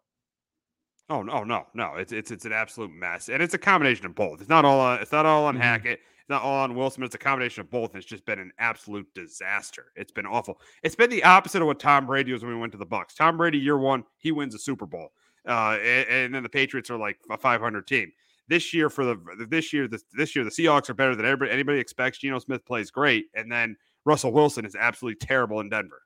Oh 1.08 1.22
no, 1.22 1.42
no, 1.42 1.66
no! 1.74 1.94
It's 1.96 2.12
it's 2.12 2.30
it's 2.30 2.44
an 2.44 2.52
absolute 2.52 2.92
mess, 2.92 3.28
and 3.28 3.42
it's 3.42 3.52
a 3.52 3.58
combination 3.58 4.06
of 4.06 4.14
both. 4.14 4.40
It's 4.40 4.48
not 4.48 4.64
all 4.64 4.78
on. 4.78 5.00
It's 5.00 5.10
not 5.10 5.26
all 5.26 5.46
on 5.46 5.54
mm-hmm. 5.54 5.62
Hackett. 5.62 5.98
It's 6.20 6.28
not 6.28 6.42
all 6.42 6.62
on 6.62 6.76
Wilson. 6.76 7.02
It's 7.02 7.16
a 7.16 7.18
combination 7.18 7.62
of 7.62 7.70
both. 7.72 7.90
And 7.90 7.96
it's 7.96 8.06
just 8.06 8.24
been 8.24 8.38
an 8.38 8.52
absolute 8.60 9.12
disaster. 9.12 9.86
It's 9.96 10.12
been 10.12 10.26
awful. 10.26 10.60
It's 10.84 10.94
been 10.94 11.10
the 11.10 11.24
opposite 11.24 11.62
of 11.62 11.66
what 11.66 11.80
Tom 11.80 12.06
Brady 12.06 12.32
was 12.32 12.44
when 12.44 12.54
we 12.54 12.60
went 12.60 12.70
to 12.70 12.78
the 12.78 12.86
Bucks. 12.86 13.16
Tom 13.16 13.36
Brady, 13.36 13.58
year 13.58 13.76
one, 13.76 14.04
he 14.18 14.30
wins 14.30 14.54
a 14.54 14.58
Super 14.60 14.86
Bowl, 14.86 15.10
uh, 15.48 15.78
and, 15.82 16.08
and 16.08 16.34
then 16.36 16.44
the 16.44 16.48
Patriots 16.48 16.90
are 16.90 16.98
like 16.98 17.18
a 17.28 17.36
500 17.36 17.88
team 17.88 18.12
this 18.50 18.74
year 18.74 18.90
for 18.90 19.04
the 19.04 19.46
this 19.48 19.72
year 19.72 19.88
this, 19.88 20.04
this 20.12 20.36
year 20.36 20.44
the 20.44 20.50
Seahawks 20.50 20.90
are 20.90 20.94
better 20.94 21.14
than 21.14 21.24
everybody 21.24 21.52
anybody 21.52 21.78
expects. 21.78 22.18
Geno 22.18 22.38
Smith 22.40 22.66
plays 22.66 22.90
great, 22.90 23.26
and 23.34 23.50
then 23.50 23.76
Russell 24.04 24.32
Wilson 24.32 24.66
is 24.66 24.74
absolutely 24.74 25.24
terrible 25.24 25.60
in 25.60 25.70
Denver. 25.70 26.02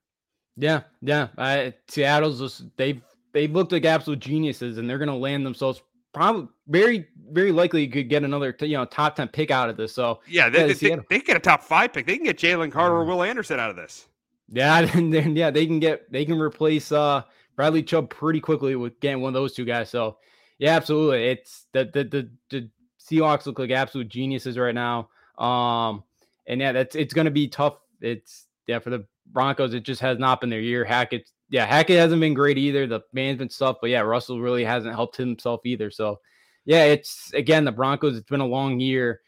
Yeah, 0.57 0.83
yeah. 1.01 1.29
I, 1.37 1.75
Seattle's 1.89 2.39
just 2.39 2.65
they've 2.77 3.03
they've 3.33 3.51
looked 3.51 3.73
like 3.73 3.87
absolute 3.87 4.21
geniuses, 4.21 4.79
and 4.79 4.89
they're 4.89 4.99
going 4.99 5.09
to 5.09 5.15
land 5.17 5.45
themselves 5.45 5.83
probably 6.13 6.47
very 6.69 7.09
very 7.33 7.51
likely 7.51 7.89
could 7.89 8.09
get 8.09 8.23
another 8.23 8.55
you 8.61 8.77
know 8.77 8.85
top 8.85 9.17
ten 9.17 9.27
pick 9.27 9.51
out 9.51 9.71
of 9.71 9.77
this. 9.79 9.93
So 9.93 10.21
yeah, 10.29 10.51
they, 10.51 10.61
yeah, 10.61 10.67
they, 10.67 10.75
they, 10.75 10.99
they 11.09 11.21
get 11.21 11.37
a 11.39 11.41
top 11.41 11.65
five 11.65 11.95
pick. 11.95 12.07
They 12.07 12.17
can 12.17 12.27
get 12.27 12.39
Jalen 12.39 12.71
Carter 12.71 12.95
or 12.95 13.05
Will 13.05 13.23
Anderson 13.23 13.59
out 13.59 13.71
of 13.71 13.77
this. 13.77 14.07
Yeah, 14.51 14.79
and 14.95 15.13
then 15.13 15.35
yeah, 15.35 15.51
they 15.51 15.67
can 15.67 15.81
get 15.81 16.13
they 16.13 16.27
can 16.27 16.39
replace 16.39 16.93
uh 16.93 17.23
Bradley 17.57 17.83
Chubb 17.83 18.11
pretty 18.11 18.41
quickly 18.41 18.77
with 18.77 19.01
getting 19.01 19.23
one 19.23 19.31
of 19.31 19.35
those 19.35 19.55
two 19.55 19.65
guys. 19.65 19.89
So 19.89 20.19
yeah, 20.59 20.77
absolutely. 20.77 21.29
It's 21.29 21.67
the 21.73 21.85
the 21.93 22.05
the, 22.05 22.31
the 22.51 22.71
Seahawks 23.01 23.47
look 23.47 23.59
like 23.59 23.71
absolute 23.71 24.09
geniuses 24.09 24.59
right 24.59 24.75
now. 24.75 25.09
Um, 25.39 26.05
and 26.47 26.61
yeah, 26.61 26.73
that's 26.73 26.95
it's 26.95 27.15
going 27.15 27.27
to 27.27 27.31
be 27.31 27.49
tough. 27.49 27.77
It's 28.01 28.47
yeah 28.67 28.79
for 28.79 28.91
the 28.91 29.07
Broncos. 29.27 29.75
It 29.75 29.83
just 29.83 30.01
has 30.01 30.19
not 30.19 30.41
been 30.41 30.51
their 30.51 30.61
year. 30.61 30.85
Hackett, 30.85 31.31
yeah, 31.51 31.67
Hackett 31.67 31.99
hasn't 31.99 32.21
been 32.21 32.35
great 32.35 32.59
either. 32.59 32.87
The 32.87 33.01
management 33.13 33.53
stuff, 33.53 33.79
but 33.81 33.91
yeah, 33.91 34.01
Russell 34.01 34.41
really 34.41 34.65
hasn't 34.65 34.95
helped 34.95 35.17
himself 35.17 35.61
either. 35.65 35.91
So 35.91 36.21
yeah, 36.65 36.85
it's 36.85 37.33
again 37.35 37.65
the 37.65 37.73
Broncos. 37.73 38.17
It's 38.17 38.29
been 38.29 38.41
a 38.41 38.47
long 38.47 38.81
year, 38.81 39.21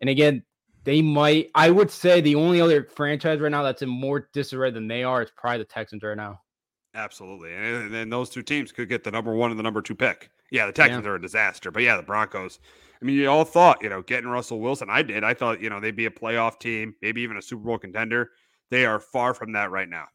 and 0.00 0.10
again 0.10 0.42
they 0.84 1.02
might. 1.02 1.50
I 1.54 1.70
would 1.70 1.90
say 1.90 2.20
the 2.20 2.36
only 2.36 2.60
other 2.60 2.84
franchise 2.84 3.40
right 3.40 3.50
now 3.50 3.62
that's 3.62 3.82
in 3.82 3.88
more 3.88 4.28
disarray 4.32 4.70
than 4.70 4.88
they 4.88 5.02
are 5.02 5.22
is 5.22 5.30
probably 5.36 5.58
the 5.58 5.64
Texans 5.64 6.02
right 6.02 6.16
now. 6.16 6.40
Absolutely, 6.96 7.52
and 7.54 7.92
then 7.92 8.08
those 8.08 8.30
two 8.30 8.42
teams 8.42 8.72
could 8.72 8.88
get 8.88 9.04
the 9.04 9.10
number 9.10 9.34
one 9.34 9.50
and 9.50 9.58
the 9.58 9.62
number 9.62 9.82
two 9.82 9.94
pick. 9.94 10.30
Yeah, 10.50 10.64
the 10.64 10.72
Texans 10.72 11.04
yeah. 11.04 11.10
are 11.10 11.16
a 11.16 11.20
disaster, 11.20 11.70
but 11.70 11.82
yeah, 11.82 11.96
the 11.96 12.02
Broncos. 12.02 12.58
I 13.00 13.04
mean, 13.04 13.16
you 13.16 13.28
all 13.28 13.44
thought, 13.44 13.82
you 13.82 13.90
know, 13.90 14.00
getting 14.00 14.30
Russell 14.30 14.60
Wilson. 14.60 14.88
I 14.88 15.02
did. 15.02 15.22
I 15.22 15.34
thought, 15.34 15.60
you 15.60 15.68
know, 15.68 15.78
they'd 15.78 15.94
be 15.94 16.06
a 16.06 16.10
playoff 16.10 16.58
team, 16.58 16.94
maybe 17.02 17.20
even 17.20 17.36
a 17.36 17.42
Super 17.42 17.64
Bowl 17.64 17.78
contender. 17.78 18.30
They 18.70 18.86
are 18.86 18.98
far 18.98 19.34
from 19.34 19.52
that 19.52 19.70
right 19.70 19.88
now. 19.88 20.06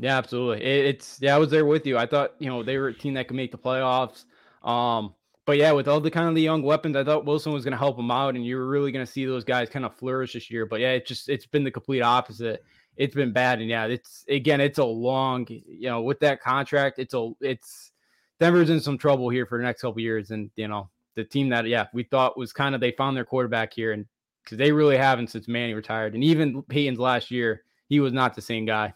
Yeah, 0.00 0.18
absolutely. 0.18 0.64
It, 0.64 0.86
it's 0.86 1.18
yeah, 1.20 1.36
I 1.36 1.38
was 1.38 1.50
there 1.50 1.64
with 1.64 1.86
you. 1.86 1.96
I 1.96 2.06
thought, 2.06 2.32
you 2.40 2.48
know, 2.48 2.64
they 2.64 2.76
were 2.78 2.88
a 2.88 2.94
team 2.94 3.14
that 3.14 3.28
could 3.28 3.36
make 3.36 3.52
the 3.52 3.58
playoffs. 3.58 4.24
Um, 4.64 5.14
but 5.46 5.58
yeah, 5.58 5.70
with 5.70 5.86
all 5.86 6.00
the 6.00 6.10
kind 6.10 6.28
of 6.28 6.34
the 6.34 6.42
young 6.42 6.62
weapons, 6.62 6.96
I 6.96 7.04
thought 7.04 7.24
Wilson 7.24 7.52
was 7.52 7.64
going 7.64 7.72
to 7.72 7.78
help 7.78 7.96
them 7.96 8.10
out, 8.10 8.34
and 8.34 8.44
you 8.44 8.56
were 8.56 8.66
really 8.66 8.90
going 8.90 9.06
to 9.06 9.10
see 9.10 9.24
those 9.24 9.44
guys 9.44 9.70
kind 9.70 9.84
of 9.84 9.94
flourish 9.94 10.32
this 10.32 10.50
year. 10.50 10.66
But 10.66 10.80
yeah, 10.80 10.90
it 10.90 11.06
just 11.06 11.28
it's 11.28 11.46
been 11.46 11.62
the 11.62 11.70
complete 11.70 12.02
opposite. 12.02 12.64
It's 12.96 13.14
been 13.14 13.32
bad, 13.32 13.60
and 13.60 13.68
yeah, 13.68 13.86
it's 13.86 14.24
again, 14.28 14.60
it's 14.60 14.78
a 14.78 14.84
long, 14.84 15.46
you 15.48 15.88
know, 15.88 16.02
with 16.02 16.20
that 16.20 16.40
contract, 16.40 16.98
it's 16.98 17.14
a 17.14 17.30
it's 17.40 17.92
Denver's 18.40 18.70
in 18.70 18.80
some 18.80 18.98
trouble 18.98 19.28
here 19.28 19.46
for 19.46 19.58
the 19.58 19.64
next 19.64 19.82
couple 19.82 20.00
years, 20.00 20.30
and 20.30 20.50
you 20.56 20.68
know 20.68 20.88
the 21.14 21.24
team 21.24 21.48
that 21.50 21.66
yeah 21.66 21.86
we 21.92 22.04
thought 22.04 22.38
was 22.38 22.52
kind 22.52 22.74
of 22.74 22.80
they 22.80 22.92
found 22.92 23.16
their 23.16 23.24
quarterback 23.24 23.72
here, 23.72 23.92
and 23.92 24.06
because 24.44 24.58
they 24.58 24.72
really 24.72 24.96
haven't 24.96 25.28
since 25.28 25.48
Manny 25.48 25.74
retired, 25.74 26.14
and 26.14 26.24
even 26.24 26.62
Peyton's 26.62 26.98
last 26.98 27.30
year 27.30 27.64
he 27.88 28.00
was 28.00 28.12
not 28.12 28.34
the 28.34 28.42
same 28.42 28.64
guy. 28.64 28.94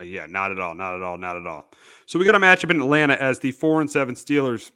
Uh, 0.00 0.04
yeah, 0.04 0.26
not 0.26 0.50
at 0.50 0.58
all, 0.58 0.74
not 0.74 0.94
at 0.94 1.02
all, 1.02 1.16
not 1.16 1.36
at 1.36 1.46
all. 1.46 1.70
So 2.06 2.18
we 2.18 2.24
got 2.24 2.34
a 2.34 2.40
matchup 2.40 2.70
in 2.70 2.80
Atlanta 2.80 3.14
as 3.22 3.38
the 3.38 3.52
four 3.52 3.80
and 3.80 3.90
seven 3.90 4.14
Steelers 4.14 4.70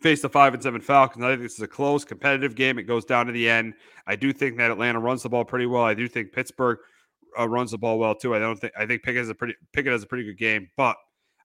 face 0.00 0.22
the 0.22 0.28
five 0.28 0.54
and 0.54 0.62
seven 0.62 0.80
Falcons. 0.80 1.24
I 1.24 1.30
think 1.30 1.42
this 1.42 1.54
is 1.54 1.62
a 1.62 1.68
close, 1.68 2.04
competitive 2.04 2.54
game. 2.54 2.78
It 2.78 2.84
goes 2.84 3.04
down 3.04 3.26
to 3.26 3.32
the 3.32 3.48
end. 3.48 3.74
I 4.06 4.16
do 4.16 4.32
think 4.32 4.56
that 4.56 4.70
Atlanta 4.70 5.00
runs 5.00 5.22
the 5.22 5.28
ball 5.28 5.44
pretty 5.44 5.66
well. 5.66 5.84
I 5.84 5.94
do 5.94 6.08
think 6.08 6.32
Pittsburgh 6.32 6.78
uh, 7.38 7.48
runs 7.48 7.70
the 7.70 7.78
ball 7.78 7.98
well 7.98 8.14
too. 8.14 8.34
I 8.34 8.38
don't 8.38 8.58
think 8.58 8.72
I 8.78 8.86
think 8.86 9.02
Pickett 9.02 9.18
has 9.18 9.28
a 9.28 9.34
pretty 9.34 9.54
Pickett 9.72 9.92
has 9.92 10.02
a 10.02 10.06
pretty 10.06 10.24
good 10.24 10.38
game, 10.38 10.68
but 10.76 10.96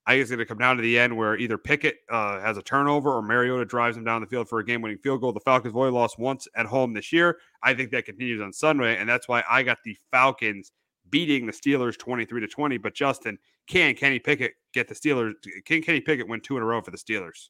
I 0.08 0.14
think 0.14 0.22
it's 0.22 0.30
going 0.30 0.40
to 0.40 0.46
come 0.46 0.60
down 0.60 0.76
to 0.76 0.84
the 0.84 1.00
end 1.00 1.18
where 1.18 1.36
either 1.38 1.58
Pickett 1.58 1.98
uh, 2.12 2.40
has 2.40 2.58
a 2.58 2.62
turnover 2.62 3.12
or 3.12 3.24
Mariota 3.24 3.66
drives 3.66 3.98
him 3.98 4.04
down 4.04 4.22
the 4.22 4.28
field 4.28 4.48
for 4.48 4.60
a 4.60 4.66
game 4.66 4.82
winning 4.82 5.00
field 5.00 5.22
goal. 5.22 5.34
The 5.34 5.40
Falcons 5.40 5.74
only 5.76 5.90
lost 5.90 6.20
once 6.20 6.48
at 6.56 6.68
home 6.68 6.94
this 6.94 7.12
year. 7.12 7.40
I 7.64 7.74
think 7.74 7.90
that 7.92 8.06
continues 8.06 8.40
on 8.40 8.54
Sunday, 8.54 8.98
and 8.98 9.10
that's 9.10 9.28
why 9.28 9.44
I 9.50 9.64
got 9.64 9.80
the 9.84 9.98
Falcons 10.12 10.72
beating 11.10 11.48
the 11.48 11.52
Steelers 11.52 11.98
23 11.98 12.42
to 12.42 12.48
20. 12.48 12.78
But 12.78 12.94
Justin, 12.94 13.40
can 13.68 13.96
Kenny 13.96 14.20
Pickett 14.20 14.54
get 14.74 14.88
the 14.88 14.94
Steelers? 14.94 15.34
Can 15.66 15.82
Kenny 15.82 16.02
Pickett 16.02 16.28
win 16.28 16.42
two 16.42 16.56
in 16.58 16.62
a 16.62 16.66
row 16.66 16.82
for 16.82 16.92
the 16.92 16.98
Steelers? 16.98 17.50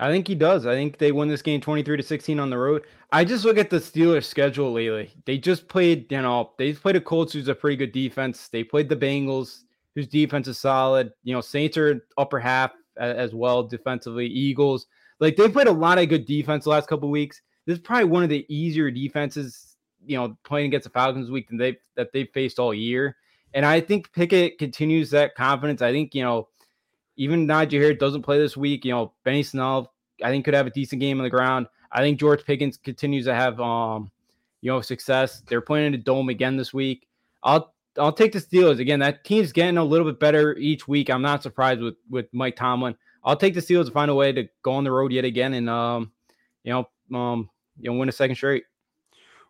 I 0.00 0.10
think 0.10 0.26
he 0.26 0.34
does. 0.34 0.64
I 0.64 0.74
think 0.74 0.96
they 0.96 1.12
win 1.12 1.28
this 1.28 1.42
game 1.42 1.60
23 1.60 1.98
to 1.98 2.02
16 2.02 2.40
on 2.40 2.48
the 2.48 2.56
road. 2.56 2.86
I 3.12 3.22
just 3.22 3.44
look 3.44 3.58
at 3.58 3.68
the 3.68 3.76
Steelers 3.76 4.24
schedule 4.24 4.72
lately. 4.72 5.12
They 5.26 5.36
just 5.36 5.68
played, 5.68 6.10
you 6.10 6.22
know, 6.22 6.52
they 6.56 6.72
played 6.72 6.96
a 6.96 7.00
Colts 7.02 7.34
who's 7.34 7.48
a 7.48 7.54
pretty 7.54 7.76
good 7.76 7.92
defense. 7.92 8.48
They 8.48 8.64
played 8.64 8.88
the 8.88 8.96
Bengals 8.96 9.64
whose 9.94 10.08
defense 10.08 10.48
is 10.48 10.56
solid. 10.56 11.12
You 11.22 11.34
know, 11.34 11.42
Saints 11.42 11.76
are 11.76 12.06
upper 12.16 12.40
half 12.40 12.72
as 12.96 13.34
well 13.34 13.62
defensively. 13.62 14.26
Eagles, 14.26 14.86
like 15.18 15.36
they 15.36 15.50
played 15.50 15.66
a 15.66 15.72
lot 15.72 15.98
of 15.98 16.08
good 16.08 16.24
defense 16.24 16.64
the 16.64 16.70
last 16.70 16.88
couple 16.88 17.10
weeks. 17.10 17.42
This 17.66 17.76
is 17.76 17.82
probably 17.82 18.04
one 18.04 18.22
of 18.22 18.30
the 18.30 18.46
easier 18.48 18.90
defenses, 18.90 19.76
you 20.06 20.16
know, 20.16 20.34
playing 20.44 20.66
against 20.66 20.84
the 20.84 20.90
Falcons 20.90 21.30
week 21.30 21.48
than 21.48 21.58
they 21.58 21.76
that 21.96 22.10
they've 22.12 22.30
faced 22.32 22.58
all 22.58 22.72
year. 22.72 23.16
And 23.52 23.66
I 23.66 23.80
think 23.80 24.12
Pickett 24.12 24.58
continues 24.58 25.10
that 25.10 25.34
confidence. 25.34 25.82
I 25.82 25.92
think, 25.92 26.14
you 26.14 26.22
know, 26.22 26.48
even 27.16 27.46
Najee 27.46 27.72
Harris 27.72 27.98
doesn't 27.98 28.22
play 28.22 28.38
this 28.38 28.56
week. 28.56 28.84
You 28.84 28.92
know, 28.92 29.12
Benny 29.24 29.42
Snell, 29.42 29.92
I 30.22 30.30
think 30.30 30.44
could 30.44 30.54
have 30.54 30.66
a 30.66 30.70
decent 30.70 31.00
game 31.00 31.18
on 31.18 31.24
the 31.24 31.30
ground. 31.30 31.66
I 31.92 32.00
think 32.00 32.20
George 32.20 32.44
Pickens 32.44 32.76
continues 32.76 33.24
to 33.24 33.34
have 33.34 33.60
um, 33.60 34.10
you 34.60 34.70
know, 34.70 34.80
success. 34.80 35.42
They're 35.46 35.60
playing 35.60 35.86
in 35.88 35.94
a 35.94 35.98
dome 35.98 36.28
again 36.28 36.56
this 36.56 36.72
week. 36.72 37.06
I'll 37.42 37.74
I'll 37.98 38.12
take 38.12 38.32
the 38.32 38.38
Steelers 38.38 38.78
again. 38.78 39.00
That 39.00 39.24
team's 39.24 39.52
getting 39.52 39.76
a 39.76 39.84
little 39.84 40.06
bit 40.06 40.20
better 40.20 40.56
each 40.56 40.86
week. 40.86 41.10
I'm 41.10 41.22
not 41.22 41.42
surprised 41.42 41.80
with 41.80 41.96
with 42.08 42.26
Mike 42.32 42.56
Tomlin. 42.56 42.94
I'll 43.24 43.36
take 43.36 43.54
the 43.54 43.60
Steelers 43.60 43.86
to 43.86 43.92
find 43.92 44.10
a 44.10 44.14
way 44.14 44.32
to 44.32 44.48
go 44.62 44.72
on 44.72 44.84
the 44.84 44.92
road 44.92 45.12
yet 45.12 45.24
again 45.24 45.54
and 45.54 45.68
um, 45.68 46.12
you 46.64 46.72
know, 46.72 47.18
um, 47.18 47.50
you 47.78 47.90
know, 47.90 47.98
win 47.98 48.08
a 48.08 48.12
second 48.12 48.36
straight. 48.36 48.64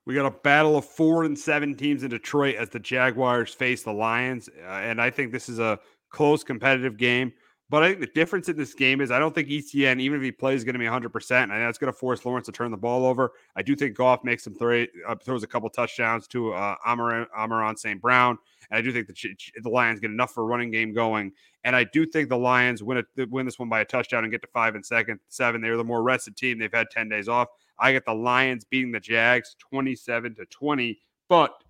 We 0.07 0.14
got 0.14 0.27
a 0.27 0.31
battle 0.31 0.77
of 0.77 0.85
four 0.87 1.25
and 1.25 1.39
seven 1.39 1.75
teams 1.75 2.03
in 2.03 2.11
Detroit 2.11 2.57
as 2.57 2.71
the 2.71 2.81
Jaguars 2.81 3.53
face 3.53 3.83
the 3.83 3.93
Lions. 3.93 4.49
Uh, 4.49 4.66
and 4.66 5.01
I 5.01 5.11
think 5.11 5.31
this 5.31 5.49
is 5.49 5.59
a 5.59 5.79
close 6.09 6.43
competitive 6.43 6.97
game. 6.97 7.33
But 7.71 7.85
I 7.85 7.89
think 7.91 8.01
the 8.01 8.09
difference 8.09 8.49
in 8.49 8.57
this 8.57 8.75
game 8.75 9.01
is 9.01 9.12
I 9.12 9.21
don't 9.21 9.33
think 9.33 9.49
ETN, 9.49 10.01
even 10.01 10.18
if 10.18 10.25
he 10.25 10.33
plays, 10.33 10.59
is 10.59 10.64
going 10.64 10.75
to 10.75 10.81
be 10.81 10.87
100%. 10.87 11.43
And 11.43 11.51
that's 11.53 11.79
going 11.79 11.91
to 11.91 11.97
force 11.97 12.27
Lawrence 12.27 12.47
to 12.47 12.53
turn 12.53 12.73
the 12.73 12.77
ball 12.77 13.07
over. 13.07 13.31
I 13.55 13.62
do 13.62 13.77
think 13.77 13.97
Goff 13.97 14.25
makes 14.25 14.43
some 14.43 14.55
throw, 14.55 14.87
uh, 15.07 15.14
throws 15.14 15.45
a 15.45 15.47
couple 15.47 15.71
touchdowns 15.71 16.27
to 16.29 16.53
uh, 16.53 16.75
Amar- 16.85 17.29
Amon-Ra 17.33 17.75
St. 17.77 18.03
Brown. 18.03 18.39
And 18.71 18.79
I 18.79 18.83
do 18.83 18.93
think 18.93 19.07
the, 19.07 19.37
the 19.62 19.68
Lions 19.68 20.01
get 20.01 20.11
enough 20.11 20.33
for 20.33 20.43
a 20.43 20.47
running 20.47 20.73
game 20.73 20.93
going. 20.93 21.31
And 21.62 21.77
I 21.77 21.85
do 21.85 22.05
think 22.07 22.29
the 22.29 22.37
Lions 22.37 22.83
win, 22.83 22.99
it, 22.99 23.31
win 23.31 23.47
this 23.47 23.61
one 23.61 23.68
by 23.68 23.81
a 23.81 23.85
touchdown 23.85 24.25
and 24.25 24.33
get 24.33 24.43
to 24.43 24.49
five 24.49 24.75
and 24.75 24.85
second, 24.85 25.21
seven. 25.29 25.61
They're 25.61 25.77
the 25.77 25.85
more 25.85 26.03
rested 26.03 26.37
team. 26.37 26.59
They've 26.59 26.75
had 26.75 26.91
10 26.91 27.09
days 27.09 27.29
off. 27.29 27.49
I 27.79 27.93
get 27.93 28.05
the 28.05 28.14
Lions 28.14 28.64
beating 28.64 28.91
the 28.91 29.01
Jags 29.01 29.55
27 29.61 30.35
to 30.35 30.45
20. 30.47 30.99
But 31.29 31.62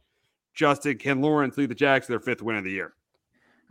Justin, 0.55 0.97
can 0.97 1.21
Lawrence 1.21 1.59
lead 1.59 1.69
the 1.69 1.75
Jags 1.75 2.07
to 2.07 2.13
their 2.13 2.21
fifth 2.21 2.41
win 2.41 2.57
of 2.57 2.65
the 2.65 2.71
year? 2.71 2.95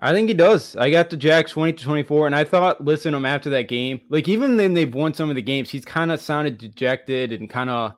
I 0.02 0.14
think 0.14 0.30
he 0.30 0.34
does. 0.34 0.76
I 0.78 0.90
got 0.90 1.10
the 1.10 1.18
Jags 1.18 1.52
20 1.52 1.74
to 1.74 1.84
24, 1.84 2.28
and 2.28 2.36
I 2.36 2.46
thought 2.46 2.84
listen, 2.84 3.14
him 3.14 3.26
after 3.26 3.50
that 3.50 3.68
game, 3.68 4.00
like 4.10 4.28
even 4.30 4.56
then 4.56 4.74
they've 4.74 4.94
won 4.94 5.14
some 5.14 5.30
of 5.30 5.36
the 5.36 5.42
games, 5.42 5.70
he's 5.70 5.86
kind 5.86 6.12
of 6.12 6.22
sounded 6.22 6.58
dejected 6.58 7.34
and 7.34 7.50
kind 7.50 7.70
of, 7.70 7.94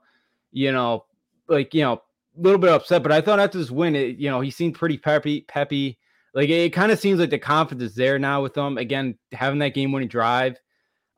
you 0.52 0.72
know, 0.72 1.06
like, 1.48 1.74
you 1.74 1.84
know, 1.84 1.94
a 1.94 2.42
little 2.42 2.60
bit 2.60 2.72
upset. 2.72 3.04
But 3.04 3.12
I 3.12 3.22
thought 3.22 3.40
after 3.40 3.60
this 3.60 3.70
win, 3.70 3.96
it, 3.96 4.18
you 4.18 4.30
know, 4.32 4.42
he 4.42 4.50
seemed 4.50 4.76
pretty 4.76 4.98
peppy, 4.98 5.42
peppy. 5.42 6.00
Like 6.34 6.50
it, 6.50 6.66
it 6.66 6.70
kind 6.74 6.92
of 6.92 7.00
seems 7.00 7.20
like 7.20 7.30
the 7.30 7.38
confidence 7.38 7.92
is 7.92 7.96
there 7.96 8.18
now 8.18 8.42
with 8.42 8.56
them. 8.56 8.78
Again, 8.78 9.18
having 9.32 9.60
that 9.60 9.76
game 9.76 9.92
winning 9.92 10.10
drive. 10.10 10.58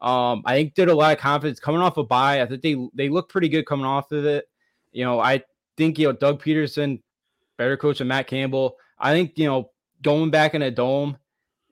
Um, 0.01 0.41
I 0.45 0.55
think 0.55 0.73
did 0.73 0.89
a 0.89 0.95
lot 0.95 1.13
of 1.13 1.19
confidence 1.19 1.61
coming 1.61 1.79
off 1.79 1.95
a 1.95 2.03
bye. 2.03 2.41
I 2.41 2.45
think 2.45 2.61
they 2.61 2.75
they 2.93 3.07
look 3.07 3.29
pretty 3.29 3.47
good 3.47 3.65
coming 3.65 3.86
off 3.86 4.11
of 4.11 4.25
it. 4.25 4.45
You 4.91 5.05
know, 5.05 5.21
I 5.21 5.43
think 5.77 5.97
you 5.97 6.07
know 6.07 6.11
Doug 6.11 6.43
Pederson, 6.43 7.01
better 7.57 7.77
coach 7.77 7.99
than 7.99 8.09
Matt 8.09 8.27
Campbell. 8.27 8.75
I 8.99 9.13
think 9.13 9.38
you 9.38 9.45
know 9.45 9.69
going 10.04 10.30
back 10.30 10.54
in 10.54 10.62
a 10.62 10.70
dome, 10.70 11.18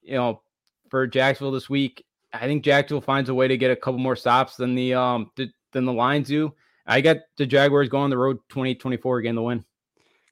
you 0.02 0.16
know, 0.16 0.42
for 0.90 1.06
Jacksonville 1.06 1.52
this 1.52 1.70
week. 1.70 2.04
I 2.34 2.48
think 2.48 2.64
Jacksonville 2.64 3.02
finds 3.02 3.30
a 3.30 3.34
way 3.34 3.48
to 3.48 3.58
get 3.58 3.72
a 3.72 3.76
couple 3.76 4.00
more 4.00 4.16
stops 4.16 4.56
than 4.56 4.74
the 4.74 4.94
um 4.94 5.32
than 5.36 5.86
the 5.86 5.94
Lions 5.94 6.28
do. 6.28 6.54
I 6.86 7.02
got 7.02 7.18
the 7.38 7.46
Jaguars 7.46 7.90
going 7.90 8.06
on 8.06 8.10
the 8.10 8.18
road 8.18 8.38
2024 8.50 9.20
again 9.20 9.36
to 9.36 9.42
win. 9.42 9.66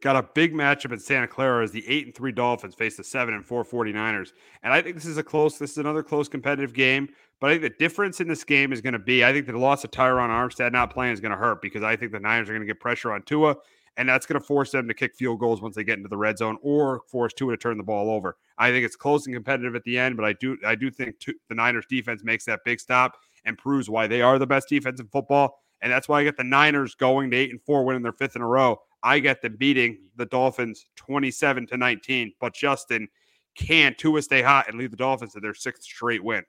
Got 0.02 0.16
a 0.16 0.24
big 0.34 0.54
matchup 0.54 0.93
in 0.93 1.00
Santa 1.00 1.28
Clara 1.28 1.62
as 1.64 1.72
the 1.72 1.86
eight 1.88 2.06
and 2.06 2.16
three 2.16 2.32
Dolphins 2.32 2.74
face 2.74 2.95
the 2.95 3.04
seven 3.04 3.34
and 3.34 3.45
four 3.45 3.66
49ers. 3.66 4.32
And 4.64 4.72
I 4.72 4.82
think 4.82 4.95
this 4.95 5.06
is 5.06 5.18
a 5.18 5.24
close, 5.24 5.58
this 5.58 5.72
is 5.72 5.78
another 5.78 6.04
close 6.04 6.30
competitive 6.30 6.74
game. 6.74 7.10
But 7.41 7.50
I 7.50 7.54
think 7.54 7.64
the 7.64 7.78
difference 7.78 8.22
in 8.22 8.28
this 8.28 8.45
game 8.45 8.72
is 8.72 8.80
going 8.80 8.93
to 8.93 9.00
be 9.00 9.26
I 9.26 9.34
think 9.34 9.45
the 9.45 9.58
loss 9.58 9.84
of 9.84 9.91
Terron 9.91 10.30
Armstead 10.30 10.72
not 10.72 10.93
playing 10.93 11.14
is 11.14 11.20
going 11.20 11.32
to 11.32 11.38
hurt 11.38 11.62
because 11.62 11.84
I 11.84 11.97
think 11.97 12.14
the 12.14 12.20
Niners 12.20 12.50
are 12.50 12.54
going 12.54 12.62
to 12.62 12.68
get 12.68 12.80
pressure 12.80 13.12
on 13.12 13.24
Tua 13.24 13.58
and 14.00 14.08
that's 14.08 14.26
going 14.26 14.39
to 14.39 14.47
force 14.47 14.72
them 14.72 14.88
to 14.88 14.93
kick 14.93 15.14
field 15.14 15.39
goals 15.39 15.62
once 15.62 15.76
they 15.76 15.84
get 15.84 15.97
into 15.97 16.08
the 16.08 16.18
red 16.18 16.38
zone 16.38 16.58
or 16.62 17.02
force 17.08 17.34
Tua 17.34 17.52
to 17.52 17.58
turn 17.58 17.78
the 17.78 17.84
ball 17.84 18.10
over. 18.10 18.38
I 18.58 18.72
think 18.72 18.86
it's 18.86 18.95
close 18.95 19.26
and 19.26 19.36
competitive 19.36 19.76
at 19.76 19.84
the 19.84 20.00
end, 20.00 20.16
but 20.16 20.26
I 20.26 20.34
do 20.34 20.58
I 20.66 20.76
do 20.76 20.89
think 20.89 21.20
the 21.20 21.56
Niners 21.56 21.86
defense 21.88 22.24
makes 22.24 22.45
that 22.45 22.62
big 22.64 22.80
stop 22.80 23.18
and 23.43 23.58
proves 23.58 23.89
why 23.89 24.08
they 24.08 24.22
are 24.22 24.39
the 24.39 24.47
best 24.47 24.70
defense 24.70 25.00
in 25.00 25.08
football, 25.08 25.62
and 25.82 25.91
that's 25.91 26.08
why 26.08 26.22
I 26.22 26.24
get 26.24 26.38
the 26.38 26.43
Niners 26.43 26.95
going 26.95 27.30
to 27.32 27.38
eight 27.38 27.52
and 27.52 27.62
four, 27.62 27.84
winning 27.84 28.02
their 28.02 28.14
fifth 28.14 28.38
in 28.38 28.41
a 28.41 28.47
row. 28.47 28.82
I 29.04 29.20
get 29.20 29.41
them 29.41 29.58
beating 29.58 30.00
the 30.16 30.26
Dolphins 30.26 30.88
twenty-seven 30.95 31.68
to 31.68 31.78
nineteen, 31.78 32.34
but 32.39 32.54
Justin 32.54 33.08
can 33.56 33.95
Tua 33.97 34.22
stay 34.22 34.41
hot 34.41 34.70
and 34.70 34.78
lead 34.78 34.91
the 34.91 34.97
Dolphins 34.97 35.34
to 35.34 35.41
their 35.41 35.54
sixth 35.54 35.84
straight 35.84 36.24
win. 36.24 36.43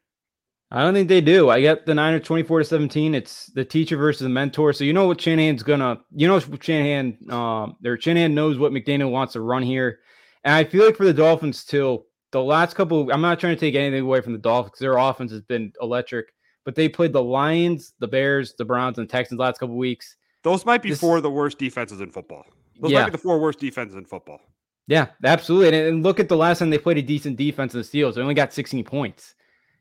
I 0.72 0.82
don't 0.82 0.94
think 0.94 1.08
they 1.08 1.20
do. 1.20 1.50
I 1.50 1.60
get 1.60 1.84
the 1.84 1.94
Niners 1.94 2.24
24 2.24 2.60
to 2.60 2.64
17. 2.64 3.14
It's 3.14 3.46
the 3.46 3.64
teacher 3.64 3.96
versus 3.96 4.22
the 4.22 4.28
mentor. 4.28 4.72
So 4.72 4.84
you 4.84 4.92
know 4.92 5.08
what 5.08 5.20
Shanahan's 5.20 5.64
gonna, 5.64 6.00
you 6.14 6.28
know, 6.28 6.38
Shanahan, 6.38 7.18
um, 7.28 7.76
their 7.80 8.00
Shanahan 8.00 8.34
knows 8.34 8.56
what 8.56 8.70
McDaniel 8.70 9.10
wants 9.10 9.32
to 9.32 9.40
run 9.40 9.64
here. 9.64 9.98
And 10.44 10.54
I 10.54 10.64
feel 10.64 10.84
like 10.84 10.96
for 10.96 11.04
the 11.04 11.12
Dolphins 11.12 11.64
too, 11.64 12.04
the 12.30 12.42
last 12.42 12.74
couple, 12.74 13.10
I'm 13.12 13.20
not 13.20 13.40
trying 13.40 13.56
to 13.56 13.60
take 13.60 13.74
anything 13.74 14.02
away 14.02 14.20
from 14.20 14.32
the 14.32 14.38
Dolphins. 14.38 14.78
Their 14.78 14.96
offense 14.96 15.32
has 15.32 15.42
been 15.42 15.72
electric, 15.82 16.32
but 16.64 16.76
they 16.76 16.88
played 16.88 17.12
the 17.12 17.22
Lions, 17.22 17.94
the 17.98 18.06
Bears, 18.06 18.54
the 18.56 18.64
Browns, 18.64 18.98
and 18.98 19.08
the 19.08 19.12
Texans 19.12 19.40
last 19.40 19.58
couple 19.58 19.76
weeks. 19.76 20.16
Those 20.44 20.64
might 20.64 20.82
be 20.82 20.90
this, 20.90 21.00
four 21.00 21.16
of 21.16 21.24
the 21.24 21.30
worst 21.30 21.58
defenses 21.58 22.00
in 22.00 22.12
football. 22.12 22.44
Those 22.80 22.92
yeah. 22.92 23.00
might 23.00 23.06
be 23.06 23.12
the 23.12 23.18
four 23.18 23.40
worst 23.40 23.58
defenses 23.58 23.96
in 23.96 24.04
football. 24.04 24.40
Yeah, 24.86 25.08
absolutely. 25.24 25.76
And, 25.76 25.88
and 25.88 26.02
look 26.04 26.20
at 26.20 26.28
the 26.28 26.36
last 26.36 26.60
time 26.60 26.70
they 26.70 26.78
played 26.78 26.98
a 26.98 27.02
decent 27.02 27.36
defense 27.36 27.74
in 27.74 27.80
the 27.80 27.86
Steelers. 27.86 28.14
They 28.14 28.22
only 28.22 28.34
got 28.34 28.52
16 28.52 28.84
points 28.84 29.34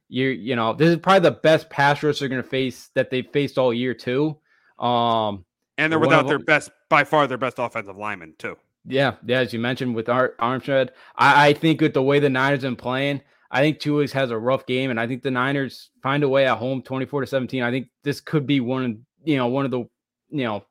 you 0.10 0.30
you 0.30 0.55
know 0.55 0.74
this 0.74 0.89
is 0.89 0.97
probably 0.97 1.30
the 1.30 1.36
best 1.36 1.70
pass 1.70 2.03
rush 2.03 2.20
they're 2.20 2.30
going 2.30 2.41
to 2.41 2.47
face 2.47 2.89
that 2.95 3.10
they've 3.10 3.28
faced 3.32 3.57
all 3.57 3.74
year 3.74 3.93
too. 3.93 4.38
Um, 4.80 5.45
and 5.78 5.91
they're 5.91 5.99
without 5.99 6.28
their 6.28 6.39
best 6.39 6.72
by 6.89 7.03
far 7.03 7.28
their 7.28 7.38
best 7.38 7.60
offensive 7.60 7.95
lineman 7.95 8.34
too. 8.38 8.57
Yeah, 8.86 9.16
yeah, 9.26 9.39
as 9.39 9.53
you 9.53 9.60
mentioned 9.60 9.93
with 9.95 10.10
Ar- 10.10 10.34
Armstead, 10.39 10.89
I, 11.16 11.49
I 11.49 11.53
think 11.53 11.82
with 11.82 11.93
the 11.93 12.01
way 12.01 12.20
the 12.20 12.30
Niners 12.30 12.64
have 12.64 12.72
been 12.72 12.76
playing, 12.76 13.22
I 13.51 13.62
think 13.62 13.80
Tua 13.80 14.07
has 14.10 14.32
a 14.32 14.38
rough 14.38 14.66
game, 14.66 14.89
and 14.89 14.99
I 14.99 15.07
think 15.07 15.22
the 15.22 15.32
Niners 15.32 15.89
find 16.01 16.24
a 16.24 16.30
way 16.30 16.45
at 16.45 16.57
home, 16.57 16.82
twenty 16.82 17.05
four 17.05 17.22
to 17.22 17.28
seventeen. 17.28 17.64
I 17.64 17.72
think 17.72 17.89
this 18.03 18.20
could 18.20 18.47
be 18.47 18.60
one, 18.60 19.05
you 19.24 19.38
know, 19.38 19.47
one 19.47 19.66
of 19.66 19.72
the 19.72 19.86
you 20.30 20.43
know 20.43 20.64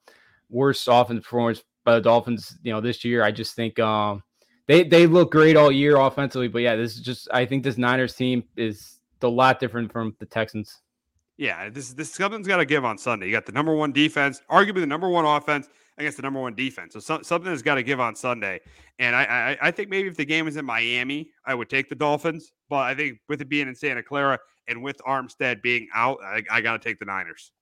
worst 0.51 0.89
offense 0.91 1.23
performance 1.23 1.63
by 1.85 1.95
the 1.95 2.01
Dolphins, 2.01 2.59
you 2.63 2.73
know, 2.73 2.81
this 2.81 3.05
year. 3.05 3.23
I 3.23 3.31
just 3.31 3.55
think 3.55 3.79
um 3.79 4.23
they 4.67 4.85
they 4.85 5.07
look 5.07 5.33
great 5.33 5.57
all 5.57 5.73
year 5.73 5.97
offensively, 5.97 6.49
but 6.49 6.63
yeah, 6.63 6.77
this 6.77 6.95
is 6.95 7.01
just 7.01 7.29
I 7.33 7.47
think 7.47 7.63
this 7.63 7.79
Niners 7.79 8.15
team 8.15 8.45
is 8.57 8.98
a 9.23 9.29
lot 9.29 9.61
different 9.61 9.93
from 9.93 10.15
the 10.19 10.27
Texans. 10.27 10.81
Yeah, 11.37 11.69
this 11.69 11.93
this 11.93 12.13
something's 12.13 12.49
got 12.49 12.57
to 12.57 12.65
give 12.65 12.85
on 12.85 12.99
Sunday. 12.99 13.27
You 13.27 13.33
got 13.33 13.47
the 13.47 13.53
number 13.53 13.75
one 13.75 13.93
defense, 13.93 14.43
arguably 14.51 14.81
the 14.81 14.87
number 14.87 15.09
one 15.09 15.25
offense 15.25 15.69
against 15.99 16.17
the 16.17 16.23
number 16.23 16.41
one 16.41 16.55
defense. 16.55 16.95
So, 16.95 17.01
so 17.01 17.23
something 17.23 17.51
has 17.51 17.63
got 17.63 17.75
to 17.75 17.83
give 17.83 18.01
on 18.01 18.15
Sunday. 18.15 18.61
And 18.99 19.15
I, 19.15 19.25
I, 19.25 19.69
I 19.69 19.71
think 19.71 19.89
maybe 19.89 20.09
if 20.09 20.17
the 20.17 20.25
game 20.25 20.45
was 20.45 20.57
in 20.57 20.65
Miami, 20.65 21.31
I 21.45 21.55
would 21.55 21.69
take 21.69 21.89
the 21.89 21.95
Dolphins. 21.95 22.53
But 22.69 22.79
I 22.79 22.95
think 22.95 23.19
with 23.29 23.41
it 23.41 23.49
being 23.49 23.69
in 23.69 23.75
Santa 23.75 24.03
Clara 24.03 24.39
and 24.69 24.83
with 24.83 24.99
Armstead 25.07 25.63
being 25.63 25.89
out, 25.95 26.19
I, 26.23 26.43
I 26.51 26.61
got 26.61 26.81
to 26.81 26.89
take 26.89 26.99
the 26.99 27.05
Niners. 27.05 27.53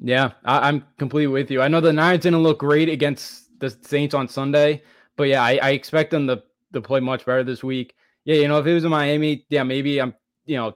Yeah, 0.00 0.32
I, 0.44 0.68
am 0.68 0.84
completely 0.98 1.32
with 1.32 1.50
you. 1.50 1.60
I 1.60 1.68
know 1.68 1.80
the 1.80 1.92
Niners 1.92 2.20
didn't 2.20 2.42
look 2.42 2.58
great 2.58 2.88
against 2.88 3.58
the 3.60 3.70
Saints 3.82 4.14
on 4.14 4.26
Sunday, 4.26 4.82
but 5.16 5.24
yeah, 5.24 5.42
I, 5.42 5.58
I 5.62 5.70
expect 5.70 6.10
them 6.10 6.26
to 6.28 6.42
to 6.72 6.80
play 6.80 7.00
much 7.00 7.26
better 7.26 7.44
this 7.44 7.62
week. 7.62 7.94
Yeah, 8.24 8.36
you 8.36 8.48
know, 8.48 8.58
if 8.58 8.66
it 8.66 8.72
was 8.72 8.84
in 8.84 8.90
Miami, 8.90 9.44
yeah, 9.50 9.62
maybe 9.62 10.00
I'm 10.00 10.14
you 10.46 10.56
know, 10.56 10.74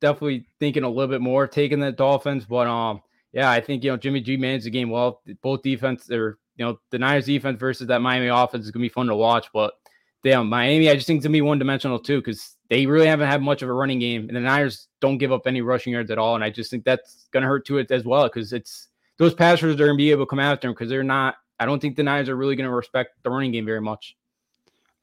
definitely 0.00 0.46
thinking 0.60 0.82
a 0.82 0.88
little 0.88 1.10
bit 1.10 1.20
more 1.20 1.46
taking 1.46 1.80
the 1.80 1.92
Dolphins. 1.92 2.44
But 2.44 2.66
um, 2.66 3.00
yeah, 3.32 3.50
I 3.50 3.60
think 3.60 3.82
you 3.82 3.90
know 3.90 3.96
Jimmy 3.96 4.20
G 4.20 4.36
managed 4.36 4.66
the 4.66 4.70
game 4.70 4.90
well. 4.90 5.22
Both 5.42 5.62
defense, 5.62 6.10
or 6.10 6.38
you 6.56 6.64
know, 6.64 6.78
the 6.90 6.98
Niners 6.98 7.26
defense 7.26 7.58
versus 7.58 7.88
that 7.88 8.00
Miami 8.00 8.28
offense 8.28 8.64
is 8.64 8.70
gonna 8.70 8.82
be 8.82 8.88
fun 8.88 9.06
to 9.06 9.16
watch. 9.16 9.48
But 9.52 9.74
damn, 10.22 10.48
Miami, 10.48 10.88
I 10.90 10.94
just 10.94 11.06
think 11.06 11.18
it's 11.18 11.26
gonna 11.26 11.32
be 11.32 11.40
one 11.40 11.58
dimensional 11.58 11.98
too 11.98 12.18
because 12.18 12.56
they 12.70 12.86
really 12.86 13.06
haven't 13.06 13.28
had 13.28 13.42
much 13.42 13.62
of 13.62 13.68
a 13.68 13.72
running 13.72 13.98
game, 13.98 14.28
and 14.28 14.36
the 14.36 14.40
Niners 14.40 14.88
don't 15.00 15.18
give 15.18 15.32
up 15.32 15.46
any 15.46 15.62
rushing 15.62 15.92
yards 15.92 16.10
at 16.10 16.18
all. 16.18 16.34
And 16.34 16.44
I 16.44 16.50
just 16.50 16.70
think 16.70 16.84
that's 16.84 17.28
gonna 17.32 17.46
hurt 17.46 17.66
to 17.66 17.78
it 17.78 17.90
as 17.90 18.04
well 18.04 18.24
because 18.24 18.52
it's 18.52 18.88
those 19.18 19.34
passers 19.34 19.74
are 19.80 19.86
gonna 19.86 19.96
be 19.96 20.10
able 20.10 20.26
to 20.26 20.30
come 20.30 20.40
after 20.40 20.68
them 20.68 20.74
because 20.74 20.88
they're 20.88 21.02
not. 21.02 21.36
I 21.58 21.66
don't 21.66 21.80
think 21.80 21.96
the 21.96 22.02
Niners 22.02 22.28
are 22.28 22.36
really 22.36 22.56
gonna 22.56 22.70
respect 22.70 23.14
the 23.22 23.30
running 23.30 23.52
game 23.52 23.64
very 23.64 23.80
much. 23.80 24.16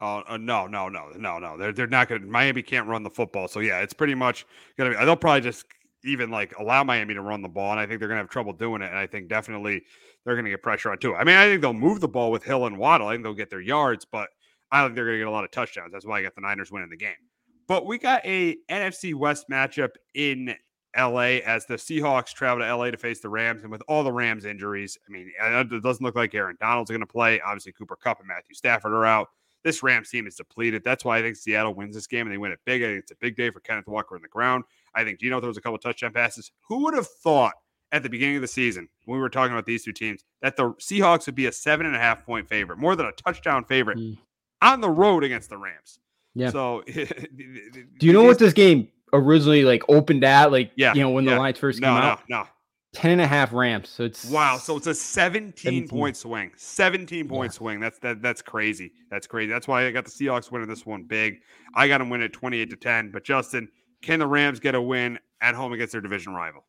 Oh 0.01 0.23
uh, 0.27 0.37
no, 0.37 0.65
no, 0.65 0.89
no, 0.89 1.09
no, 1.15 1.37
no. 1.37 1.57
They're 1.57 1.71
they're 1.71 1.87
not 1.87 2.09
going 2.09 2.21
to. 2.21 2.27
Miami 2.27 2.63
can't 2.63 2.87
run 2.87 3.03
the 3.03 3.09
football, 3.09 3.47
so 3.47 3.59
yeah, 3.59 3.81
it's 3.81 3.93
pretty 3.93 4.15
much 4.15 4.47
going 4.75 4.91
to 4.91 4.97
be. 4.97 5.05
They'll 5.05 5.15
probably 5.15 5.41
just 5.41 5.65
even 6.03 6.31
like 6.31 6.57
allow 6.57 6.83
Miami 6.83 7.13
to 7.13 7.21
run 7.21 7.43
the 7.43 7.49
ball, 7.49 7.71
and 7.71 7.79
I 7.79 7.85
think 7.85 7.99
they're 7.99 8.09
going 8.09 8.17
to 8.17 8.23
have 8.23 8.29
trouble 8.29 8.53
doing 8.53 8.81
it. 8.81 8.89
And 8.89 8.97
I 8.97 9.05
think 9.05 9.29
definitely 9.29 9.83
they're 10.25 10.33
going 10.33 10.45
to 10.45 10.51
get 10.51 10.63
pressure 10.63 10.91
on 10.91 10.97
Tua. 10.97 11.17
I 11.17 11.23
mean, 11.23 11.35
I 11.35 11.45
think 11.45 11.61
they'll 11.61 11.73
move 11.73 11.99
the 11.99 12.07
ball 12.07 12.31
with 12.31 12.43
Hill 12.43 12.65
and 12.65 12.79
Waddle. 12.79 13.07
I 13.07 13.13
think 13.13 13.23
they'll 13.23 13.35
get 13.35 13.51
their 13.51 13.61
yards, 13.61 14.05
but 14.05 14.29
I 14.71 14.83
think 14.83 14.95
they're 14.95 15.05
going 15.05 15.17
to 15.17 15.19
get 15.19 15.27
a 15.27 15.31
lot 15.31 15.43
of 15.43 15.51
touchdowns. 15.51 15.91
That's 15.91 16.05
why 16.05 16.19
I 16.19 16.23
got 16.23 16.33
the 16.33 16.41
Niners 16.41 16.71
winning 16.71 16.89
the 16.89 16.97
game. 16.97 17.13
But 17.67 17.85
we 17.85 17.99
got 17.99 18.25
a 18.25 18.57
NFC 18.69 19.13
West 19.13 19.49
matchup 19.49 19.91
in 20.15 20.55
LA 20.97 21.39
as 21.45 21.65
the 21.67 21.75
Seahawks 21.75 22.33
travel 22.33 22.63
to 22.63 22.75
LA 22.75 22.91
to 22.91 22.97
face 22.97 23.19
the 23.19 23.29
Rams. 23.29 23.61
And 23.61 23.71
with 23.71 23.83
all 23.87 24.03
the 24.03 24.11
Rams 24.11 24.45
injuries, 24.45 24.97
I 25.07 25.11
mean, 25.11 25.31
it 25.39 25.83
doesn't 25.83 26.03
look 26.03 26.15
like 26.15 26.33
Aaron 26.33 26.57
Donald's 26.59 26.89
going 26.89 27.01
to 27.01 27.07
play. 27.07 27.39
Obviously, 27.39 27.71
Cooper 27.71 27.95
Kupp 27.95 28.19
and 28.19 28.27
Matthew 28.27 28.55
Stafford 28.55 28.93
are 28.93 29.05
out. 29.05 29.29
This 29.63 29.83
Rams 29.83 30.09
team 30.09 30.27
is 30.27 30.35
depleted. 30.35 30.83
That's 30.83 31.05
why 31.05 31.17
I 31.17 31.21
think 31.21 31.35
Seattle 31.35 31.73
wins 31.73 31.95
this 31.95 32.07
game 32.07 32.25
and 32.25 32.33
they 32.33 32.37
win 32.37 32.51
it 32.51 32.59
big. 32.65 32.81
I 32.83 32.87
think 32.87 32.99
it's 32.99 33.11
a 33.11 33.15
big 33.15 33.35
day 33.35 33.49
for 33.49 33.59
Kenneth 33.59 33.87
Walker 33.87 34.15
in 34.15 34.21
the 34.21 34.27
ground. 34.27 34.63
I 34.95 35.03
think 35.03 35.19
Geno 35.19 35.39
throws 35.39 35.57
a 35.57 35.61
couple 35.61 35.77
touchdown 35.77 36.13
passes. 36.13 36.51
Who 36.67 36.83
would 36.83 36.93
have 36.93 37.07
thought 37.07 37.53
at 37.91 38.03
the 38.03 38.09
beginning 38.09 38.37
of 38.37 38.41
the 38.41 38.47
season 38.47 38.87
when 39.05 39.17
we 39.17 39.21
were 39.21 39.29
talking 39.29 39.53
about 39.53 39.65
these 39.65 39.83
two 39.83 39.91
teams 39.91 40.23
that 40.41 40.55
the 40.55 40.71
Seahawks 40.73 41.25
would 41.25 41.35
be 41.35 41.45
a 41.45 41.51
seven 41.51 41.85
and 41.85 41.95
a 41.95 41.99
half 41.99 42.25
point 42.25 42.47
favorite, 42.47 42.77
more 42.77 42.95
than 42.95 43.05
a 43.05 43.11
touchdown 43.11 43.65
favorite 43.65 43.97
mm. 43.97 44.17
on 44.61 44.81
the 44.81 44.89
road 44.89 45.23
against 45.23 45.49
the 45.49 45.57
Rams? 45.57 45.99
Yeah. 46.33 46.49
So, 46.49 46.83
do 46.87 48.05
you 48.05 48.13
know 48.13 48.23
what 48.23 48.39
this 48.39 48.53
game 48.53 48.87
originally 49.13 49.63
like 49.63 49.83
opened 49.89 50.23
at? 50.23 50.51
Like, 50.51 50.71
yeah, 50.75 50.93
you 50.93 51.01
know, 51.01 51.09
when 51.09 51.25
yeah. 51.25 51.35
the 51.35 51.39
lines 51.39 51.57
first 51.57 51.79
no, 51.79 51.87
came 51.87 51.95
no, 51.95 52.01
out? 52.01 52.21
No, 52.29 52.37
no. 52.39 52.47
10 52.93 53.11
and 53.11 53.21
a 53.21 53.27
half 53.27 53.53
Rams. 53.53 53.89
So 53.89 54.03
it's 54.03 54.25
wow. 54.25 54.57
So 54.57 54.75
it's 54.77 54.87
a 54.87 54.93
17, 54.93 55.53
17. 55.55 55.87
point 55.87 56.17
swing. 56.17 56.51
17 56.57 57.27
point 57.27 57.51
yeah. 57.51 57.57
swing. 57.57 57.79
That's 57.79 57.99
that 57.99 58.21
that's 58.21 58.41
crazy. 58.41 58.91
That's 59.09 59.27
crazy. 59.27 59.51
That's 59.51 59.67
why 59.67 59.85
I 59.85 59.91
got 59.91 60.05
the 60.05 60.11
Seahawks 60.11 60.51
winning 60.51 60.67
this 60.67 60.85
one 60.85 61.03
big. 61.03 61.39
I 61.73 61.87
got 61.87 61.99
them 61.99 62.09
win 62.09 62.21
at 62.21 62.33
28 62.33 62.69
to 62.69 62.75
10. 62.75 63.11
But 63.11 63.23
Justin, 63.23 63.69
can 64.01 64.19
the 64.19 64.27
Rams 64.27 64.59
get 64.59 64.75
a 64.75 64.81
win 64.81 65.19
at 65.41 65.55
home 65.55 65.73
against 65.73 65.93
their 65.93 66.01
division 66.01 66.33
rival? 66.33 66.65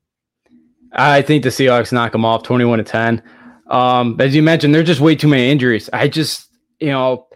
I 0.93 1.23
think 1.23 1.43
the 1.43 1.49
Seahawks 1.49 1.93
knock 1.93 2.13
them 2.13 2.25
off 2.25 2.43
21 2.43 2.79
to 2.79 2.85
10. 2.85 3.23
Um, 3.69 4.21
as 4.21 4.35
you 4.35 4.43
mentioned, 4.43 4.75
there's 4.75 4.87
just 4.87 5.01
way 5.01 5.17
too 5.17 5.29
many 5.29 5.51
injuries. 5.51 5.89
I 5.93 6.07
just, 6.09 6.49
you 6.79 6.89
know, 6.89 7.27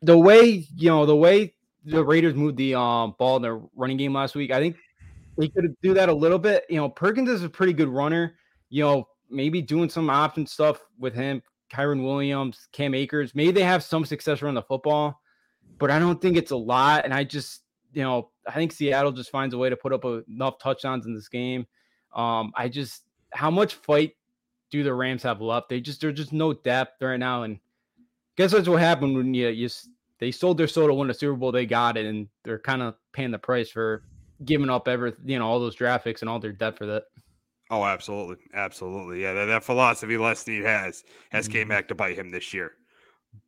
the 0.00 0.18
way 0.18 0.66
you 0.76 0.88
know 0.88 1.06
the 1.06 1.16
way 1.16 1.54
the 1.84 2.04
Raiders 2.04 2.34
moved 2.34 2.56
the 2.56 2.74
um, 2.74 3.14
ball 3.18 3.36
in 3.36 3.42
their 3.42 3.60
running 3.76 3.96
game 3.96 4.12
last 4.12 4.34
week, 4.34 4.50
I 4.50 4.58
think 4.60 4.76
they 5.38 5.48
could 5.48 5.74
do 5.82 5.94
that 5.94 6.08
a 6.08 6.14
little 6.14 6.38
bit. 6.38 6.64
You 6.68 6.76
know, 6.76 6.88
Perkins 6.88 7.28
is 7.28 7.42
a 7.42 7.48
pretty 7.48 7.72
good 7.72 7.88
runner. 7.88 8.36
You 8.70 8.84
know, 8.84 9.08
maybe 9.30 9.62
doing 9.62 9.88
some 9.88 10.10
option 10.10 10.46
stuff 10.46 10.80
with 10.98 11.14
him, 11.14 11.42
Kyren 11.72 12.04
Williams, 12.04 12.68
Cam 12.72 12.94
Akers. 12.94 13.34
Maybe 13.34 13.52
they 13.52 13.64
have 13.64 13.82
some 13.82 14.04
success 14.04 14.42
running 14.42 14.54
the 14.54 14.62
football, 14.62 15.20
but 15.78 15.90
I 15.90 15.98
don't 15.98 16.20
think 16.20 16.36
it's 16.36 16.50
a 16.50 16.56
lot. 16.56 17.04
And 17.04 17.14
I 17.14 17.24
just, 17.24 17.62
you 17.92 18.02
know, 18.02 18.30
I 18.46 18.52
think 18.52 18.72
Seattle 18.72 19.12
just 19.12 19.30
finds 19.30 19.54
a 19.54 19.58
way 19.58 19.70
to 19.70 19.76
put 19.76 19.92
up 19.92 20.04
enough 20.04 20.58
touchdowns 20.58 21.06
in 21.06 21.14
this 21.14 21.28
game. 21.28 21.66
Um, 22.14 22.52
I 22.56 22.68
just, 22.68 23.02
how 23.32 23.50
much 23.50 23.74
fight 23.74 24.12
do 24.70 24.82
the 24.82 24.94
Rams 24.94 25.22
have 25.22 25.40
left? 25.40 25.68
They 25.68 25.80
just, 25.80 26.00
there's 26.00 26.16
just 26.16 26.32
no 26.32 26.52
depth 26.52 27.02
right 27.02 27.18
now. 27.18 27.42
And 27.42 27.58
guess 28.36 28.52
that's 28.52 28.68
what 28.68 28.80
happened 28.80 29.16
when 29.16 29.34
you, 29.34 29.48
you 29.48 29.68
they 30.18 30.30
sold 30.30 30.56
their 30.56 30.68
soul 30.68 30.86
to 30.86 30.94
win 30.94 31.08
the 31.08 31.14
Super 31.14 31.36
Bowl. 31.36 31.50
They 31.50 31.66
got 31.66 31.96
it, 31.96 32.06
and 32.06 32.28
they're 32.44 32.60
kind 32.60 32.80
of 32.80 32.94
paying 33.12 33.32
the 33.32 33.38
price 33.38 33.70
for 33.70 34.04
giving 34.44 34.70
up 34.70 34.88
every, 34.88 35.12
you 35.24 35.38
know, 35.38 35.46
all 35.46 35.60
those 35.60 35.74
draft 35.74 36.04
picks 36.04 36.22
and 36.22 36.28
all 36.28 36.38
their 36.38 36.52
debt 36.52 36.76
for 36.76 36.86
that. 36.86 37.04
Oh, 37.70 37.84
absolutely, 37.84 38.36
absolutely. 38.54 39.22
Yeah, 39.22 39.32
that, 39.32 39.46
that 39.46 39.64
philosophy 39.64 40.18
Les 40.18 40.40
Snead 40.40 40.64
has 40.64 41.04
has 41.30 41.46
mm-hmm. 41.46 41.52
came 41.52 41.68
back 41.68 41.88
to 41.88 41.94
bite 41.94 42.16
him 42.16 42.30
this 42.30 42.52
year. 42.52 42.72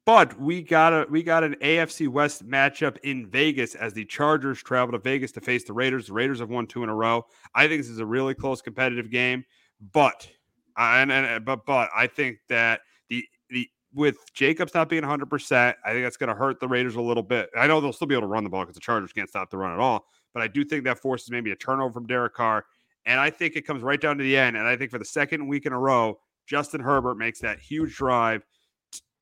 But 0.07 0.39
we 0.39 0.63
got 0.63 0.93
a 0.93 1.07
we 1.11 1.23
got 1.23 1.45
an 1.45 1.57
AFC 1.63 2.09
West 2.09 2.47
matchup 2.47 2.99
in 3.03 3.27
Vegas 3.27 3.75
as 3.75 3.93
the 3.95 4.05
Chargers 4.05 4.63
travel 4.63 4.93
to 4.93 4.99
Vegas 4.99 5.33
to 5.33 5.41
face 5.41 5.65
the 5.65 5.73
Raiders. 5.73 6.07
The 6.07 6.13
Raiders 6.13 6.41
have 6.41 6.51
won 6.51 6.67
two 6.67 6.83
in 6.83 6.89
a 6.89 6.95
row. 6.95 7.27
I 7.55 7.69
think 7.69 7.81
this 7.83 7.91
is 7.91 7.99
a 7.99 8.07
really 8.07 8.35
close 8.35 8.61
competitive 8.63 9.11
game, 9.11 9.45
but 9.93 10.29
and, 10.77 11.11
and 11.11 11.45
but 11.45 11.65
but 11.65 11.89
I 11.95 12.07
think 12.07 12.39
that 12.49 12.81
the 13.09 13.27
the 13.51 13.69
with 13.95 14.17
Jacobs 14.35 14.75
not 14.75 14.89
being 14.89 15.03
100, 15.03 15.27
percent 15.27 15.77
I 15.85 15.93
think 15.93 16.05
that's 16.05 16.17
going 16.17 16.29
to 16.29 16.35
hurt 16.35 16.61
the 16.61 16.69
Raiders 16.69 16.97
a 16.97 17.03
little 17.03 17.23
bit. 17.23 17.49
I 17.57 17.67
know 17.67 17.81
they'll 17.81 17.93
still 17.93 18.07
be 18.07 18.15
able 18.15 18.23
to 18.23 18.29
run 18.29 18.45
the 18.45 18.51
ball 18.51 18.63
because 18.63 18.75
the 18.75 18.81
Chargers 18.81 19.13
can't 19.13 19.29
stop 19.29 19.51
the 19.51 19.57
run 19.57 19.73
at 19.73 19.81
all, 19.81 20.07
but 20.35 20.43
I 20.43 20.49
do 20.49 20.65
think 20.65 20.85
that 20.85 20.99
forces 20.99 21.31
maybe 21.31 21.53
a 21.53 21.57
turnover 21.57 21.95
from 21.95 22.07
Derek 22.07 22.35
Carr, 22.35 22.67
and 23.07 23.19
I 23.19 23.31
think 23.31 23.57
it 23.57 23.63
comes 23.63 23.83
right 23.83 24.01
down 24.01 24.19
to 24.19 24.25
the 24.25 24.37
end. 24.37 24.57
And 24.57 24.67
I 24.67 24.77
think 24.77 24.91
for 24.91 24.99
the 24.99 25.05
second 25.05 25.47
week 25.47 25.65
in 25.65 25.73
a 25.73 25.79
row, 25.79 26.19
Justin 26.47 26.81
Herbert 26.81 27.17
makes 27.17 27.41
that 27.41 27.61
huge 27.61 27.97
drive 27.97 28.45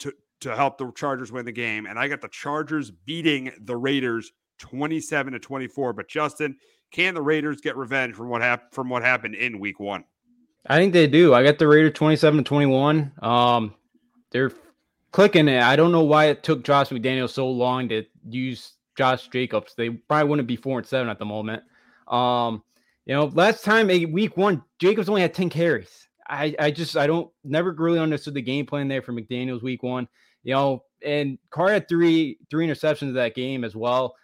to 0.01 0.13
to 0.41 0.57
help 0.57 0.79
the 0.79 0.91
Chargers 0.93 1.31
win 1.31 1.45
the 1.45 1.53
game, 1.53 1.87
and 1.87 1.99
I 1.99 2.09
got 2.09 2.21
the 2.21 2.29
Chargers 2.29 2.91
beating 2.91 3.53
the 3.61 3.77
Raiders 3.77 4.33
27 4.59 5.35
to 5.35 5.39
24. 5.39 5.93
But 5.93 6.09
Justin, 6.09 6.57
can 6.91 7.15
the 7.15 7.23
Raiders 7.23 7.61
get 7.61 7.77
revenge 7.77 8.15
from 8.15 8.29
what 8.29 8.43
happened 8.43 8.73
from 8.73 8.89
what 8.89 9.03
happened 9.03 9.35
in 9.35 9.61
Week 9.61 9.79
One? 9.79 10.05
I 10.67 10.77
think 10.77 10.93
they 10.93 11.07
do. 11.07 11.35
I 11.35 11.43
got 11.43 11.59
the 11.59 11.67
Raiders 11.67 11.93
27 11.95 12.39
to 12.39 12.45
21. 12.45 13.13
Um, 13.21 13.75
they're 14.31 14.53
clicking 15.11 15.49
it. 15.49 15.63
I 15.63 15.77
don't 15.77 15.93
know 15.93 16.05
why 16.05 16.27
it 16.27 16.43
took 16.43 16.65
Josh 16.65 16.89
McDaniel 16.89 17.29
so 17.29 17.49
long 17.49 17.89
to 17.89 18.05
use 18.29 18.73
Josh 18.97 19.29
Jacobs. 19.29 19.75
They 19.77 19.91
probably 19.91 20.29
wouldn't 20.29 20.49
be 20.49 20.57
four 20.57 20.79
and 20.79 20.87
seven 20.87 21.09
at 21.09 21.19
the 21.19 21.25
moment. 21.25 21.63
Um, 22.09 22.63
you 23.07 23.15
know, 23.15 23.27
last 23.27 23.65
time 23.65 23.91
a 23.91 24.05
week 24.05 24.37
one, 24.37 24.63
Jacobs 24.79 25.09
only 25.09 25.23
had 25.23 25.35
10 25.35 25.51
carries. 25.51 26.09
I, 26.29 26.55
I 26.59 26.71
just 26.71 26.97
I 26.97 27.07
don't 27.07 27.31
never 27.45 27.73
really 27.73 27.99
understood 27.99 28.35
the 28.35 28.43
game 28.43 28.65
plan 28.65 28.89
there 28.89 29.03
for 29.03 29.13
McDaniel's 29.13 29.63
week 29.63 29.83
one. 29.83 30.09
You 30.45 30.55
know, 30.55 30.85
and 31.05 31.39
Carr 31.51 31.71
had 31.71 31.89
three 31.89 32.39
three 32.51 32.67
interceptions 32.67 33.15
that 33.15 33.35
game 33.35 33.65
as 33.65 33.77
well. 33.77 34.15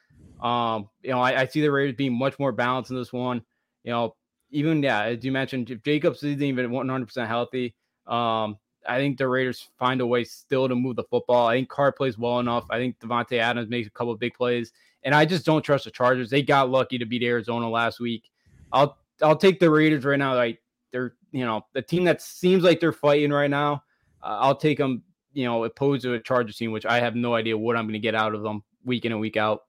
Um, 0.40 0.88
you 1.02 1.10
know, 1.10 1.20
I, 1.20 1.40
I 1.40 1.46
see 1.46 1.60
the 1.60 1.70
Raiders 1.70 1.96
being 1.96 2.16
much 2.16 2.38
more 2.38 2.52
balanced 2.52 2.90
in 2.90 2.96
this 2.96 3.12
one. 3.12 3.42
You 3.84 3.92
know, 3.92 4.16
even 4.50 4.82
yeah, 4.82 5.04
as 5.04 5.24
you 5.24 5.32
mentioned, 5.32 5.70
if 5.70 5.82
Jacobs 5.82 6.22
isn't 6.22 6.42
even 6.42 6.70
100 6.70 7.06
percent 7.06 7.28
healthy, 7.28 7.74
um, 8.06 8.56
I 8.88 8.98
think 8.98 9.18
the 9.18 9.28
Raiders 9.28 9.68
find 9.78 10.00
a 10.00 10.06
way 10.06 10.24
still 10.24 10.68
to 10.68 10.74
move 10.74 10.96
the 10.96 11.04
football. 11.04 11.46
I 11.46 11.56
think 11.56 11.68
Carr 11.68 11.92
plays 11.92 12.18
well 12.18 12.40
enough. 12.40 12.64
I 12.70 12.78
think 12.78 12.98
Davante 12.98 13.38
Adams 13.38 13.68
makes 13.68 13.86
a 13.86 13.90
couple 13.90 14.12
of 14.12 14.18
big 14.18 14.34
plays, 14.34 14.72
and 15.02 15.14
I 15.14 15.24
just 15.24 15.44
don't 15.44 15.62
trust 15.62 15.84
the 15.84 15.90
Chargers. 15.90 16.30
They 16.30 16.42
got 16.42 16.70
lucky 16.70 16.98
to 16.98 17.04
beat 17.04 17.22
Arizona 17.22 17.68
last 17.68 18.00
week. 18.00 18.30
I'll 18.72 18.98
I'll 19.22 19.36
take 19.36 19.60
the 19.60 19.70
Raiders 19.70 20.04
right 20.04 20.18
now. 20.18 20.34
Like 20.34 20.62
they're 20.90 21.14
you 21.32 21.44
know 21.44 21.66
the 21.74 21.82
team 21.82 22.04
that 22.04 22.22
seems 22.22 22.64
like 22.64 22.80
they're 22.80 22.92
fighting 22.92 23.30
right 23.30 23.50
now. 23.50 23.84
Uh, 24.22 24.38
I'll 24.40 24.56
take 24.56 24.78
them. 24.78 25.02
You 25.34 25.44
know, 25.44 25.62
opposed 25.64 26.02
to 26.02 26.14
a 26.14 26.20
Chargers 26.20 26.56
team, 26.56 26.72
which 26.72 26.86
I 26.86 26.98
have 26.98 27.14
no 27.14 27.34
idea 27.34 27.56
what 27.56 27.76
I'm 27.76 27.84
going 27.84 27.92
to 27.92 28.00
get 28.00 28.14
out 28.14 28.34
of 28.34 28.42
them 28.42 28.64
week 28.84 29.04
in 29.04 29.12
and 29.12 29.20
week 29.20 29.36
out. 29.36 29.64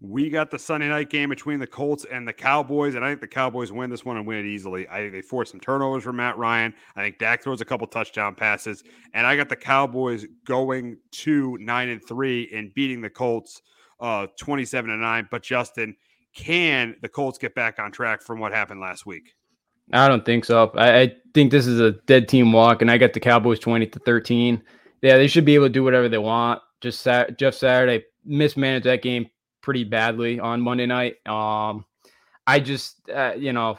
We 0.00 0.28
got 0.28 0.50
the 0.50 0.58
Sunday 0.58 0.88
night 0.88 1.08
game 1.08 1.30
between 1.30 1.58
the 1.58 1.66
Colts 1.66 2.04
and 2.10 2.28
the 2.28 2.32
Cowboys, 2.32 2.96
and 2.96 3.04
I 3.04 3.08
think 3.08 3.22
the 3.22 3.28
Cowboys 3.28 3.72
win 3.72 3.88
this 3.88 4.04
one 4.04 4.18
and 4.18 4.26
win 4.26 4.38
it 4.38 4.44
easily. 4.44 4.86
I 4.88 4.98
think 4.98 5.12
they 5.12 5.22
force 5.22 5.50
some 5.50 5.60
turnovers 5.60 6.02
from 6.04 6.16
Matt 6.16 6.36
Ryan. 6.36 6.74
I 6.96 7.02
think 7.02 7.18
Dak 7.18 7.42
throws 7.42 7.62
a 7.62 7.64
couple 7.64 7.86
touchdown 7.86 8.34
passes, 8.34 8.84
and 9.14 9.26
I 9.26 9.36
got 9.36 9.48
the 9.48 9.56
Cowboys 9.56 10.26
going 10.44 10.98
to 11.12 11.56
nine 11.60 11.88
and 11.88 12.06
three 12.06 12.50
and 12.54 12.74
beating 12.74 13.00
the 13.00 13.10
Colts 13.10 13.62
uh 13.98 14.26
27 14.38 14.90
to 14.90 14.96
nine. 14.98 15.26
But 15.30 15.42
Justin, 15.42 15.96
can 16.34 16.96
the 17.00 17.08
Colts 17.08 17.38
get 17.38 17.54
back 17.54 17.78
on 17.78 17.90
track 17.90 18.20
from 18.20 18.38
what 18.38 18.52
happened 18.52 18.80
last 18.80 19.06
week? 19.06 19.34
I 19.94 20.08
don't 20.08 20.26
think 20.26 20.44
so. 20.44 20.72
I, 20.74 21.00
I 21.00 21.12
think 21.32 21.50
this 21.50 21.66
is 21.66 21.80
a 21.80 21.92
dead 22.06 22.28
team 22.28 22.52
walk, 22.52 22.82
and 22.82 22.90
I 22.90 22.98
got 22.98 23.14
the 23.14 23.20
Cowboys 23.20 23.60
20 23.60 23.86
to 23.86 23.98
13. 24.00 24.62
Yeah, 25.00 25.16
they 25.16 25.26
should 25.26 25.44
be 25.46 25.54
able 25.54 25.66
to 25.66 25.72
do 25.72 25.84
whatever 25.84 26.08
they 26.08 26.18
want. 26.18 26.60
Just 26.82 27.02
Jeff 27.38 27.54
Saturday 27.54 28.04
mismanaged 28.24 28.84
that 28.84 29.02
game 29.02 29.26
pretty 29.66 29.82
badly 29.82 30.38
on 30.38 30.60
Monday 30.60 30.86
night. 30.86 31.16
Um, 31.26 31.84
I 32.46 32.60
just, 32.60 33.10
uh, 33.10 33.34
you 33.36 33.52
know, 33.52 33.76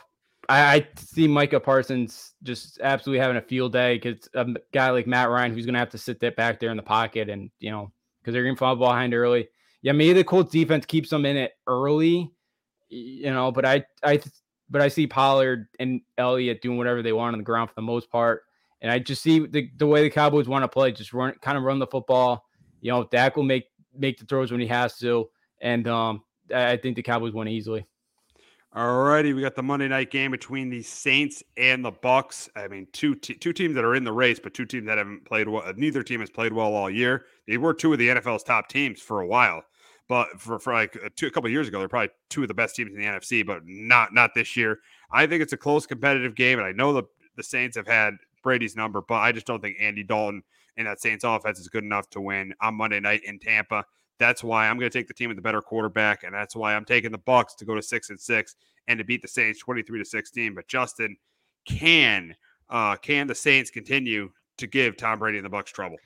I, 0.49 0.75
I, 0.75 0.87
see 0.97 1.29
Micah 1.29 1.61
Parsons 1.61 2.33
just 2.43 2.81
absolutely 2.81 3.21
having 3.21 3.37
a 3.37 3.41
field 3.41 3.71
day 3.71 3.97
because 3.97 4.27
a 4.33 4.45
guy 4.73 4.89
like 4.89 5.07
Matt 5.07 5.29
Ryan 5.29 5.53
who's 5.53 5.65
going 5.65 5.75
to 5.75 5.79
have 5.79 5.89
to 5.91 5.97
sit 5.97 6.19
that 6.19 6.35
back 6.35 6.59
there 6.59 6.71
in 6.71 6.77
the 6.77 6.83
pocket 6.83 7.29
and, 7.29 7.49
you 7.61 7.71
know, 7.71 7.89
because 8.19 8.33
they're 8.33 8.43
going 8.43 8.55
to 8.55 8.59
fall 8.59 8.75
behind 8.75 9.13
early. 9.13 9.47
Yeah, 9.81 9.93
maybe 9.93 10.11
the 10.11 10.25
Colts 10.25 10.51
defense 10.51 10.85
keeps 10.85 11.09
them 11.09 11.25
in 11.25 11.37
it 11.37 11.53
early, 11.67 12.29
you 12.89 13.31
know, 13.31 13.49
but 13.53 13.65
I, 13.65 13.85
I, 14.03 14.21
but 14.69 14.81
I 14.81 14.89
see 14.89 15.07
Pollard 15.07 15.69
and 15.79 16.01
Elliott 16.17 16.61
doing 16.61 16.77
whatever 16.77 17.01
they 17.01 17.13
want 17.13 17.33
on 17.33 17.39
the 17.39 17.45
ground 17.45 17.69
for 17.69 17.75
the 17.75 17.81
most 17.81 18.11
part. 18.11 18.43
And 18.81 18.91
I 18.91 18.99
just 18.99 19.21
see 19.21 19.39
the, 19.39 19.71
the 19.77 19.87
way 19.87 20.01
the 20.01 20.09
Cowboys 20.09 20.49
want 20.49 20.63
to 20.63 20.67
play, 20.67 20.91
just 20.91 21.13
run, 21.13 21.33
kind 21.41 21.57
of 21.57 21.63
run 21.63 21.79
the 21.79 21.87
football. 21.87 22.43
You 22.81 22.91
know, 22.91 23.05
Dak 23.05 23.37
will 23.37 23.43
make 23.43 23.67
make 23.97 24.19
the 24.19 24.25
throws 24.25 24.51
when 24.51 24.59
he 24.59 24.67
has 24.67 24.97
to 24.99 25.29
and 25.61 25.87
um, 25.87 26.23
I 26.53 26.77
think 26.77 26.95
the 26.95 27.03
Cowboys 27.03 27.33
win 27.33 27.47
easily. 27.47 27.85
All 28.73 29.03
righty, 29.03 29.33
we 29.33 29.41
got 29.41 29.55
the 29.55 29.63
Monday 29.63 29.87
night 29.87 30.11
game 30.11 30.29
between 30.29 30.69
the 30.69 30.83
Saints 30.83 31.41
and 31.55 31.83
the 31.83 31.91
Bucks. 31.91 32.49
I 32.55 32.67
mean, 32.67 32.85
two 32.91 33.15
two 33.15 33.53
teams 33.53 33.73
that 33.75 33.83
are 33.83 33.95
in 33.95 34.03
the 34.03 34.11
race, 34.11 34.39
but 34.39 34.53
two 34.53 34.65
teams 34.65 34.85
that 34.85 34.97
haven't 34.97 35.25
played 35.25 35.47
well. 35.47 35.63
Neither 35.75 36.03
team 36.03 36.19
has 36.19 36.29
played 36.29 36.53
well 36.53 36.73
all 36.73 36.89
year. 36.89 37.25
They 37.47 37.57
were 37.57 37.73
two 37.73 37.93
of 37.93 37.99
the 37.99 38.09
NFL's 38.09 38.43
top 38.43 38.67
teams 38.67 39.01
for 39.01 39.21
a 39.21 39.27
while, 39.27 39.63
but 40.07 40.39
for, 40.39 40.59
for 40.59 40.73
like 40.73 40.95
a, 40.95 41.09
two, 41.09 41.27
a 41.27 41.31
couple 41.31 41.49
years 41.49 41.67
ago, 41.67 41.79
they're 41.79 41.87
probably 41.87 42.11
two 42.29 42.43
of 42.43 42.49
the 42.49 42.53
best 42.53 42.75
teams 42.75 42.91
in 42.93 42.99
the 42.99 43.07
NFC, 43.07 43.45
but 43.45 43.61
not 43.65 44.13
not 44.13 44.35
this 44.35 44.55
year. 44.55 44.79
I 45.11 45.25
think 45.25 45.41
it's 45.41 45.53
a 45.53 45.57
close 45.57 45.87
competitive 45.87 46.35
game, 46.35 46.59
and 46.59 46.67
I 46.67 46.71
know 46.71 46.93
the 46.93 47.03
the 47.35 47.43
Saints 47.43 47.77
have 47.77 47.87
had 47.87 48.15
Brady's 48.43 48.75
number, 48.75 49.01
but 49.01 49.15
I 49.15 49.31
just 49.31 49.47
don't 49.47 49.61
think 49.61 49.77
Andy 49.79 50.03
Dalton 50.03 50.43
and 50.75 50.87
that 50.87 51.01
Saints 51.01 51.23
offense 51.23 51.59
is 51.59 51.67
good 51.67 51.83
enough 51.83 52.09
to 52.11 52.21
win 52.21 52.53
on 52.61 52.75
Monday 52.75 52.99
night 52.99 53.21
in 53.23 53.39
Tampa. 53.39 53.85
That's 54.19 54.43
why 54.43 54.67
I'm 54.67 54.77
going 54.77 54.89
to 54.89 54.97
take 54.97 55.07
the 55.07 55.13
team 55.13 55.29
with 55.29 55.37
the 55.37 55.41
better 55.41 55.61
quarterback, 55.61 56.23
and 56.23 56.33
that's 56.33 56.55
why 56.55 56.75
I'm 56.75 56.85
taking 56.85 57.11
the 57.11 57.17
Bucks 57.19 57.53
to 57.55 57.65
go 57.65 57.75
to 57.75 57.81
six 57.81 58.09
and 58.09 58.19
six 58.19 58.55
and 58.87 58.97
to 58.97 59.03
beat 59.03 59.21
the 59.21 59.27
Saints 59.27 59.59
23 59.59 59.99
to 59.99 60.05
16. 60.05 60.55
But 60.55 60.67
Justin, 60.67 61.17
can 61.65 62.35
uh, 62.69 62.95
can 62.95 63.27
the 63.27 63.35
Saints 63.35 63.69
continue 63.69 64.31
to 64.57 64.67
give 64.67 64.97
Tom 64.97 65.19
Brady 65.19 65.37
and 65.37 65.45
the 65.45 65.49
Bucks 65.49 65.71
trouble? 65.71 65.97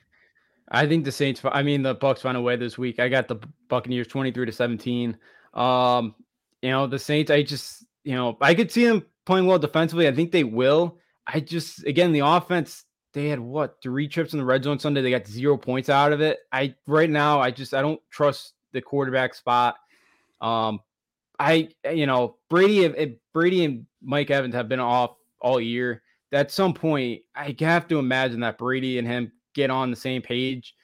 I 0.69 0.87
think 0.87 1.05
the 1.05 1.11
Saints. 1.11 1.41
I 1.43 1.63
mean, 1.63 1.83
the 1.83 1.95
Bucks 1.95 2.21
find 2.21 2.37
a 2.37 2.41
way 2.41 2.55
this 2.55 2.77
week. 2.77 2.99
I 2.99 3.09
got 3.09 3.27
the 3.27 3.39
Buccaneers 3.67 4.07
23 4.07 4.45
to 4.45 4.51
17. 4.51 5.17
Um, 5.53 6.15
you 6.61 6.69
know, 6.69 6.87
the 6.87 6.99
Saints. 6.99 7.31
I 7.31 7.43
just, 7.43 7.85
you 8.03 8.15
know, 8.15 8.37
I 8.41 8.55
could 8.55 8.71
see 8.71 8.85
them 8.85 9.05
playing 9.25 9.47
well 9.47 9.59
defensively. 9.59 10.07
I 10.07 10.13
think 10.13 10.31
they 10.31 10.43
will. 10.43 10.97
I 11.27 11.39
just, 11.39 11.85
again, 11.85 12.13
the 12.13 12.19
offense 12.19 12.85
they 13.13 13.27
had 13.27 13.39
what 13.39 13.77
three 13.81 14.07
trips 14.07 14.33
in 14.33 14.39
the 14.39 14.45
red 14.45 14.63
zone 14.63 14.79
Sunday. 14.79 15.01
They 15.01 15.11
got 15.11 15.27
zero 15.27 15.57
points 15.57 15.89
out 15.89 16.13
of 16.13 16.21
it. 16.21 16.39
I 16.51 16.75
right 16.87 17.09
now 17.09 17.39
I 17.39 17.51
just 17.51 17.73
I 17.73 17.81
don't 17.81 18.01
trust 18.09 18.53
the 18.71 18.81
quarterback 18.81 19.33
spot. 19.33 19.75
Um, 20.39 20.79
I 21.39 21.69
you 21.91 22.05
know 22.05 22.37
Brady 22.49 22.85
if 22.85 23.11
Brady 23.33 23.65
and 23.65 23.85
Mike 24.01 24.31
Evans 24.31 24.55
have 24.55 24.69
been 24.69 24.79
off 24.79 25.15
all 25.41 25.59
year. 25.59 26.01
At 26.31 26.51
some 26.51 26.73
point, 26.73 27.23
I 27.35 27.53
have 27.59 27.87
to 27.89 27.99
imagine 27.99 28.39
that 28.39 28.57
Brady 28.57 28.97
and 28.97 29.07
him 29.07 29.33
get 29.53 29.69
on 29.69 29.91
the 29.91 29.97
same 29.97 30.21
page. 30.21 30.75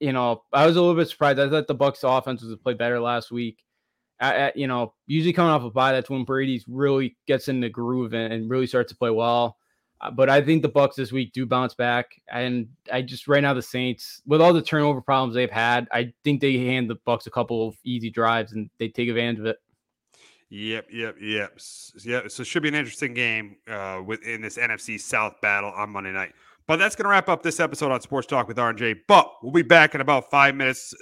You 0.00 0.12
know, 0.12 0.44
I 0.52 0.66
was 0.66 0.76
a 0.76 0.80
little 0.80 0.96
bit 0.96 1.08
surprised. 1.08 1.38
I 1.38 1.50
thought 1.50 1.66
the 1.66 1.74
Bucks 1.74 2.00
offense 2.02 2.42
was 2.42 2.56
play 2.56 2.74
better 2.74 2.98
last 2.98 3.30
week. 3.30 3.62
I 4.18 4.52
you 4.54 4.68
know, 4.68 4.94
usually 5.06 5.32
coming 5.32 5.50
off 5.50 5.64
a 5.64 5.70
bye, 5.70 5.92
that's 5.92 6.08
when 6.08 6.24
Brady's 6.24 6.64
really 6.68 7.16
gets 7.26 7.48
in 7.48 7.60
the 7.60 7.68
groove 7.68 8.14
and, 8.14 8.32
and 8.32 8.48
really 8.48 8.68
starts 8.68 8.92
to 8.92 8.96
play 8.96 9.10
well. 9.10 9.58
Uh, 10.02 10.10
but 10.10 10.28
I 10.28 10.40
think 10.42 10.62
the 10.62 10.68
Bucks 10.68 10.96
this 10.96 11.12
week 11.12 11.32
do 11.32 11.46
bounce 11.46 11.74
back, 11.74 12.20
and 12.28 12.68
I 12.92 13.02
just 13.02 13.28
right 13.28 13.40
now 13.40 13.54
the 13.54 13.62
Saints, 13.62 14.20
with 14.26 14.40
all 14.40 14.52
the 14.52 14.60
turnover 14.60 15.00
problems 15.00 15.34
they've 15.34 15.50
had, 15.50 15.86
I 15.92 16.12
think 16.24 16.40
they 16.40 16.58
hand 16.58 16.90
the 16.90 16.96
Bucks 17.06 17.26
a 17.26 17.30
couple 17.30 17.68
of 17.68 17.76
easy 17.84 18.10
drives 18.10 18.52
and 18.52 18.68
they 18.78 18.88
take 18.88 19.08
advantage 19.08 19.38
of 19.38 19.46
it. 19.46 19.58
Yep, 20.50 20.88
yep, 20.92 21.16
yep, 21.18 21.58
yeah. 22.04 22.20
So 22.28 22.42
it 22.42 22.46
should 22.46 22.62
be 22.62 22.68
an 22.68 22.74
interesting 22.74 23.14
game 23.14 23.56
uh, 23.68 24.02
within 24.04 24.42
this 24.42 24.58
NFC 24.58 25.00
South 25.00 25.40
battle 25.40 25.72
on 25.74 25.90
Monday 25.90 26.12
night. 26.12 26.32
But 26.66 26.78
that's 26.78 26.94
going 26.94 27.04
to 27.04 27.10
wrap 27.10 27.28
up 27.28 27.42
this 27.42 27.58
episode 27.58 27.90
on 27.90 28.00
Sports 28.02 28.26
Talk 28.26 28.48
with 28.48 28.58
RJ. 28.58 29.00
But 29.08 29.30
we'll 29.42 29.52
be 29.52 29.62
back 29.62 29.94
in 29.94 30.00
about 30.00 30.30
five 30.30 30.54
minutes. 30.54 30.94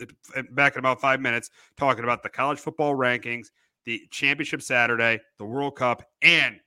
Back 0.52 0.74
in 0.74 0.78
about 0.78 1.00
five 1.00 1.20
minutes, 1.20 1.50
talking 1.76 2.04
about 2.04 2.22
the 2.22 2.28
college 2.28 2.60
football 2.60 2.94
rankings, 2.94 3.48
the 3.84 4.00
championship 4.10 4.62
Saturday, 4.62 5.20
the 5.38 5.44
World 5.44 5.74
Cup, 5.74 6.04
and 6.22 6.60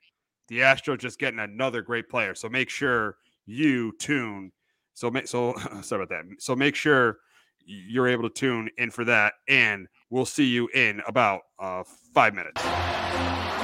the 0.47 0.59
Astros 0.59 0.99
just 0.99 1.19
getting 1.19 1.39
another 1.39 1.81
great 1.81 2.09
player. 2.09 2.35
So 2.35 2.49
make 2.49 2.69
sure 2.69 3.17
you 3.45 3.93
tune. 3.99 4.51
So 4.93 5.09
make 5.09 5.27
so 5.27 5.55
sorry 5.81 6.03
about 6.03 6.09
that. 6.09 6.41
So 6.41 6.55
make 6.55 6.75
sure 6.75 7.17
you're 7.65 8.07
able 8.07 8.23
to 8.23 8.33
tune 8.33 8.69
in 8.77 8.91
for 8.91 9.05
that, 9.05 9.33
and 9.47 9.87
we'll 10.09 10.25
see 10.25 10.45
you 10.45 10.67
in 10.73 11.01
about 11.07 11.41
uh, 11.59 11.83
five 12.13 12.33
minutes. 12.33 12.61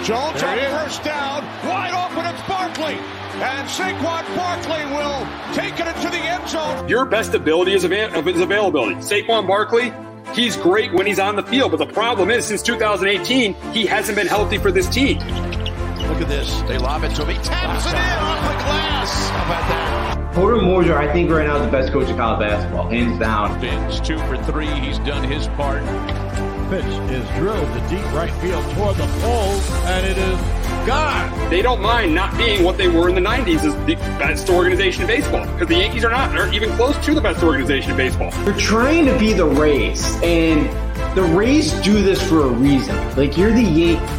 Jones 0.08 0.42
on 0.42 0.58
first 0.58 1.04
down, 1.04 1.44
wide 1.68 1.92
open. 1.94 2.26
It's 2.26 2.42
Barkley, 2.48 2.94
and 2.94 3.68
Saquon 3.68 4.36
Barkley 4.36 4.86
will 4.86 5.28
take 5.54 5.78
it 5.80 5.88
into 5.88 6.10
the 6.10 6.18
end 6.18 6.48
zone. 6.48 6.88
Your 6.88 7.06
best 7.06 7.34
ability 7.34 7.74
is, 7.74 7.84
av- 7.84 8.28
is 8.28 8.40
availability. 8.40 8.96
Saquon 8.96 9.46
Barkley, 9.46 9.92
he's 10.34 10.56
great 10.56 10.94
when 10.94 11.06
he's 11.06 11.20
on 11.20 11.36
the 11.36 11.44
field, 11.44 11.72
but 11.72 11.78
the 11.78 11.94
problem 11.94 12.30
is 12.30 12.46
since 12.46 12.62
2018, 12.62 13.54
he 13.74 13.86
hasn't 13.86 14.18
been 14.18 14.28
healthy 14.28 14.58
for 14.58 14.72
this 14.72 14.88
team. 14.88 15.20
Look 16.10 16.22
at 16.22 16.28
this. 16.28 16.62
They 16.62 16.78
lob 16.78 17.04
it 17.04 17.16
to 17.16 17.26
him. 17.26 17.36
He 17.36 17.44
taps 17.44 17.86
it 17.86 17.94
in 17.94 17.96
off 17.96 18.42
the 18.42 18.64
glass. 18.64 19.30
How 19.30 19.46
about 19.46 19.70
that? 19.70 20.34
Porter 20.34 20.58
Moser, 20.58 20.98
I 20.98 21.12
think 21.12 21.30
right 21.30 21.46
now 21.46 21.58
is 21.58 21.66
the 21.66 21.72
best 21.72 21.92
coach 21.92 22.08
in 22.10 22.18
college 22.18 22.40
basketball, 22.40 22.90
hands 22.90 23.20
down. 23.20 23.60
Fins 23.62 24.00
two 24.00 24.18
for 24.20 24.38
three. 24.44 24.68
He's 24.68 25.00
done 25.00 25.24
his 25.24 25.48
part. 25.50 25.84
Pitch 26.70 26.86
is 26.86 27.28
drilled 27.38 27.68
to 27.74 27.80
deep 27.90 28.06
right 28.14 28.32
field 28.42 28.64
toward 28.76 28.96
the 28.96 29.08
pole, 29.22 29.54
and 29.86 30.06
it 30.06 30.18
is 30.18 30.40
gone. 30.86 31.50
They 31.50 31.62
don't 31.62 31.82
mind 31.82 32.14
not 32.14 32.38
being 32.38 32.64
what 32.64 32.78
they 32.78 32.88
were 32.88 33.10
in 33.10 33.16
the 33.16 33.22
90s 33.22 33.64
as 33.66 33.76
the 33.86 33.96
best 34.18 34.50
organization 34.50 35.02
in 35.02 35.08
baseball 35.08 35.46
because 35.54 35.68
the 35.68 35.78
Yankees 35.78 36.06
are 36.06 36.12
not. 36.12 36.32
They're 36.32 36.54
even 36.54 36.72
close 36.72 36.98
to 37.06 37.14
the 37.14 37.22
best 37.22 37.44
organization 37.44 37.92
in 37.92 37.98
baseball. 37.98 38.32
They're 38.46 38.54
trying 38.54 39.06
to 39.06 39.18
be 39.18 39.34
the 39.34 39.46
Rays, 39.46 40.16
and 40.24 40.68
the 41.16 41.24
Rays 41.24 41.72
do 41.82 42.02
this 42.02 42.22
for 42.28 42.42
a 42.42 42.50
reason. 42.50 42.96
Like 43.16 43.38
you're 43.38 43.52
the 43.52 43.62
Yankees. 43.62 44.19